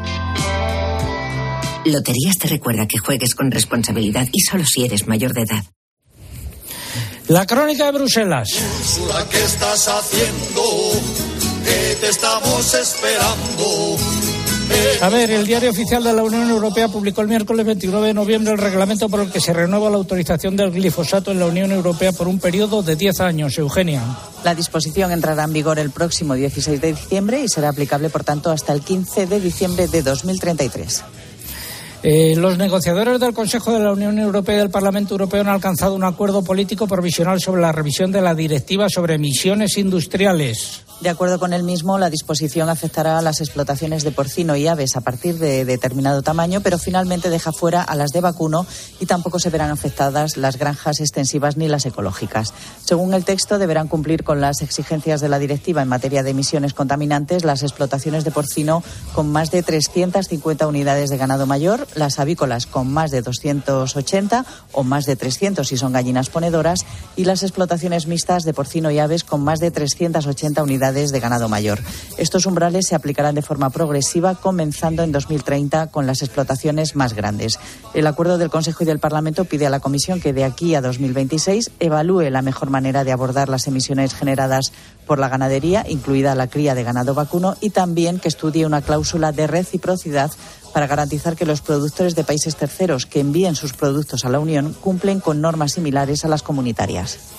Loterías 1.83 2.37
te 2.37 2.47
recuerda 2.47 2.85
que 2.87 2.99
juegues 2.99 3.33
con 3.33 3.49
responsabilidad 3.49 4.27
y 4.31 4.39
solo 4.41 4.65
si 4.67 4.85
eres 4.85 5.07
mayor 5.07 5.33
de 5.33 5.41
edad. 5.41 5.63
La 7.27 7.47
crónica 7.47 7.85
de 7.85 7.93
Bruselas. 7.93 8.49
Úrsula, 8.79 9.25
¿qué 9.31 9.43
estás 9.43 9.87
haciendo? 9.87 10.61
Que 11.65 11.95
te 12.01 12.09
estamos 12.09 12.71
esperando. 12.75 13.97
A 15.01 15.09
ver, 15.09 15.29
el 15.29 15.45
diario 15.45 15.69
oficial 15.69 16.03
de 16.03 16.11
la 16.11 16.23
Unión 16.23 16.49
Europea 16.49 16.87
publicó 16.87 17.21
el 17.21 17.27
miércoles 17.27 17.65
29 17.65 18.07
de 18.07 18.13
noviembre 18.13 18.53
el 18.53 18.57
reglamento 18.57 19.07
por 19.09 19.19
el 19.19 19.31
que 19.31 19.39
se 19.39 19.53
renueva 19.53 19.89
la 19.89 19.97
autorización 19.97 20.55
del 20.55 20.71
glifosato 20.71 21.31
en 21.31 21.39
la 21.39 21.45
Unión 21.45 21.71
Europea 21.71 22.11
por 22.11 22.27
un 22.27 22.39
periodo 22.39 22.81
de 22.81 22.95
10 22.95 23.21
años. 23.21 23.57
Eugenia. 23.57 24.01
La 24.43 24.55
disposición 24.55 25.11
entrará 25.11 25.43
en 25.43 25.53
vigor 25.53 25.77
el 25.77 25.91
próximo 25.91 26.33
16 26.33 26.81
de 26.81 26.93
diciembre 26.93 27.43
y 27.43 27.47
será 27.47 27.69
aplicable, 27.69 28.09
por 28.09 28.23
tanto, 28.23 28.49
hasta 28.49 28.73
el 28.73 28.81
15 28.81 29.27
de 29.27 29.39
diciembre 29.39 29.87
de 29.87 30.01
2033. 30.01 31.03
Eh, 32.03 32.35
los 32.35 32.57
negociadores 32.57 33.19
del 33.19 33.33
Consejo 33.33 33.73
de 33.73 33.79
la 33.79 33.91
Unión 33.91 34.19
Europea 34.19 34.55
y 34.55 34.59
del 34.59 34.69
Parlamento 34.69 35.15
Europeo 35.15 35.41
han 35.41 35.49
alcanzado 35.49 35.95
un 35.95 36.03
acuerdo 36.03 36.43
político 36.43 36.87
provisional 36.87 37.39
sobre 37.41 37.61
la 37.61 37.71
revisión 37.71 38.11
de 38.11 38.21
la 38.21 38.35
directiva 38.35 38.87
sobre 38.87 39.15
emisiones 39.15 39.77
industriales. 39.77 40.83
De 40.99 41.09
acuerdo 41.09 41.37
con 41.37 41.53
el 41.53 41.61
mismo, 41.61 41.99
la 41.99 42.09
disposición 42.09 42.69
afectará 42.69 43.19
a 43.19 43.21
las 43.21 43.39
explotaciones 43.39 44.03
de 44.03 44.11
porcino 44.11 44.55
y 44.55 44.65
aves 44.65 44.95
a 44.95 45.01
partir 45.01 45.37
de 45.37 45.63
determinado 45.63 46.23
tamaño, 46.23 46.61
pero 46.61 46.79
finalmente 46.79 47.29
deja 47.29 47.51
fuera 47.51 47.83
a 47.83 47.95
las 47.95 48.09
de 48.09 48.19
vacuno 48.19 48.65
y 48.99 49.05
tampoco 49.05 49.37
se 49.37 49.51
verán 49.51 49.69
afectadas 49.69 50.37
las 50.37 50.57
granjas 50.57 50.99
extensivas 50.99 51.55
ni 51.55 51.67
las 51.67 51.85
ecológicas. 51.85 52.51
Según 52.83 53.13
el 53.13 53.25
texto, 53.25 53.59
deberán 53.59 53.87
cumplir 53.87 54.23
con 54.23 54.41
las 54.41 54.63
exigencias 54.63 55.21
de 55.21 55.29
la 55.29 55.37
directiva 55.37 55.83
en 55.83 55.87
materia 55.87 56.23
de 56.23 56.31
emisiones 56.31 56.73
contaminantes 56.73 57.45
las 57.45 57.61
explotaciones 57.61 58.23
de 58.23 58.31
porcino 58.31 58.83
con 59.13 59.31
más 59.31 59.51
de 59.51 59.61
350 59.61 60.65
unidades 60.65 61.11
de 61.11 61.17
ganado 61.17 61.45
mayor, 61.45 61.87
las 61.93 62.17
avícolas 62.17 62.65
con 62.65 62.91
más 62.91 63.11
de 63.11 63.21
280 63.21 64.45
o 64.71 64.83
más 64.83 65.05
de 65.05 65.15
300 65.15 65.67
si 65.67 65.77
son 65.77 65.93
gallinas 65.93 66.29
ponedoras 66.29 66.87
y 67.15 67.25
las 67.25 67.43
explotaciones 67.43 68.07
mixtas 68.07 68.43
de 68.45 68.55
porcino 68.55 68.89
y 68.89 68.97
aves 68.97 69.23
con 69.23 69.43
más 69.43 69.59
de 69.59 69.69
380 69.69 70.63
unidades 70.63 70.86
unidades 70.87 71.11
de 71.11 71.19
ganado 71.19 71.49
mayor. 71.49 71.79
Estos 72.17 72.45
umbrales 72.45 72.87
se 72.87 72.95
aplicarán 72.95 73.35
de 73.35 73.41
forma 73.41 73.69
progresiva, 73.69 74.35
comenzando 74.35 75.03
en 75.03 75.11
2030 75.11 75.87
con 75.87 76.07
las 76.07 76.21
explotaciones 76.21 76.95
más 76.95 77.13
grandes. 77.13 77.59
El 77.93 78.07
acuerdo 78.07 78.37
del 78.37 78.49
Consejo 78.49 78.83
y 78.83 78.87
del 78.87 78.99
Parlamento 78.99 79.43
pide 79.45 79.67
a 79.67 79.69
la 79.69 79.81
Comisión 79.81 80.21
que 80.21 80.31
de 80.31 80.45
aquí 80.45 80.75
a 80.75 80.81
2026 80.81 81.71
evalúe 81.79 82.29
la 82.29 82.41
mejor 82.41 82.69
manera 82.69 83.03
de 83.03 83.11
abordar 83.11 83.49
las 83.49 83.67
emisiones 83.67 84.13
generadas 84.13 84.71
por 85.05 85.19
la 85.19 85.27
ganadería, 85.27 85.85
incluida 85.89 86.35
la 86.35 86.47
cría 86.47 86.73
de 86.73 86.83
ganado 86.83 87.13
vacuno, 87.13 87.55
y 87.59 87.71
también 87.71 88.19
que 88.19 88.29
estudie 88.29 88.65
una 88.65 88.81
cláusula 88.81 89.33
de 89.33 89.47
reciprocidad 89.47 90.31
para 90.73 90.87
garantizar 90.87 91.35
que 91.35 91.45
los 91.45 91.61
productores 91.61 92.15
de 92.15 92.23
países 92.23 92.55
terceros 92.55 93.05
que 93.05 93.19
envíen 93.19 93.55
sus 93.55 93.73
productos 93.73 94.23
a 94.23 94.29
la 94.29 94.39
Unión 94.39 94.73
cumplen 94.79 95.19
con 95.19 95.41
normas 95.41 95.73
similares 95.73 96.23
a 96.23 96.27
las 96.29 96.43
comunitarias. 96.43 97.36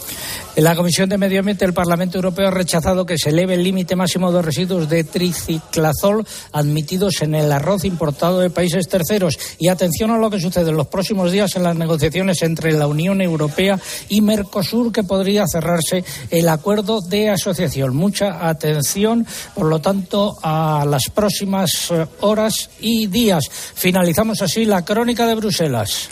En 0.57 0.65
la 0.65 0.75
Comisión 0.75 1.09
de 1.09 1.19
Medio 1.19 1.39
Ambiente 1.39 1.65
del 1.65 1.73
Parlamento 1.73 2.19
Europeo 2.19 2.49
ha 2.49 2.51
rechazado 2.51 3.07
que 3.07 3.17
se 3.17 3.31
eleve 3.31 3.55
el 3.55 3.63
límite 3.63 3.95
máximo 3.95 4.33
de 4.33 4.43
residuos 4.43 4.89
de 4.89 5.05
triciclazol 5.05 6.27
admitidos 6.51 7.23
en 7.23 7.37
el 7.37 7.53
arroz 7.53 7.85
importado 7.85 8.41
de 8.41 8.51
países 8.51 8.89
terceros. 8.89 9.39
Y 9.59 9.69
atención 9.69 10.11
a 10.11 10.19
lo 10.19 10.31
que 10.31 10.41
sucede 10.41 10.71
en 10.71 10.77
los 10.77 10.89
próximos 10.89 11.31
días 11.31 11.55
en 11.55 11.63
las 11.63 11.77
negociaciones 11.77 12.43
entre 12.43 12.73
la 12.73 12.89
Unión 12.89 13.21
Europea 13.21 13.79
y 14.09 14.21
Mercosur, 14.21 14.91
que 14.91 15.05
podría 15.05 15.47
cerrarse 15.47 16.05
el 16.31 16.49
acuerdo 16.49 17.01
de 17.03 17.31
asociación. 17.31 17.95
Mucha 17.95 18.49
atención, 18.49 19.27
por 19.55 19.67
lo 19.67 19.81
tanto, 19.81 20.39
a 20.43 20.85
las 20.89 21.09
próximas 21.15 21.91
eh, 21.91 22.07
horas 22.21 22.71
y 22.81 23.07
días. 23.07 23.45
Finalizamos 23.75 24.43
así 24.43 24.65
la 24.65 24.85
crónica 24.85 25.27
de 25.27 25.35
Bruselas. 25.35 26.09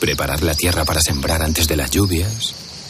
Preparar 0.00 0.42
la 0.42 0.54
tierra 0.54 0.84
para 0.84 1.00
sembrar 1.00 1.42
antes 1.42 1.66
de 1.66 1.76
las 1.76 1.90
lluvias. 1.90 2.55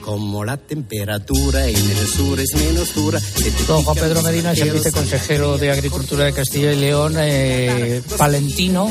Como 0.00 0.44
la 0.44 0.56
temperatura 0.56 1.66
en 1.66 1.76
el 1.76 2.06
sur 2.06 2.38
es 2.38 2.54
menos 2.54 2.94
dura. 2.94 3.20
Don 3.66 3.82
Juan 3.82 3.96
Pedro 3.96 4.22
Medina 4.22 4.52
es 4.52 4.60
el 4.60 4.70
viceconsejero 4.70 5.58
de 5.58 5.72
Agricultura 5.72 6.24
de 6.24 6.32
Castilla 6.32 6.72
y 6.72 6.76
León, 6.76 7.14
eh, 7.18 8.02
palentino, 8.16 8.90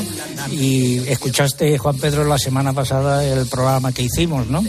y 0.50 0.98
escuchaste, 1.08 1.78
Juan 1.78 1.96
Pedro, 1.98 2.24
la 2.24 2.38
semana 2.38 2.72
pasada 2.72 3.24
el 3.24 3.46
programa 3.46 3.92
que 3.92 4.02
hicimos, 4.02 4.46
¿no? 4.48 4.62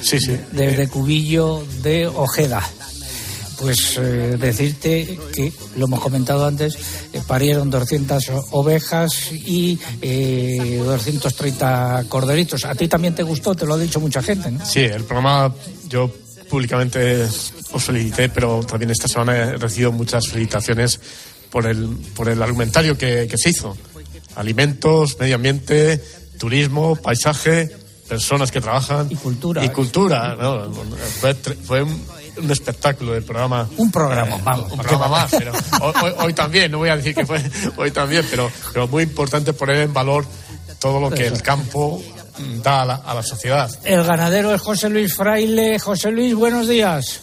Sí, 0.00 0.20
sí. 0.20 0.36
Desde 0.52 0.88
Cubillo 0.88 1.62
de 1.82 2.06
Ojeda. 2.06 2.62
Pues 3.58 3.96
eh, 3.98 4.36
decirte 4.38 5.18
que, 5.32 5.52
lo 5.76 5.86
hemos 5.86 6.00
comentado 6.00 6.46
antes, 6.46 6.76
eh, 7.12 7.22
parieron 7.26 7.70
200 7.70 8.24
ovejas 8.50 9.32
y 9.32 9.78
eh, 10.02 10.82
230 10.84 12.04
corderitos. 12.08 12.64
A 12.64 12.74
ti 12.74 12.88
también 12.88 13.14
te 13.14 13.22
gustó, 13.22 13.54
te 13.54 13.64
lo 13.64 13.74
ha 13.74 13.78
dicho 13.78 14.00
mucha 14.00 14.22
gente, 14.22 14.50
¿no? 14.50 14.64
Sí, 14.64 14.80
el 14.80 15.04
programa 15.04 15.54
yo 15.88 16.12
públicamente 16.50 17.26
os 17.72 17.84
felicité, 17.84 18.28
pero 18.28 18.60
también 18.64 18.90
esta 18.90 19.08
semana 19.08 19.36
he 19.36 19.56
recibido 19.56 19.92
muchas 19.92 20.28
felicitaciones 20.28 21.00
por 21.50 21.66
el, 21.66 21.88
por 22.14 22.28
el 22.28 22.42
argumentario 22.42 22.96
que, 22.96 23.26
que 23.28 23.38
se 23.38 23.50
hizo. 23.50 23.76
Alimentos, 24.34 25.18
medio 25.18 25.36
ambiente, 25.36 26.02
turismo, 26.38 26.96
paisaje, 26.96 27.70
personas 28.08 28.50
que 28.50 28.60
trabajan. 28.60 29.08
Y 29.10 29.16
cultura. 29.16 29.64
Y 29.64 29.68
cultura. 29.70 30.36
¿no? 30.40 30.70
Fue, 31.20 31.34
fue 31.34 31.82
un, 31.82 32.00
un 32.38 32.50
espectáculo 32.50 33.14
el 33.14 33.22
programa. 33.24 33.68
Un 33.76 33.90
programa, 33.90 34.36
vamos. 34.44 34.72
Un 34.72 34.78
programa 34.78 35.08
más, 35.08 35.30
pero 35.30 35.52
hoy, 35.80 35.92
hoy- 36.02 36.14
hoy 36.18 36.32
también, 36.32 36.70
no 36.70 36.78
voy 36.78 36.88
a 36.90 36.96
decir 36.96 37.14
que 37.14 37.24
fue 37.26 37.42
hoy 37.76 37.90
también, 37.90 38.24
pero, 38.30 38.50
pero 38.72 38.88
muy 38.88 39.02
importante 39.04 39.52
poner 39.52 39.76
en 39.82 39.92
valor 39.92 40.24
todo 40.78 41.00
lo 41.00 41.10
que 41.10 41.26
el 41.26 41.40
campo 41.42 42.02
da 42.62 42.82
a 42.82 42.84
la, 42.84 42.94
a 42.96 43.14
la 43.14 43.22
sociedad. 43.22 43.70
El 43.84 44.04
ganadero 44.04 44.54
es 44.54 44.60
José 44.60 44.90
Luis 44.90 45.14
Fraile. 45.14 45.78
José 45.78 46.10
Luis, 46.10 46.34
buenos 46.34 46.68
días. 46.68 47.22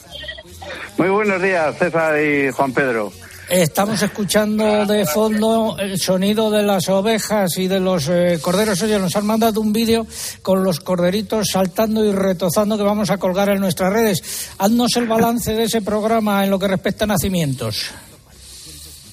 Muy 0.98 1.10
buenos 1.10 1.42
días, 1.42 1.76
César 1.78 2.20
y 2.22 2.52
Juan 2.52 2.72
Pedro. 2.72 3.12
Estamos 3.54 4.02
escuchando 4.02 4.84
de 4.88 5.06
fondo 5.06 5.76
el 5.78 6.00
sonido 6.00 6.50
de 6.50 6.64
las 6.64 6.90
ovejas 6.90 7.56
y 7.60 7.68
de 7.68 7.80
los 7.80 8.10
eh, 8.10 8.40
corderos. 8.42 8.82
Oye, 8.82 8.98
nos 8.98 9.16
han 9.16 9.28
mandado 9.28 9.62
un 9.62 9.72
vídeo 9.72 10.08
con 10.42 10.64
los 10.64 10.80
corderitos 10.80 11.50
saltando 11.52 12.04
y 12.04 12.12
retozando 12.12 12.78
que 12.78 12.84
vamos 12.84 13.12
a 13.12 13.20
colgar 13.20 13.50
en 13.50 13.60
nuestras 13.60 13.94
redes. 13.94 14.50
Haznos 14.58 14.96
el 14.96 15.06
balance 15.06 15.54
de 15.54 15.66
ese 15.66 15.84
programa 15.84 16.44
en 16.44 16.50
lo 16.50 16.58
que 16.58 16.68
respecta 16.68 17.04
a 17.04 17.10
nacimientos. 17.10 17.92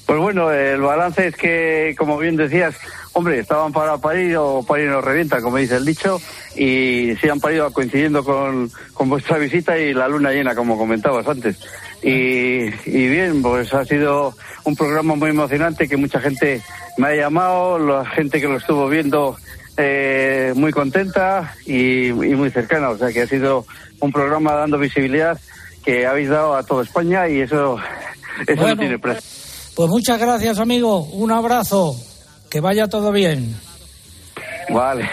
Pues 0.07 0.19
bueno, 0.19 0.51
el 0.51 0.81
balance 0.81 1.27
es 1.27 1.37
que, 1.37 1.95
como 1.99 2.17
bien 2.17 2.37
decías, 2.37 2.75
hombre, 3.13 3.41
estaban 3.41 3.75
para 3.75 3.99
parir 3.99 4.39
o 4.39 4.63
parir 4.63 4.89
nos 4.89 5.05
revienta, 5.05 5.43
como 5.43 5.59
dice 5.59 5.77
el 5.77 5.85
dicho, 5.85 6.19
y 6.57 7.15
sí 7.21 7.29
han 7.29 7.41
parido 7.41 7.71
coincidiendo 7.75 8.25
con, 8.25 8.71
con 8.95 9.11
vuestra 9.11 9.37
visita 9.37 9.79
y 9.79 9.93
la 9.93 10.09
luna 10.09 10.33
llena, 10.33 10.55
como 10.55 10.79
comentabas 10.79 11.29
antes. 11.29 11.59
Y, 12.03 12.67
y 12.87 13.09
bien, 13.09 13.43
pues 13.43 13.73
ha 13.75 13.85
sido 13.85 14.35
un 14.65 14.75
programa 14.75 15.15
muy 15.17 15.31
emocionante 15.31 15.87
que 15.89 15.97
mucha 15.97 16.19
gente 16.21 16.63
me 16.97 17.09
ha 17.09 17.15
llamado, 17.15 17.79
la 17.79 18.07
gente 18.07 18.41
que 18.41 18.49
lo 18.49 18.57
estuvo 18.57 18.89
viendo 18.89 19.37
eh, 19.77 20.53
muy 20.57 20.73
contenta 20.73 21.55
y, 21.67 22.07
y 22.09 22.13
muy 22.13 22.51
cercana, 22.51 22.91
o 22.91 22.99
sea 22.99 23.13
que 23.13 23.23
ha 23.23 23.27
sido 23.27 23.67
un 24.01 24.13
programa 24.13 24.55
dando 24.55 24.79
visibilidad 24.79 25.39
que 25.85 26.07
habéis 26.07 26.29
dado 26.31 26.55
a 26.57 26.63
toda 26.63 26.83
España 26.85 27.29
y 27.29 27.41
eso, 27.41 27.77
eso 28.47 28.61
Bueno. 28.61 28.75
no 28.77 28.81
tiene 28.81 28.99
precio. 28.99 29.23
Pues 29.77 29.89
muchas 29.89 30.19
gracias, 30.19 30.59
amigo. 30.59 31.01
Un 31.05 31.33
abrazo. 31.33 31.95
Que 32.51 32.61
vaya 32.61 32.89
todo 32.89 33.13
bien. 33.13 33.57
Vale. 34.69 35.09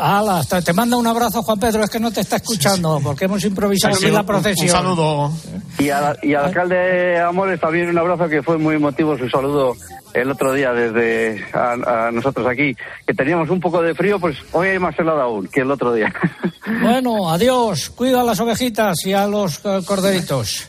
Hala, 0.00 0.38
hasta 0.38 0.62
te 0.62 0.72
manda 0.72 0.96
un 0.96 1.06
abrazo, 1.06 1.42
Juan 1.42 1.58
Pedro. 1.58 1.82
Es 1.84 1.90
que 1.90 1.98
no 1.98 2.10
te 2.12 2.20
está 2.20 2.36
escuchando 2.36 3.00
porque 3.02 3.24
hemos 3.24 3.44
improvisado 3.44 3.94
Sí, 3.94 4.00
sí, 4.00 4.06
así 4.06 4.14
la 4.14 4.22
procesión. 4.24 4.66
un 4.68 4.72
saludo. 4.72 5.32
Y, 5.78 5.90
a- 5.90 6.16
y 6.22 6.34
al 6.34 6.44
alcalde 6.46 7.18
Amores 7.20 7.60
también 7.60 7.88
un 7.88 7.98
abrazo 7.98 8.28
que 8.28 8.42
fue 8.42 8.58
muy 8.58 8.76
emotivo 8.76 9.18
su 9.18 9.28
saludo 9.28 9.74
el 10.14 10.30
otro 10.30 10.52
día 10.54 10.72
desde 10.72 11.44
a, 11.52 12.06
a 12.06 12.10
nosotros 12.10 12.46
aquí, 12.46 12.74
que 13.06 13.12
teníamos 13.14 13.50
un 13.50 13.60
poco 13.60 13.82
de 13.82 13.94
frío, 13.94 14.18
pues 14.18 14.36
hoy 14.52 14.68
hay 14.68 14.78
más 14.78 14.98
helado 14.98 15.20
aún 15.20 15.46
que 15.48 15.60
el 15.60 15.70
otro 15.70 15.92
día. 15.92 16.12
Bueno, 16.82 17.30
adiós. 17.30 17.88
Cuida 17.88 18.20
a 18.20 18.24
las 18.24 18.38
ovejitas 18.40 18.94
y 19.06 19.14
a 19.14 19.26
los 19.26 19.58
eh, 19.64 19.80
corderitos. 19.86 20.68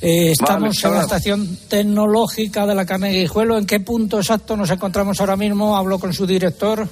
Eh, 0.00 0.32
estamos 0.32 0.82
Vale, 0.82 0.92
en 0.94 0.98
la 0.98 1.04
estación 1.04 1.58
tecnológica 1.68 2.66
de 2.66 2.74
la 2.74 2.84
carne 2.84 3.12
de 3.12 3.20
Guijuelo. 3.20 3.56
¿En 3.56 3.64
qué 3.64 3.78
punto 3.78 4.18
exacto 4.18 4.56
nos 4.56 4.70
encontramos 4.70 5.20
ahora 5.20 5.36
mismo? 5.36 5.76
Hablo 5.76 6.00
con 6.00 6.12
su 6.12 6.26
director. 6.26 6.88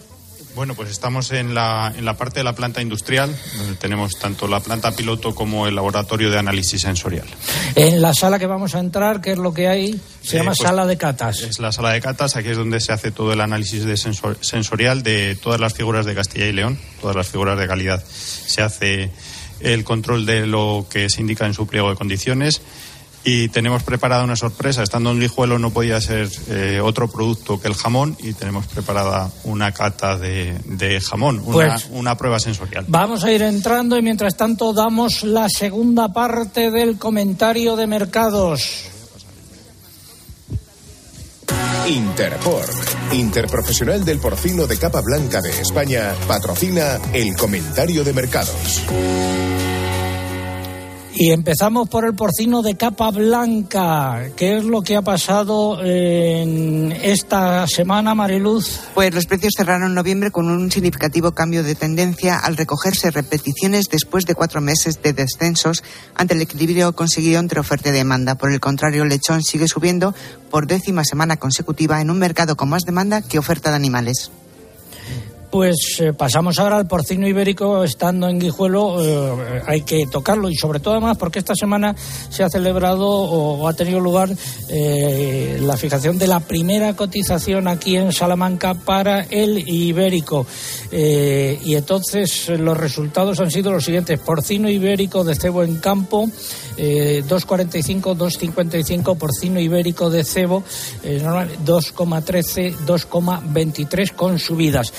Bueno, 0.55 0.75
pues 0.77 0.89
estamos 0.91 1.33
en 1.33 1.53
la, 1.53 1.93
en 1.97 2.05
la 2.05 2.17
parte 2.17 2.39
de 2.41 2.45
la 2.45 2.55
planta 2.55 2.81
industrial, 2.81 3.35
donde 3.59 3.75
tenemos 3.75 4.13
tanto 4.21 4.47
la 4.47 4.61
planta 4.61 4.93
piloto 4.93 5.35
como 5.35 5.67
el 5.67 5.75
laboratorio 5.75 6.31
de 6.31 6.39
análisis 6.39 6.81
sensorial. 6.83 7.27
En 7.75 8.01
la 8.01 8.15
sala 8.15 8.39
que 8.39 8.47
vamos 8.47 8.77
a 8.77 8.79
entrar, 8.79 9.21
¿qué 9.21 9.33
es 9.33 9.39
lo 9.39 9.53
que 9.53 9.67
hay? 9.67 10.01
Se 10.23 10.37
Eh, 10.37 10.39
llama 10.39 10.53
pues, 10.53 10.59
sala 10.59 10.87
de 10.87 10.97
catas. 10.97 11.41
Es 11.41 11.59
la 11.59 11.73
sala 11.73 11.91
de 11.91 12.01
catas, 12.01 12.37
aquí 12.37 12.51
es 12.51 12.57
donde 12.57 12.79
se 12.79 12.93
hace 12.93 13.11
todo 13.11 13.33
el 13.33 13.41
análisis 13.41 13.85
de 13.85 13.95
sensor- 13.97 14.39
sensorial 14.43 15.03
de 15.03 15.35
todas 15.35 15.59
las 15.59 15.75
figuras 15.75 16.07
de 16.07 16.15
Castilla 16.15 16.47
y 16.47 16.53
León, 16.53 16.79
todas 17.01 17.17
las 17.17 17.27
figuras 17.27 17.59
de 17.59 17.67
calidad. 17.67 18.05
Se 18.07 18.63
hace 18.63 19.11
el 19.59 19.83
control 19.83 20.25
de 20.25 20.47
lo 20.47 20.87
que 20.89 21.11
se 21.11 21.21
indica 21.21 21.47
en 21.47 21.55
su 21.55 21.67
pliego 21.67 21.91
de 21.91 21.97
condiciones 21.97 22.63
y 23.25 23.49
tenemos 23.49 23.83
preparada 23.83 24.22
una 24.25 24.37
sorpresa. 24.37 24.83
Estando 24.83 25.11
en 25.11 25.20
Guijuelo 25.20 25.59
no 25.59 25.70
podía 25.70 26.01
ser 26.01 26.29
eh, 26.49 26.81
otro 26.83 27.09
producto 27.09 27.61
que 27.61 27.68
el 27.68 27.75
jamón 27.75 28.16
y 28.20 28.35
tenemos 28.35 28.66
preparada 28.66 29.31
una 29.45 29.72
cata 29.72 30.16
de, 30.18 30.59
de 30.66 31.01
jamón, 31.01 31.41
una, 31.45 31.53
Pues- 31.53 31.89
una 31.91 32.16
prueba 32.16 32.39
sensorial. 32.39 32.85
Vamos 32.89 33.25
a 33.25 33.33
ir 33.33 33.43
entrando 33.43 33.97
y 33.97 34.03
mientras 34.03 34.37
tanto 34.37 34.72
damos 34.72 35.22
la 35.22 35.49
segunda 35.49 36.12
parte 36.12 36.70
del 36.70 36.99
comentario 36.99 37.77
de 37.77 37.87
mercados. 37.87 38.91
Interpork, 41.87 43.12
Interprofesional 43.12 44.05
del 44.05 44.18
Porcino 44.18 44.66
de 44.66 44.79
Capa 44.79 45.03
Blanca 45.03 45.43
de 45.43 45.51
España, 45.61 46.14
patrocina 46.27 46.99
el 47.12 47.37
comentario 47.37 48.03
de 48.05 48.12
mercados. 48.14 48.83
Y 51.17 51.31
empezamos 51.31 51.89
por 51.89 52.05
el 52.05 52.15
porcino 52.15 52.61
de 52.61 52.77
capa 52.77 53.12
blanca. 53.12 54.31
¿Qué 54.37 54.59
es 54.59 54.65
lo 54.65 54.83
que 54.83 54.97
ha 54.97 55.03
pasado 55.03 55.81
en 55.81 56.91
esta 56.91 57.69
semana, 57.69 58.17
Mariluz? 58.17 58.81
Pues 58.95 59.15
los 59.15 59.27
precios 59.27 59.55
cerraron 59.57 59.95
noviembre 59.95 60.33
con 60.33 60.51
un 60.51 60.73
significativo 60.73 61.31
cambio 61.31 61.62
de 61.62 61.77
tendencia 61.77 62.39
al 62.39 62.57
recogerse 62.57 63.12
repeticiones 63.12 63.89
después 63.89 64.27
de 64.27 64.35
cuatro 64.35 64.61
meses 64.61 65.03
de 65.03 65.12
descensos 65.12 65.85
ante 66.17 66.35
el 66.35 66.43
equilibrio 66.43 66.93
conseguido 66.95 67.39
entre 67.39 67.61
oferta 67.61 67.91
y 67.91 67.93
demanda. 67.93 68.35
Por 68.35 68.51
el 68.53 68.59
contrario, 68.59 69.05
el 69.05 69.09
lechón 69.09 69.43
sigue 69.43 69.69
subiendo 69.69 70.15
por 70.51 70.67
décima 70.67 71.05
semana 71.05 71.37
consecutiva 71.37 72.01
en 72.01 72.11
un 72.11 72.19
mercado 72.19 72.57
con 72.57 72.69
más 72.69 72.83
demanda 72.83 73.23
que 73.23 73.39
oferta 73.39 73.71
de 73.71 73.77
animales. 73.77 74.33
Pues 75.55 76.01
eh, 76.01 76.13
pasamos 76.13 76.59
ahora 76.59 76.79
al 76.79 76.89
porcino 76.89 77.29
ibérico, 77.29 77.85
estando 77.85 78.29
en 78.29 78.41
Guijuelo, 78.41 78.97
eh, 79.01 79.63
hay 79.65 79.83
que 79.83 80.05
tocarlo 80.11 80.51
y 80.51 80.57
sobre 80.57 80.81
todo 80.81 80.95
además 80.95 81.17
porque 81.17 81.39
esta 81.39 81.55
semana 81.55 81.95
se 81.95 82.43
ha 82.43 82.51
celebrado 82.51 83.09
o, 83.09 83.69
ha 83.69 83.73
tenido 83.73 84.01
lugar 84.01 84.31
eh, 84.69 85.61
la 85.63 85.77
fijación 85.77 86.19
de 86.19 86.27
la 86.27 86.41
primera 86.41 86.97
cotización 86.97 87.69
aquí 87.69 87.95
en 87.97 88.13
Salamanca 88.13 88.75
para 88.75 89.27
el 89.31 89.69
ibérico. 89.69 90.45
Y 90.91 91.77
entonces 91.77 92.49
los 92.49 92.77
resultados 92.77 93.39
han 93.39 93.53
sido 93.53 93.71
los 93.71 93.85
siguientes: 93.85 94.19
porcino 94.19 94.69
ibérico 94.69 95.23
de 95.23 95.37
cebo 95.37 95.63
en 95.63 95.77
campo, 95.77 96.29
eh, 96.77 97.23
2,45, 97.29 98.17
2,55, 98.17 99.17
porcino 99.17 99.61
ibérico 99.61 100.11
de 100.11 100.25
cebo, 100.25 100.65
eh, 101.03 101.21
normal, 101.23 101.51
2,13, 101.65 102.75
2,23 102.85 104.13
con 104.13 104.39
subidas. 104.39 104.93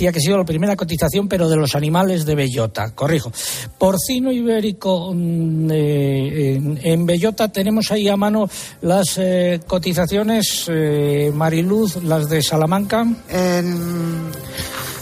Decía 0.00 0.12
que 0.12 0.18
ha 0.18 0.22
sido 0.22 0.38
la 0.38 0.46
primera 0.46 0.76
cotización, 0.76 1.28
pero 1.28 1.46
de 1.46 1.56
los 1.56 1.74
animales 1.74 2.24
de 2.24 2.34
bellota. 2.34 2.94
Corrijo. 2.94 3.30
Porcino 3.76 4.32
ibérico 4.32 5.12
mm, 5.12 5.70
eh, 5.70 6.54
en, 6.54 6.80
en 6.82 7.04
bellota 7.04 7.48
tenemos 7.48 7.90
ahí 7.90 8.08
a 8.08 8.16
mano 8.16 8.48
las 8.80 9.18
eh, 9.18 9.60
cotizaciones, 9.66 10.64
eh, 10.68 11.30
Mariluz, 11.34 12.02
las 12.02 12.30
de 12.30 12.42
Salamanca. 12.42 13.06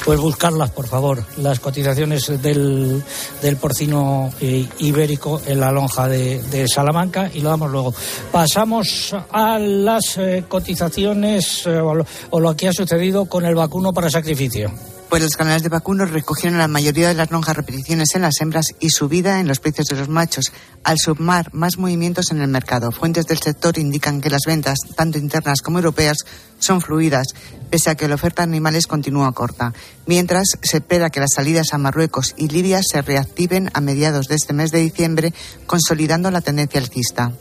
Pues 0.04 0.18
buscarlas, 0.18 0.70
por 0.70 0.88
favor, 0.88 1.22
las 1.36 1.60
cotizaciones 1.60 2.42
del, 2.42 3.00
del 3.42 3.56
porcino 3.56 4.32
ibérico 4.78 5.40
en 5.46 5.60
la 5.60 5.70
lonja 5.70 6.08
de, 6.08 6.42
de 6.44 6.66
Salamanca 6.66 7.30
y 7.32 7.40
lo 7.40 7.50
damos 7.50 7.70
luego. 7.70 7.94
Pasamos 8.32 9.14
a 9.30 9.58
las 9.58 10.18
cotizaciones 10.48 11.66
o, 11.66 11.94
lo, 11.94 12.06
o 12.30 12.40
lo 12.40 12.56
que 12.56 12.68
ha 12.68 12.72
sucedido 12.72 13.26
con 13.26 13.44
el 13.44 13.54
vacuno 13.54 13.92
para 13.92 14.08
sacrificio. 14.08 14.72
Pues 15.08 15.22
los 15.22 15.36
canales 15.36 15.62
de 15.62 15.70
vacunos 15.70 16.10
recogieron 16.10 16.58
la 16.58 16.68
mayoría 16.68 17.08
de 17.08 17.14
las 17.14 17.30
lonjas 17.30 17.56
repeticiones 17.56 18.14
en 18.14 18.22
las 18.22 18.40
hembras 18.42 18.74
y 18.78 18.90
subida 18.90 19.40
en 19.40 19.48
los 19.48 19.58
precios 19.58 19.86
de 19.86 19.96
los 19.96 20.10
machos, 20.10 20.52
al 20.84 20.98
sumar 20.98 21.52
más 21.54 21.78
movimientos 21.78 22.30
en 22.30 22.42
el 22.42 22.48
mercado. 22.48 22.92
Fuentes 22.92 23.24
del 23.24 23.38
sector 23.38 23.78
indican 23.78 24.20
que 24.20 24.28
las 24.28 24.42
ventas, 24.46 24.76
tanto 24.96 25.16
internas 25.16 25.62
como 25.62 25.78
europeas, 25.78 26.18
son 26.58 26.82
fluidas, 26.82 27.28
pese 27.70 27.88
a 27.88 27.94
que 27.94 28.06
la 28.06 28.16
oferta 28.16 28.42
de 28.42 28.50
animales 28.50 28.86
continúa 28.86 29.32
corta. 29.32 29.72
Mientras, 30.04 30.44
se 30.60 30.76
espera 30.76 31.08
que 31.08 31.20
las 31.20 31.32
salidas 31.34 31.72
a 31.72 31.78
Marruecos 31.78 32.34
y 32.36 32.48
Libia 32.48 32.80
se 32.82 33.00
reactiven 33.00 33.70
a 33.72 33.80
mediados 33.80 34.26
de 34.26 34.34
este 34.34 34.52
mes 34.52 34.72
de 34.72 34.80
diciembre, 34.80 35.32
consolidando 35.66 36.30
la 36.30 36.42
tendencia 36.42 36.80
alcista. 36.80 37.32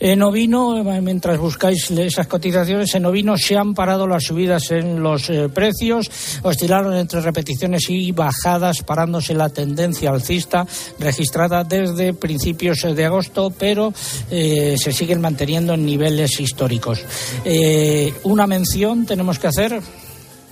En 0.00 0.22
ovino, 0.22 0.78
eh, 0.78 1.00
mientras 1.02 1.38
buscáis 1.38 1.90
esas 1.90 2.26
cotizaciones, 2.26 2.94
en 2.94 3.04
ovino 3.04 3.36
se 3.36 3.56
han 3.56 3.74
parado 3.74 4.06
las 4.06 4.24
subidas 4.24 4.70
en 4.70 5.02
los 5.02 5.28
eh, 5.28 5.48
precios, 5.50 6.10
oscilaron 6.42 6.96
entre 6.96 7.20
repeticiones 7.20 7.88
y 7.90 8.10
bajadas, 8.12 8.78
parándose 8.82 9.34
la 9.34 9.50
tendencia 9.50 10.10
alcista 10.10 10.66
registrada 10.98 11.64
desde 11.64 12.14
principios 12.14 12.80
de 12.82 13.04
agosto, 13.04 13.52
pero 13.56 13.92
eh, 14.30 14.76
se 14.82 14.92
siguen 14.92 15.20
manteniendo 15.20 15.74
en 15.74 15.84
niveles 15.84 16.40
históricos. 16.40 17.04
Eh, 17.44 18.12
una 18.24 18.46
mención 18.46 19.04
tenemos 19.04 19.38
que 19.38 19.48
hacer. 19.48 19.80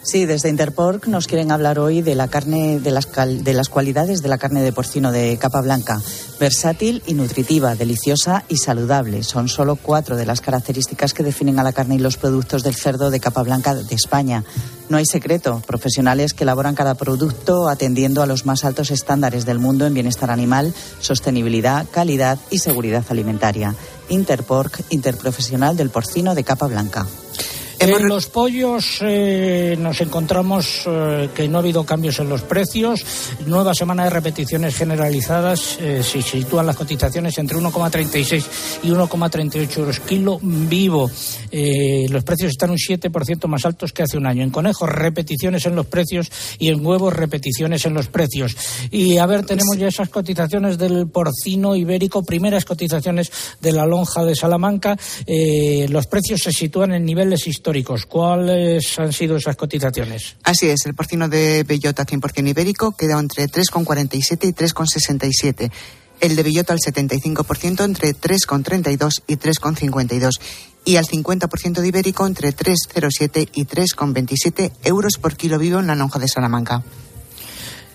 Sí, 0.02 0.24
desde 0.24 0.48
Interpork 0.48 1.06
nos 1.06 1.26
quieren 1.26 1.52
hablar 1.52 1.78
hoy 1.78 2.00
de 2.00 2.14
la 2.14 2.28
carne, 2.28 2.80
de 2.80 2.90
las, 2.92 3.04
cal- 3.06 3.44
de 3.44 3.52
las 3.52 3.68
cualidades 3.68 4.22
de 4.22 4.28
la 4.28 4.38
carne 4.38 4.62
de 4.62 4.72
porcino 4.72 5.12
de 5.12 5.36
capa 5.36 5.60
blanca. 5.60 6.00
Versátil 6.40 7.02
y 7.06 7.12
nutritiva, 7.12 7.74
deliciosa 7.74 8.44
y 8.48 8.56
saludable. 8.56 9.22
Son 9.22 9.48
solo 9.48 9.76
cuatro 9.76 10.16
de 10.16 10.24
las 10.24 10.40
características 10.40 11.12
que 11.12 11.24
definen 11.24 11.58
a 11.58 11.62
la 11.62 11.72
carne 11.74 11.96
y 11.96 11.98
los 11.98 12.16
productos 12.16 12.62
del 12.62 12.74
cerdo 12.74 13.10
de 13.10 13.20
capa 13.20 13.42
blanca 13.42 13.74
de 13.74 13.94
España. 13.94 14.44
No 14.88 14.96
hay 14.96 15.04
secreto. 15.04 15.62
Profesionales 15.66 16.32
que 16.32 16.44
elaboran 16.44 16.74
cada 16.74 16.94
producto 16.94 17.68
atendiendo 17.68 18.22
a 18.22 18.26
los 18.26 18.46
más 18.46 18.64
altos 18.64 18.90
estándares 18.90 19.44
del 19.44 19.58
mundo 19.58 19.84
en 19.84 19.92
bienestar 19.92 20.30
animal, 20.30 20.72
sostenibilidad, 21.00 21.84
calidad 21.90 22.38
y 22.50 22.60
seguridad 22.60 23.04
alimentaria. 23.10 23.74
Interpork, 24.08 24.80
interprofesional 24.88 25.76
del 25.76 25.90
porcino 25.90 26.34
de 26.34 26.44
capa 26.44 26.66
blanca. 26.66 27.06
En 27.80 28.08
los 28.08 28.26
pollos 28.26 28.98
eh, 29.02 29.76
nos 29.78 30.00
encontramos 30.00 30.82
eh, 30.86 31.28
que 31.32 31.46
no 31.46 31.58
ha 31.58 31.60
habido 31.60 31.84
cambios 31.84 32.18
en 32.18 32.28
los 32.28 32.42
precios. 32.42 33.04
Nueva 33.46 33.72
semana 33.72 34.04
de 34.04 34.10
repeticiones 34.10 34.74
generalizadas. 34.74 35.78
eh, 35.80 36.02
se 36.02 36.20
sitúan 36.20 36.66
las 36.66 36.74
cotizaciones 36.74 37.38
entre 37.38 37.56
1,36 37.56 38.44
y 38.82 38.88
1,38 38.88 39.78
euros 39.78 40.00
kilo 40.00 40.40
vivo. 40.42 41.08
Los 42.10 42.24
precios 42.24 42.50
están 42.50 42.70
un 42.70 42.78
7% 42.78 43.46
más 43.46 43.64
altos 43.64 43.92
que 43.92 44.02
hace 44.02 44.18
un 44.18 44.26
año. 44.26 44.42
En 44.42 44.50
conejos, 44.50 44.88
repeticiones 44.88 45.64
en 45.66 45.76
los 45.76 45.86
precios 45.86 46.30
y 46.58 46.68
en 46.68 46.84
huevos, 46.84 47.14
repeticiones 47.14 47.86
en 47.86 47.94
los 47.94 48.08
precios. 48.08 48.56
Y 48.90 49.18
a 49.18 49.26
ver, 49.26 49.46
tenemos 49.46 49.76
ya 49.76 49.86
esas 49.86 50.08
cotizaciones 50.08 50.78
del 50.78 51.08
porcino 51.08 51.76
ibérico, 51.76 52.24
primeras 52.24 52.64
cotizaciones 52.64 53.30
de 53.60 53.72
la 53.72 53.86
lonja 53.86 54.24
de 54.24 54.34
Salamanca. 54.34 54.96
Los 55.88 56.06
precios 56.06 56.40
se 56.42 56.52
sitúan 56.52 56.92
en 56.92 57.04
niveles 57.04 57.46
históricos. 57.46 57.67
¿Cuáles 58.06 58.98
han 58.98 59.12
sido 59.12 59.36
esas 59.36 59.56
cotizaciones? 59.56 60.36
Así 60.42 60.68
es, 60.68 60.86
el 60.86 60.94
porcino 60.94 61.28
de 61.28 61.64
bellota 61.64 62.06
100% 62.06 62.48
ibérico 62.48 62.92
queda 62.92 63.18
entre 63.18 63.46
3,47 63.46 64.48
y 64.48 64.52
3,67. 64.52 65.70
El 66.20 66.34
de 66.34 66.42
bellota 66.42 66.72
al 66.72 66.80
75% 66.80 67.84
entre 67.84 68.14
3,32 68.14 69.22
y 69.26 69.36
3,52. 69.36 70.40
Y 70.84 70.96
al 70.96 71.04
50% 71.04 71.80
de 71.80 71.88
ibérico 71.88 72.26
entre 72.26 72.54
3,07 72.54 73.50
y 73.52 73.66
3,27 73.66 74.72
euros 74.84 75.18
por 75.20 75.36
kilo 75.36 75.58
vivo 75.58 75.78
en 75.80 75.86
la 75.86 75.94
lonja 75.94 76.18
de 76.18 76.28
Salamanca. 76.28 76.82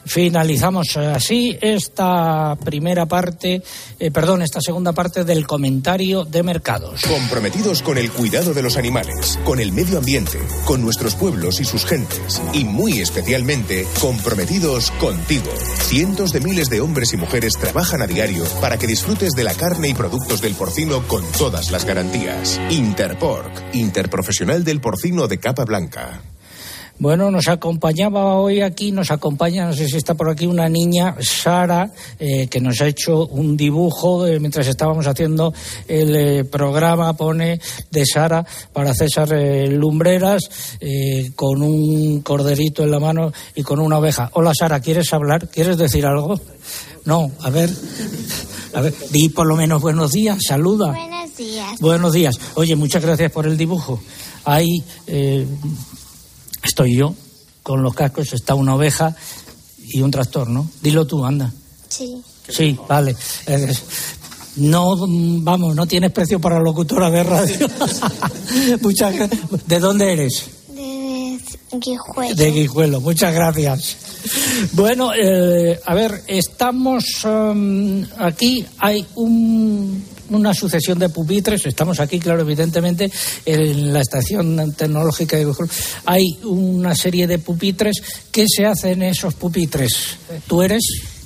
Finalizamos 0.06 0.98
así 0.98 1.58
esta 1.62 2.56
primera 2.64 3.06
parte, 3.06 3.62
eh, 4.00 4.12
perdón, 4.12 4.42
esta 4.42 4.62
segunda 4.62 4.92
parte 4.92 5.24
del 5.24 5.48
comentario 5.48 6.26
de 6.26 6.44
mercados. 6.44 7.02
Comprometidos 7.02 7.82
con 7.82 7.98
el 7.98 8.12
cuidado 8.12 8.54
de 8.54 8.62
los 8.62 8.78
animales, 8.78 9.40
con 9.44 9.60
el 9.60 9.72
medio 9.72 9.98
ambiente, 9.98 10.40
con 10.66 10.82
nuestros 10.82 11.16
pueblos 11.16 11.60
y 11.60 11.66
sus 11.66 11.86
gentes. 11.86 12.42
Y 12.54 12.66
muy 12.66 13.00
especialmente, 13.00 13.88
comprometidos 14.02 14.92
contigo. 14.92 15.52
Cientos 15.80 16.32
de 16.32 16.42
miles 16.42 16.70
de 16.70 16.82
hombres 16.82 17.14
y 17.14 17.18
mujeres 17.18 17.54
trabajan 17.54 18.02
a 18.02 18.08
diario 18.08 18.44
para 18.62 18.78
que 18.78 18.88
disfrutes 18.88 19.32
de 19.32 19.44
la 19.44 19.54
carne 19.54 19.90
y 19.90 19.94
productos 19.94 20.42
del 20.42 20.56
porcino 20.56 21.08
con 21.08 21.24
todas 21.32 21.72
las 21.72 21.86
garantías. 21.86 22.60
Interpork, 22.70 23.74
interprofesional 23.74 24.64
del 24.64 24.82
porcino 24.82 25.28
de 25.28 25.40
capa 25.40 25.66
blanca. 25.66 26.22
Bueno, 27.00 27.32
nos 27.32 27.48
acompañaba 27.48 28.36
hoy 28.36 28.62
aquí, 28.62 28.92
nos 28.92 29.10
acompaña, 29.10 29.66
no 29.66 29.74
sé 29.74 29.88
si 29.88 29.98
está 29.98 30.14
por 30.14 30.30
aquí, 30.30 30.46
una 30.46 30.70
niña, 30.70 31.16
Sara, 31.20 31.92
eh, 32.20 32.48
que 32.48 32.62
nos 32.62 32.80
ha 32.82 32.88
hecho 32.88 33.26
un 33.28 33.58
dibujo 33.58 34.28
eh, 34.28 34.40
mientras 34.40 34.68
estábamos 34.68 35.08
haciendo 35.08 35.54
el 35.88 36.16
eh, 36.16 36.44
programa, 36.46 37.14
pone 37.18 37.60
de 37.92 38.06
Sara 38.06 38.46
para 38.72 38.94
César 38.94 39.30
Lumbreras, 39.70 40.42
con 41.36 41.62
un 41.62 42.22
corderito 42.22 42.84
en 42.84 42.92
la 42.92 43.00
mano 43.00 43.34
y 43.56 43.64
con 43.64 43.80
una 43.80 43.98
oveja. 43.98 44.30
Hola 44.34 44.54
Sara, 44.58 44.80
¿quieres 44.80 45.12
hablar? 45.14 45.50
¿Quieres 45.50 45.78
decir 45.78 46.06
algo? 46.06 46.40
No, 47.06 47.32
a 47.42 47.50
ver, 47.50 47.70
a 48.74 48.82
ver, 48.82 48.94
di 49.12 49.30
por 49.30 49.48
lo 49.48 49.56
menos 49.56 49.82
buenos 49.82 50.12
días, 50.12 50.38
saluda. 50.48 50.92
Buenos 50.92 51.36
días. 51.36 51.80
Buenos 51.80 52.14
días. 52.14 52.40
Oye, 52.54 52.76
muchas 52.76 53.04
gracias 53.04 53.32
por 53.32 53.46
el 53.48 53.58
dibujo. 53.58 54.00
Eh, 55.08 55.46
estoy 56.64 56.98
yo, 56.98 57.16
con 57.62 57.82
los 57.84 57.94
cascos, 57.94 58.34
está 58.34 58.56
una 58.56 58.76
oveja 58.76 59.16
y 59.86 60.02
un 60.02 60.12
tractor, 60.12 60.50
¿no? 60.50 60.70
Dilo 60.82 61.06
tú, 61.06 61.24
anda. 61.26 61.52
Sí. 61.90 62.22
Sí, 62.48 62.78
vale. 62.88 63.16
Eh, 63.48 63.74
no, 64.58 64.96
vamos, 65.42 65.76
no 65.76 65.86
tienes 65.88 66.12
precio 66.12 66.40
para 66.40 66.60
locutora 66.60 67.10
de 67.10 67.24
radio. 67.24 67.68
Muchas 68.82 69.16
¿De 69.66 69.80
dónde 69.80 70.14
eres? 70.14 70.44
De 70.70 71.40
Guijuelo. 71.80 72.36
De 72.36 72.52
Guijuelo, 72.52 73.02
muchas 73.02 73.34
gracias. 73.34 73.98
Bueno, 74.74 75.12
eh, 75.14 75.80
a 75.86 75.94
ver, 75.96 76.24
estamos 76.28 77.04
um, 77.26 78.04
aquí, 78.20 78.66
hay 78.78 79.06
un- 79.16 80.04
una 80.36 80.54
sucesión 80.54 81.00
de 81.00 81.10
pupitres, 81.10 81.66
estamos 81.66 82.00
aquí, 82.00 82.20
claro, 82.20 82.42
evidentemente, 82.42 83.12
en 83.46 83.94
la 83.94 84.02
estación 84.02 84.74
tecnológica 84.74 85.38
de 85.38 85.46
Guijuelo, 85.46 85.72
hay 86.06 86.40
una 86.44 86.96
serie 86.96 87.28
de 87.28 87.40
pupitres. 87.40 88.02
¿Qué 88.32 88.46
se 88.48 88.66
hace 88.66 88.92
en 88.92 89.04
esos 89.04 89.34
pupitres? 89.34 90.18
¿Tú 90.48 90.62
eres? 90.62 90.84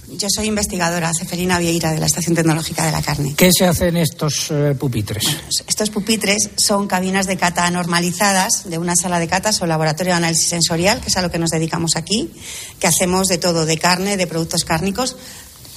Yo 0.10 0.30
soy 0.34 0.48
investigadora, 0.48 1.12
Ceferina 1.14 1.60
Vieira, 1.60 1.92
de 1.92 2.00
la 2.00 2.06
Estación 2.06 2.34
Tecnológica 2.34 2.86
de 2.86 2.94
la 2.94 3.02
Carne. 3.02 3.34
¿Qué 3.36 3.52
se 3.52 3.66
hace 3.66 3.90
en 3.90 3.98
estos 3.98 4.48
eh, 4.52 4.74
pupitres? 4.80 5.26
Estos 5.68 5.90
pupitres 5.90 6.50
son 6.56 6.88
cabinas 6.88 7.28
de 7.28 7.36
cata 7.36 7.70
normalizadas 7.70 8.70
de 8.70 8.78
una 8.78 8.96
sala 8.96 9.20
de 9.20 9.28
catas 9.28 9.62
o 9.62 9.66
laboratorio 9.66 10.14
de 10.14 10.18
análisis 10.18 10.48
sensorial, 10.48 11.02
que 11.02 11.10
es 11.10 11.18
a 11.18 11.22
lo 11.22 11.30
que 11.30 11.40
nos 11.40 11.50
dedicamos 11.50 11.98
aquí, 11.98 12.32
que 12.80 12.88
hacemos 12.88 13.28
de 13.28 13.38
todo, 13.38 13.66
de 13.66 13.78
carne, 13.78 14.16
de 14.16 14.28
productos 14.28 14.64
cárnicos, 14.64 15.18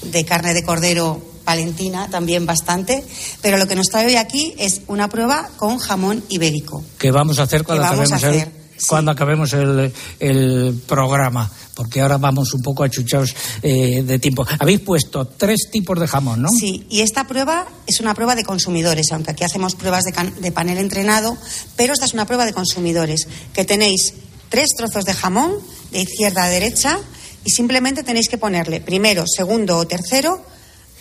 de 0.03 0.24
carne 0.24 0.55
de 0.55 0.62
cordero 0.62 1.30
palentina 1.45 2.09
también 2.11 2.47
bastante, 2.47 3.05
pero 3.43 3.57
lo 3.59 3.66
que 3.66 3.74
nos 3.76 3.86
trae 3.86 4.07
hoy 4.07 4.16
aquí 4.16 4.55
es 4.59 4.82
una 4.86 5.09
prueba 5.09 5.49
con 5.57 5.78
jamón 5.78 6.22
ibérico. 6.28 6.82
¿Qué 6.99 7.11
vamos 7.11 7.38
a 7.38 7.43
hacer 7.45 7.64
cuando 7.64 7.82
¿Qué 7.84 7.91
vamos 7.91 8.12
a 8.12 8.16
acabemos, 8.16 8.47
el, 8.47 8.86
cuando 8.86 9.11
acabemos 9.11 9.53
el, 9.53 9.93
el 10.20 10.82
programa? 10.86 11.51
Porque 11.74 12.01
ahora 12.03 12.18
vamos 12.18 12.53
un 12.53 12.61
poco 12.61 12.84
achuchados 12.84 13.34
eh, 13.62 14.03
de 14.03 14.18
tiempo. 14.18 14.47
Habéis 14.59 14.80
puesto 14.80 15.24
tres 15.24 15.70
tipos 15.70 15.99
de 15.99 16.07
jamón, 16.07 16.43
¿no? 16.43 16.49
Sí, 16.51 16.84
y 16.91 17.01
esta 17.01 17.26
prueba 17.26 17.66
es 17.86 18.01
una 18.01 18.14
prueba 18.14 18.34
de 18.34 18.45
consumidores, 18.45 19.07
aunque 19.12 19.30
aquí 19.30 19.45
hacemos 19.45 19.74
pruebas 19.76 20.05
de, 20.05 20.12
can- 20.12 20.34
de 20.41 20.53
panel 20.53 20.76
entrenado, 20.78 21.36
pero 21.76 21.95
esta 21.95 22.05
es 22.05 22.12
una 22.12 22.26
prueba 22.26 22.45
de 22.45 22.53
consumidores, 22.53 23.28
que 23.55 23.64
tenéis 23.64 24.12
tres 24.51 24.70
trozos 24.76 25.05
de 25.05 25.14
jamón 25.14 25.55
de 25.91 26.03
izquierda 26.03 26.45
a 26.45 26.49
derecha 26.49 26.99
y 27.45 27.51
simplemente 27.51 28.03
tenéis 28.03 28.28
que 28.28 28.36
ponerle 28.36 28.80
primero, 28.80 29.24
segundo 29.26 29.78
o 29.78 29.86
tercero 29.86 30.45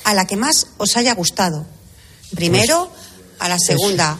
a 0.03 0.13
la 0.13 0.25
que 0.25 0.35
más 0.37 0.67
os 0.77 0.95
haya 0.97 1.13
gustado. 1.13 1.65
Primero 2.35 2.89
a 3.39 3.49
la 3.49 3.57
segunda, 3.59 4.17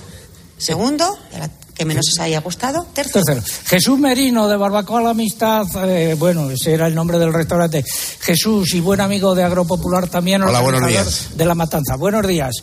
segundo, 0.57 1.17
a 1.33 1.37
la 1.39 1.49
que 1.75 1.85
menos 1.85 2.07
os 2.11 2.19
haya 2.19 2.41
gustado, 2.41 2.85
tercero. 2.93 3.23
Tercero, 3.23 3.41
Jesús 3.67 3.97
Merino 3.99 4.47
de 4.47 4.57
Barbacoa 4.57 5.01
La 5.01 5.09
Amistad, 5.11 5.65
eh, 5.87 6.15
bueno, 6.15 6.49
ese 6.51 6.73
era 6.73 6.87
el 6.87 6.95
nombre 6.95 7.17
del 7.19 7.33
restaurante. 7.33 7.85
Jesús 8.19 8.73
y 8.73 8.81
buen 8.81 8.99
amigo 8.99 9.33
de 9.35 9.43
Agropopular 9.43 10.07
también, 10.09 10.41
Hola, 10.41 10.59
buenos 10.59 10.85
días. 10.87 11.29
de 11.37 11.45
La 11.45 11.55
Matanza. 11.55 11.95
Buenos 11.95 12.27
días. 12.27 12.55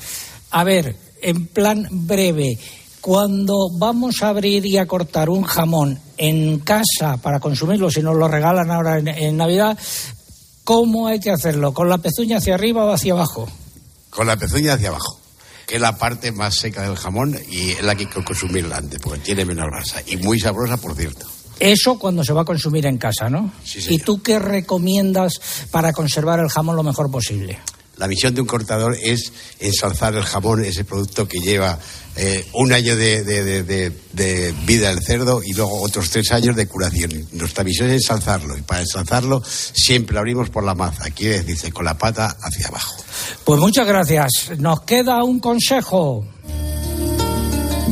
A 0.50 0.64
ver, 0.64 0.96
en 1.22 1.46
plan 1.46 1.88
breve, 1.90 2.58
cuando 3.00 3.70
vamos 3.72 4.16
a 4.22 4.28
abrir 4.28 4.66
y 4.66 4.76
a 4.76 4.86
cortar 4.86 5.30
un 5.30 5.44
jamón 5.44 5.98
en 6.18 6.58
casa 6.58 7.16
para 7.16 7.40
consumirlo, 7.40 7.90
si 7.90 8.02
nos 8.02 8.16
lo 8.16 8.28
regalan 8.28 8.70
ahora 8.70 8.98
en, 8.98 9.08
en 9.08 9.36
Navidad, 9.36 9.78
¿cómo 10.66 11.06
hay 11.06 11.20
que 11.20 11.30
hacerlo? 11.30 11.72
¿Con 11.72 11.88
la 11.88 11.98
pezuña 11.98 12.38
hacia 12.38 12.56
arriba 12.56 12.84
o 12.84 12.92
hacia 12.92 13.12
abajo? 13.12 13.48
Con 14.10 14.26
la 14.26 14.36
pezuña 14.36 14.74
hacia 14.74 14.88
abajo, 14.88 15.18
que 15.64 15.76
es 15.76 15.80
la 15.80 15.96
parte 15.96 16.32
más 16.32 16.56
seca 16.56 16.82
del 16.82 16.96
jamón 16.96 17.38
y 17.48 17.70
es 17.70 17.82
la 17.82 17.94
que 17.94 18.02
hay 18.02 18.10
que 18.10 18.24
consumirla 18.24 18.78
antes, 18.78 18.98
porque 19.00 19.20
tiene 19.20 19.44
menos 19.44 19.66
grasa 19.70 20.02
y 20.06 20.16
muy 20.16 20.40
sabrosa, 20.40 20.76
por 20.76 20.96
cierto. 20.96 21.24
Eso 21.60 21.98
cuando 22.00 22.24
se 22.24 22.32
va 22.32 22.42
a 22.42 22.44
consumir 22.44 22.84
en 22.84 22.98
casa, 22.98 23.30
¿no? 23.30 23.52
Sí, 23.64 23.78
¿Y 23.88 23.98
tú 24.00 24.20
qué 24.20 24.40
recomiendas 24.40 25.40
para 25.70 25.92
conservar 25.92 26.40
el 26.40 26.48
jamón 26.48 26.74
lo 26.74 26.82
mejor 26.82 27.12
posible? 27.12 27.60
La 27.96 28.08
misión 28.08 28.34
de 28.34 28.42
un 28.42 28.46
cortador 28.46 28.96
es 29.02 29.32
ensalzar 29.58 30.14
el 30.14 30.24
jamón, 30.24 30.64
ese 30.64 30.84
producto 30.84 31.26
que 31.26 31.38
lleva 31.38 31.78
eh, 32.16 32.46
un 32.54 32.72
año 32.72 32.96
de, 32.96 33.92
vida 34.66 34.88
del 34.88 35.02
cerdo 35.02 35.42
y 35.42 35.52
luego 35.52 35.82
otros 35.82 36.10
tres 36.10 36.30
años 36.32 36.56
de 36.56 36.66
curación. 36.66 37.10
Nuestra 37.32 37.64
misión 37.64 37.88
es 37.88 38.02
ensalzarlo 38.02 38.56
y 38.56 38.62
para 38.62 38.80
ensalzarlo 38.80 39.42
siempre 39.44 40.14
lo 40.14 40.20
abrimos 40.20 40.50
por 40.50 40.64
la 40.64 40.74
maza, 40.74 41.10
quiere 41.10 41.38
decirse 41.38 41.72
con 41.72 41.84
la 41.84 41.96
pata 41.96 42.36
hacia 42.40 42.68
abajo. 42.68 42.96
Pues 43.44 43.60
muchas 43.60 43.86
gracias. 43.86 44.52
Nos 44.58 44.82
queda 44.82 45.22
un 45.24 45.40
consejo. 45.40 46.26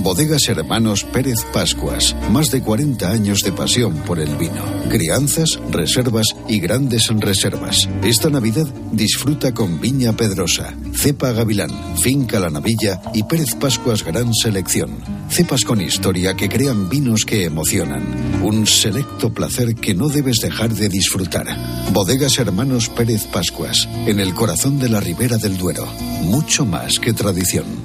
Bodegas 0.04 0.50
Hermanos 0.50 1.02
Pérez 1.02 1.46
Pascuas. 1.50 2.14
Más 2.30 2.50
de 2.50 2.60
40 2.60 3.10
años 3.10 3.40
de 3.40 3.52
pasión 3.52 3.94
por 4.06 4.20
el 4.20 4.36
vino. 4.36 4.62
Crianzas, 4.90 5.58
reservas 5.70 6.26
y 6.46 6.60
grandes 6.60 7.08
reservas. 7.08 7.88
Esta 8.02 8.28
Navidad 8.28 8.66
disfruta 8.92 9.54
con 9.54 9.80
Viña 9.80 10.12
Pedrosa, 10.12 10.74
Cepa 10.94 11.32
Gavilán, 11.32 11.70
Finca 11.96 12.38
La 12.38 12.50
Navilla 12.50 13.00
y 13.14 13.22
Pérez 13.22 13.54
Pascuas 13.54 14.04
Gran 14.04 14.34
Selección. 14.34 14.90
Cepas 15.30 15.64
con 15.64 15.80
historia 15.80 16.34
que 16.34 16.50
crean 16.50 16.90
vinos 16.90 17.24
que 17.24 17.44
emocionan. 17.44 18.04
Un 18.42 18.66
selecto 18.66 19.32
placer 19.32 19.74
que 19.74 19.94
no 19.94 20.10
debes 20.10 20.40
dejar 20.40 20.74
de 20.74 20.90
disfrutar. 20.90 21.46
Bodegas 21.94 22.38
Hermanos 22.38 22.90
Pérez 22.90 23.24
Pascuas. 23.24 23.88
En 24.06 24.20
el 24.20 24.34
corazón 24.34 24.78
de 24.78 24.90
la 24.90 25.00
Ribera 25.00 25.38
del 25.38 25.56
Duero. 25.56 25.86
Mucho 26.24 26.66
más 26.66 27.00
que 27.00 27.14
tradición. 27.14 27.83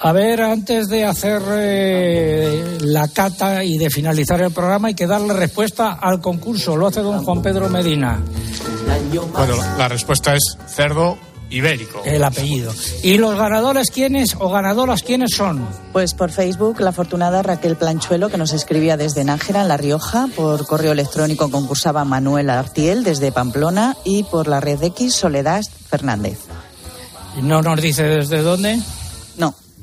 A 0.00 0.12
ver, 0.12 0.40
antes 0.42 0.88
de 0.88 1.04
hacer 1.04 1.42
eh, 1.50 2.78
la 2.82 3.08
cata 3.08 3.64
y 3.64 3.78
de 3.78 3.90
finalizar 3.90 4.40
el 4.40 4.52
programa, 4.52 4.88
hay 4.88 4.94
que 4.94 5.08
darle 5.08 5.34
respuesta 5.34 5.94
al 6.00 6.20
concurso. 6.20 6.76
Lo 6.76 6.86
hace 6.86 7.00
don 7.00 7.24
Juan 7.24 7.42
Pedro 7.42 7.68
Medina, 7.68 8.20
Bueno, 9.32 9.56
la 9.76 9.88
respuesta 9.88 10.36
es 10.36 10.56
cerdo 10.68 11.18
ibérico. 11.50 12.00
el 12.04 12.22
apellido. 12.22 12.72
¿Y 13.02 13.18
los 13.18 13.36
ganadores 13.36 13.90
quiénes 13.90 14.36
o 14.38 14.50
ganadoras 14.50 15.02
quiénes 15.02 15.30
son? 15.34 15.66
Pues 15.92 16.14
por 16.14 16.30
Facebook, 16.30 16.78
la 16.80 16.90
afortunada 16.90 17.42
Raquel 17.42 17.74
Planchuelo, 17.74 18.28
que 18.28 18.38
nos 18.38 18.52
escribía 18.52 18.96
desde 18.96 19.24
Nájera, 19.24 19.62
en 19.62 19.68
La 19.68 19.78
Rioja. 19.78 20.28
Por 20.36 20.64
correo 20.68 20.92
electrónico 20.92 21.50
concursaba 21.50 22.04
Manuel 22.04 22.50
Artiel, 22.50 23.02
desde 23.02 23.32
Pamplona. 23.32 23.96
Y 24.04 24.22
por 24.22 24.46
la 24.46 24.60
red 24.60 24.80
X, 24.80 25.14
Soledad 25.14 25.62
Fernández. 25.90 26.38
¿No 27.42 27.62
nos 27.62 27.80
dice 27.80 28.04
desde 28.04 28.42
dónde? 28.42 28.78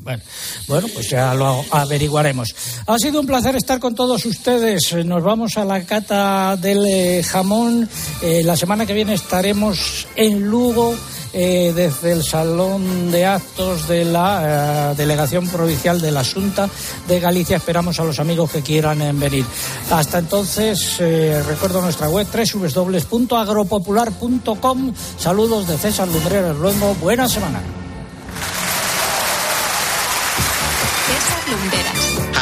No. 0.05 0.11
Bueno, 0.11 0.23
bueno, 0.67 0.87
pues 0.93 1.09
ya 1.09 1.33
lo 1.33 1.65
averiguaremos. 1.71 2.53
Ha 2.85 2.99
sido 2.99 3.19
un 3.19 3.25
placer 3.25 3.55
estar 3.55 3.79
con 3.79 3.95
todos 3.95 4.23
ustedes. 4.25 4.93
Nos 5.03 5.23
vamos 5.23 5.57
a 5.57 5.65
la 5.65 5.83
cata 5.83 6.55
del 6.57 6.85
eh, 6.85 7.23
jamón. 7.23 7.89
Eh, 8.21 8.43
la 8.43 8.55
semana 8.55 8.85
que 8.85 8.93
viene 8.93 9.15
estaremos 9.15 10.05
en 10.15 10.47
Lugo. 10.47 10.95
eh, 11.37 11.73
desde 11.75 12.13
el 12.13 12.23
Salón 12.23 13.11
de 13.11 13.25
Actos 13.25 13.89
de 13.89 14.05
la 14.05 14.91
eh, 14.91 14.95
Delegación 14.95 15.49
Provincial 15.49 15.99
de 15.99 16.09
la 16.11 16.23
Junta 16.23 16.69
de 17.09 17.19
Galicia. 17.19 17.57
Esperamos 17.57 17.99
a 17.99 18.05
los 18.05 18.19
amigos 18.19 18.51
que 18.51 18.61
quieran 18.61 18.99
venir. 19.19 19.43
Hasta 19.91 20.19
entonces, 20.19 20.97
recuerdo 20.99 21.81
nuestra 21.81 22.07
web 22.07 22.25
www.agropopular.com. 22.31 24.93
Saludos 25.17 25.67
de 25.67 25.77
César 25.77 26.07
Lumbreras 26.07 26.55
Luengo. 26.55 26.95
Buena 27.01 27.27
semana. 27.27 27.84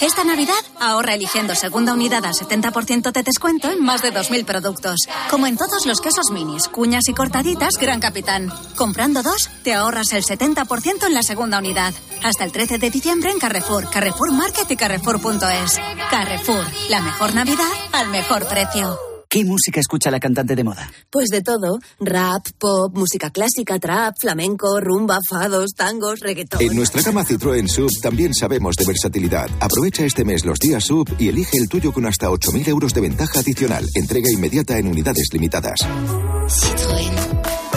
Esta 0.00 0.22
Navidad 0.22 0.54
ahorra 0.78 1.14
eligiendo 1.14 1.56
segunda 1.56 1.92
unidad 1.92 2.24
al 2.24 2.34
70% 2.34 3.10
de 3.10 3.24
descuento 3.24 3.68
en 3.68 3.82
más 3.82 4.00
de 4.00 4.12
2.000 4.12 4.44
productos. 4.44 5.00
Como 5.28 5.48
en 5.48 5.56
todos 5.56 5.84
los 5.84 6.00
quesos 6.00 6.30
minis, 6.30 6.68
cuñas 6.68 7.08
y 7.08 7.12
cortaditas 7.12 7.76
Gran 7.76 7.98
Capitán. 7.98 8.52
Comprando 8.76 9.24
dos, 9.24 9.50
te 9.64 9.74
ahorras 9.74 10.12
el 10.12 10.22
70% 10.22 11.06
en 11.06 11.14
la 11.14 11.24
segunda 11.24 11.58
unidad. 11.58 11.92
Hasta 12.22 12.44
el 12.44 12.52
13 12.52 12.78
de 12.78 12.90
diciembre 12.90 13.32
en 13.32 13.40
Carrefour, 13.40 13.90
Carrefour 13.90 14.30
Market 14.30 14.70
y 14.70 14.76
Carrefour.es. 14.76 15.80
Carrefour, 16.08 16.64
la 16.88 17.00
mejor 17.00 17.34
Navidad 17.34 17.72
al 17.92 18.08
mejor 18.10 18.46
precio. 18.46 19.05
¿Qué 19.28 19.44
música 19.44 19.80
escucha 19.80 20.10
la 20.10 20.20
cantante 20.20 20.54
de 20.54 20.62
moda? 20.62 20.88
Pues 21.10 21.28
de 21.28 21.42
todo. 21.42 21.78
Rap, 21.98 22.46
pop, 22.58 22.96
música 22.96 23.30
clásica, 23.30 23.78
trap, 23.78 24.14
flamenco, 24.20 24.80
rumba, 24.80 25.18
fados, 25.28 25.70
tangos, 25.76 26.20
reggaetón. 26.20 26.60
En 26.62 26.76
nuestra 26.76 27.02
gama 27.02 27.24
Citroën 27.24 27.66
Sub 27.66 27.90
también 28.00 28.34
sabemos 28.34 28.76
de 28.76 28.84
versatilidad. 28.84 29.48
Aprovecha 29.60 30.04
este 30.04 30.24
mes 30.24 30.44
los 30.44 30.58
días 30.58 30.84
Sub 30.84 31.08
y 31.18 31.28
elige 31.28 31.58
el 31.58 31.68
tuyo 31.68 31.92
con 31.92 32.06
hasta 32.06 32.28
8.000 32.28 32.68
euros 32.68 32.94
de 32.94 33.00
ventaja 33.00 33.40
adicional. 33.40 33.84
Entrega 33.94 34.30
inmediata 34.30 34.78
en 34.78 34.86
unidades 34.86 35.28
limitadas. 35.32 35.80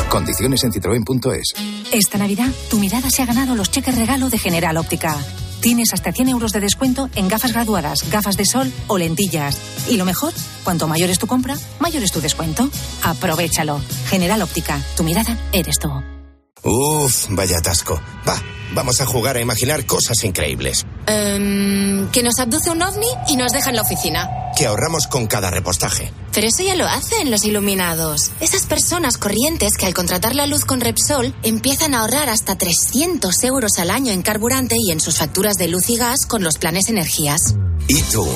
Condiciones 0.10 0.64
en 0.64 0.72
citroen.es. 0.72 1.54
Esta 1.91 2.18
Navidad, 2.18 2.52
tu 2.70 2.78
mirada 2.78 3.10
se 3.10 3.24
ha 3.24 3.26
ganado 3.26 3.56
los 3.56 3.72
cheques 3.72 3.95
regalo 3.95 4.30
de 4.30 4.38
General 4.38 4.78
Óptica. 4.78 5.18
Tienes 5.62 5.93
hasta 5.93 6.12
100 6.12 6.30
euros 6.30 6.51
de 6.51 6.60
descuento 6.60 7.10
en 7.16 7.28
gafas 7.28 7.53
graduadas, 7.53 8.10
gafas 8.10 8.38
de 8.38 8.45
sol 8.45 8.72
o 8.88 8.97
lentillas. 8.97 9.57
Y 9.89 9.97
lo 9.97 10.05
mejor, 10.05 10.34
cuanto 10.64 10.88
mayor 10.88 11.10
es 11.10 11.20
tu 11.20 11.28
compra, 11.28 11.55
mayor 11.80 12.03
es 12.03 12.12
tu 12.12 12.22
descuento. 12.22 12.70
Aprovechalo. 13.03 13.82
General 14.10 14.41
Óptica, 14.41 14.82
tu 14.95 15.03
mirada 15.03 15.38
eres 15.51 15.78
tú. 15.80 15.89
Uf, 16.64 17.28
vaya 17.30 17.57
atasco. 17.57 18.01
Va, 18.28 18.41
vamos 18.74 19.01
a 19.01 19.05
jugar 19.05 19.38
a 19.38 19.41
imaginar 19.41 19.86
cosas 19.86 20.24
increíbles. 20.24 20.86
Em, 21.12 22.07
que 22.12 22.22
nos 22.22 22.38
abduce 22.38 22.70
un 22.70 22.84
ovni 22.84 23.07
y 23.28 23.36
nos 23.36 23.51
deja 23.51 23.72
en 23.72 23.76
la 23.78 23.82
oficina. 23.82 24.30
Que 24.55 24.68
ahorramos 24.68 25.07
con 25.07 25.26
cada 25.26 25.49
repostaje. 25.49 26.14
Pero 26.34 26.45
eso 26.45 26.62
ya 26.62 26.76
lo 26.76 26.86
hacen 26.86 27.32
los 27.32 27.45
iluminados. 27.45 28.30
Esas 28.39 28.68
personas 28.68 29.18
corrientes 29.18 29.74
que 29.76 29.88
al 29.88 29.95
contratar 29.95 30.36
la 30.36 30.45
luz 30.45 30.66
con 30.66 30.82
Repsol 30.82 31.34
empiezan 31.41 31.95
a 31.95 32.01
ahorrar 32.01 32.30
hasta 32.30 32.60
300 32.60 33.43
euros 33.43 33.80
al 33.80 33.89
año 33.89 34.12
en 34.12 34.22
carburante 34.22 34.76
y 34.78 34.91
en 34.91 34.99
sus 34.99 35.18
facturas 35.18 35.55
de 35.57 35.68
luz 35.68 35.89
y 35.89 35.97
gas 35.97 36.28
con 36.28 36.43
los 36.43 36.60
planes 36.60 36.89
energías. 36.89 37.55
¿Y 37.88 38.03
tú? 38.03 38.28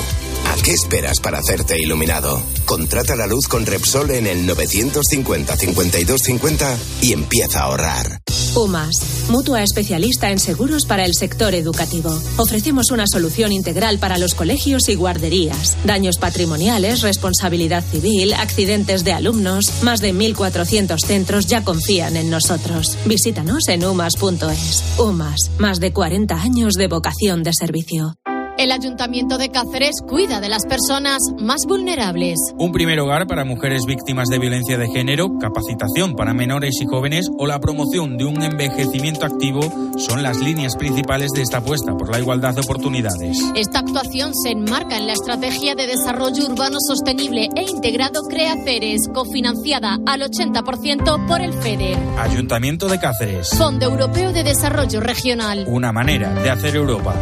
¿A 0.53 0.55
qué 0.57 0.71
esperas 0.71 1.19
para 1.19 1.39
hacerte 1.39 1.81
iluminado? 1.81 2.39
Contrata 2.65 3.15
la 3.15 3.25
luz 3.25 3.47
con 3.47 3.65
Repsol 3.65 4.11
en 4.11 4.27
el 4.27 4.45
950 4.45 5.55
52 5.57 6.21
50 6.21 6.77
y 7.01 7.13
empieza 7.13 7.61
a 7.61 7.63
ahorrar. 7.63 8.21
UMAS, 8.55 9.29
mutua 9.29 9.63
especialista 9.63 10.29
en 10.29 10.37
seguros 10.37 10.85
para 10.85 11.05
el 11.05 11.15
sector 11.15 11.55
educativo. 11.55 12.15
Ofrecemos 12.37 12.91
una 12.91 13.07
solución 13.07 13.51
integral 13.51 13.97
para 13.97 14.19
los 14.19 14.35
colegios 14.35 14.89
y 14.89 14.95
guarderías. 14.95 15.75
Daños 15.85 16.19
patrimoniales, 16.19 17.01
responsabilidad 17.01 17.83
civil, 17.83 18.33
accidentes 18.33 19.03
de 19.03 19.13
alumnos. 19.13 19.81
Más 19.81 20.01
de 20.01 20.13
1.400 20.13 20.99
centros 20.99 21.47
ya 21.47 21.63
confían 21.63 22.15
en 22.15 22.29
nosotros. 22.29 22.95
Visítanos 23.05 23.67
en 23.69 23.85
umas.es. 23.85 24.83
UMAS, 24.99 25.49
más 25.57 25.79
de 25.79 25.93
40 25.93 26.35
años 26.35 26.75
de 26.75 26.87
vocación 26.87 27.41
de 27.41 27.53
servicio. 27.53 28.17
El 28.63 28.71
Ayuntamiento 28.71 29.37
de 29.37 29.49
Cáceres 29.49 29.95
cuida 30.07 30.39
de 30.39 30.47
las 30.47 30.65
personas 30.65 31.19
más 31.37 31.65
vulnerables. 31.67 32.39
Un 32.57 32.71
primer 32.71 32.97
hogar 33.01 33.27
para 33.27 33.43
mujeres 33.43 33.85
víctimas 33.85 34.29
de 34.29 34.39
violencia 34.39 34.77
de 34.77 34.87
género, 34.87 35.37
capacitación 35.37 36.15
para 36.15 36.33
menores 36.33 36.79
y 36.79 36.85
jóvenes 36.85 37.27
o 37.37 37.45
la 37.45 37.59
promoción 37.59 38.15
de 38.15 38.23
un 38.23 38.41
envejecimiento 38.41 39.25
activo 39.25 39.69
son 39.97 40.23
las 40.23 40.39
líneas 40.39 40.77
principales 40.77 41.31
de 41.31 41.41
esta 41.41 41.57
apuesta 41.57 41.91
por 41.97 42.09
la 42.09 42.19
igualdad 42.19 42.55
de 42.55 42.61
oportunidades. 42.61 43.37
Esta 43.53 43.79
actuación 43.79 44.33
se 44.33 44.51
enmarca 44.51 44.95
en 44.95 45.07
la 45.07 45.13
Estrategia 45.13 45.75
de 45.75 45.85
Desarrollo 45.85 46.45
Urbano 46.45 46.77
Sostenible 46.79 47.49
e 47.57 47.63
Integrado 47.63 48.21
CREACERES, 48.29 49.09
cofinanciada 49.13 49.99
al 50.05 50.21
80% 50.21 51.27
por 51.27 51.41
el 51.41 51.51
FEDER. 51.51 51.97
Ayuntamiento 52.17 52.87
de 52.87 52.97
Cáceres. 52.97 53.49
Fondo 53.57 53.87
Europeo 53.87 54.31
de 54.31 54.45
Desarrollo 54.45 55.01
Regional. 55.01 55.65
Una 55.67 55.91
manera 55.91 56.33
de 56.33 56.49
hacer 56.49 56.77
Europa. 56.77 57.13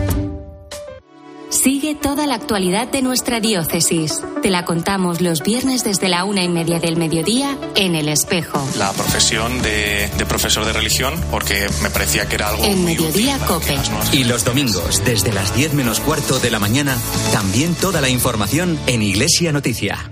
Sigue 1.51 1.95
toda 1.95 2.27
la 2.27 2.35
actualidad 2.35 2.87
de 2.87 3.01
nuestra 3.01 3.41
diócesis. 3.41 4.23
Te 4.41 4.49
la 4.49 4.63
contamos 4.63 5.19
los 5.19 5.41
viernes 5.41 5.83
desde 5.83 6.07
la 6.07 6.23
una 6.23 6.43
y 6.43 6.47
media 6.47 6.79
del 6.79 6.95
mediodía 6.95 7.57
en 7.75 7.93
El 7.95 8.07
Espejo. 8.07 8.65
La 8.77 8.93
profesión 8.93 9.61
de, 9.61 10.09
de 10.17 10.25
profesor 10.25 10.65
de 10.65 10.71
religión, 10.71 11.13
porque 11.29 11.67
me 11.83 11.89
parecía 11.89 12.25
que 12.29 12.35
era 12.35 12.47
algo. 12.47 12.63
En 12.63 12.81
muy 12.81 12.95
Mediodía 12.95 13.35
útil 13.35 13.47
Cope. 13.47 13.75
nuevas 13.75 14.13
Y 14.13 14.23
los 14.23 14.45
domingos, 14.45 15.03
desde 15.03 15.33
las 15.33 15.53
10 15.53 15.73
menos 15.73 15.99
cuarto 15.99 16.39
de 16.39 16.51
la 16.51 16.59
mañana, 16.59 16.97
también 17.33 17.75
toda 17.75 17.99
la 17.99 18.07
información 18.07 18.79
en 18.87 19.01
Iglesia 19.01 19.51
Noticia. 19.51 20.09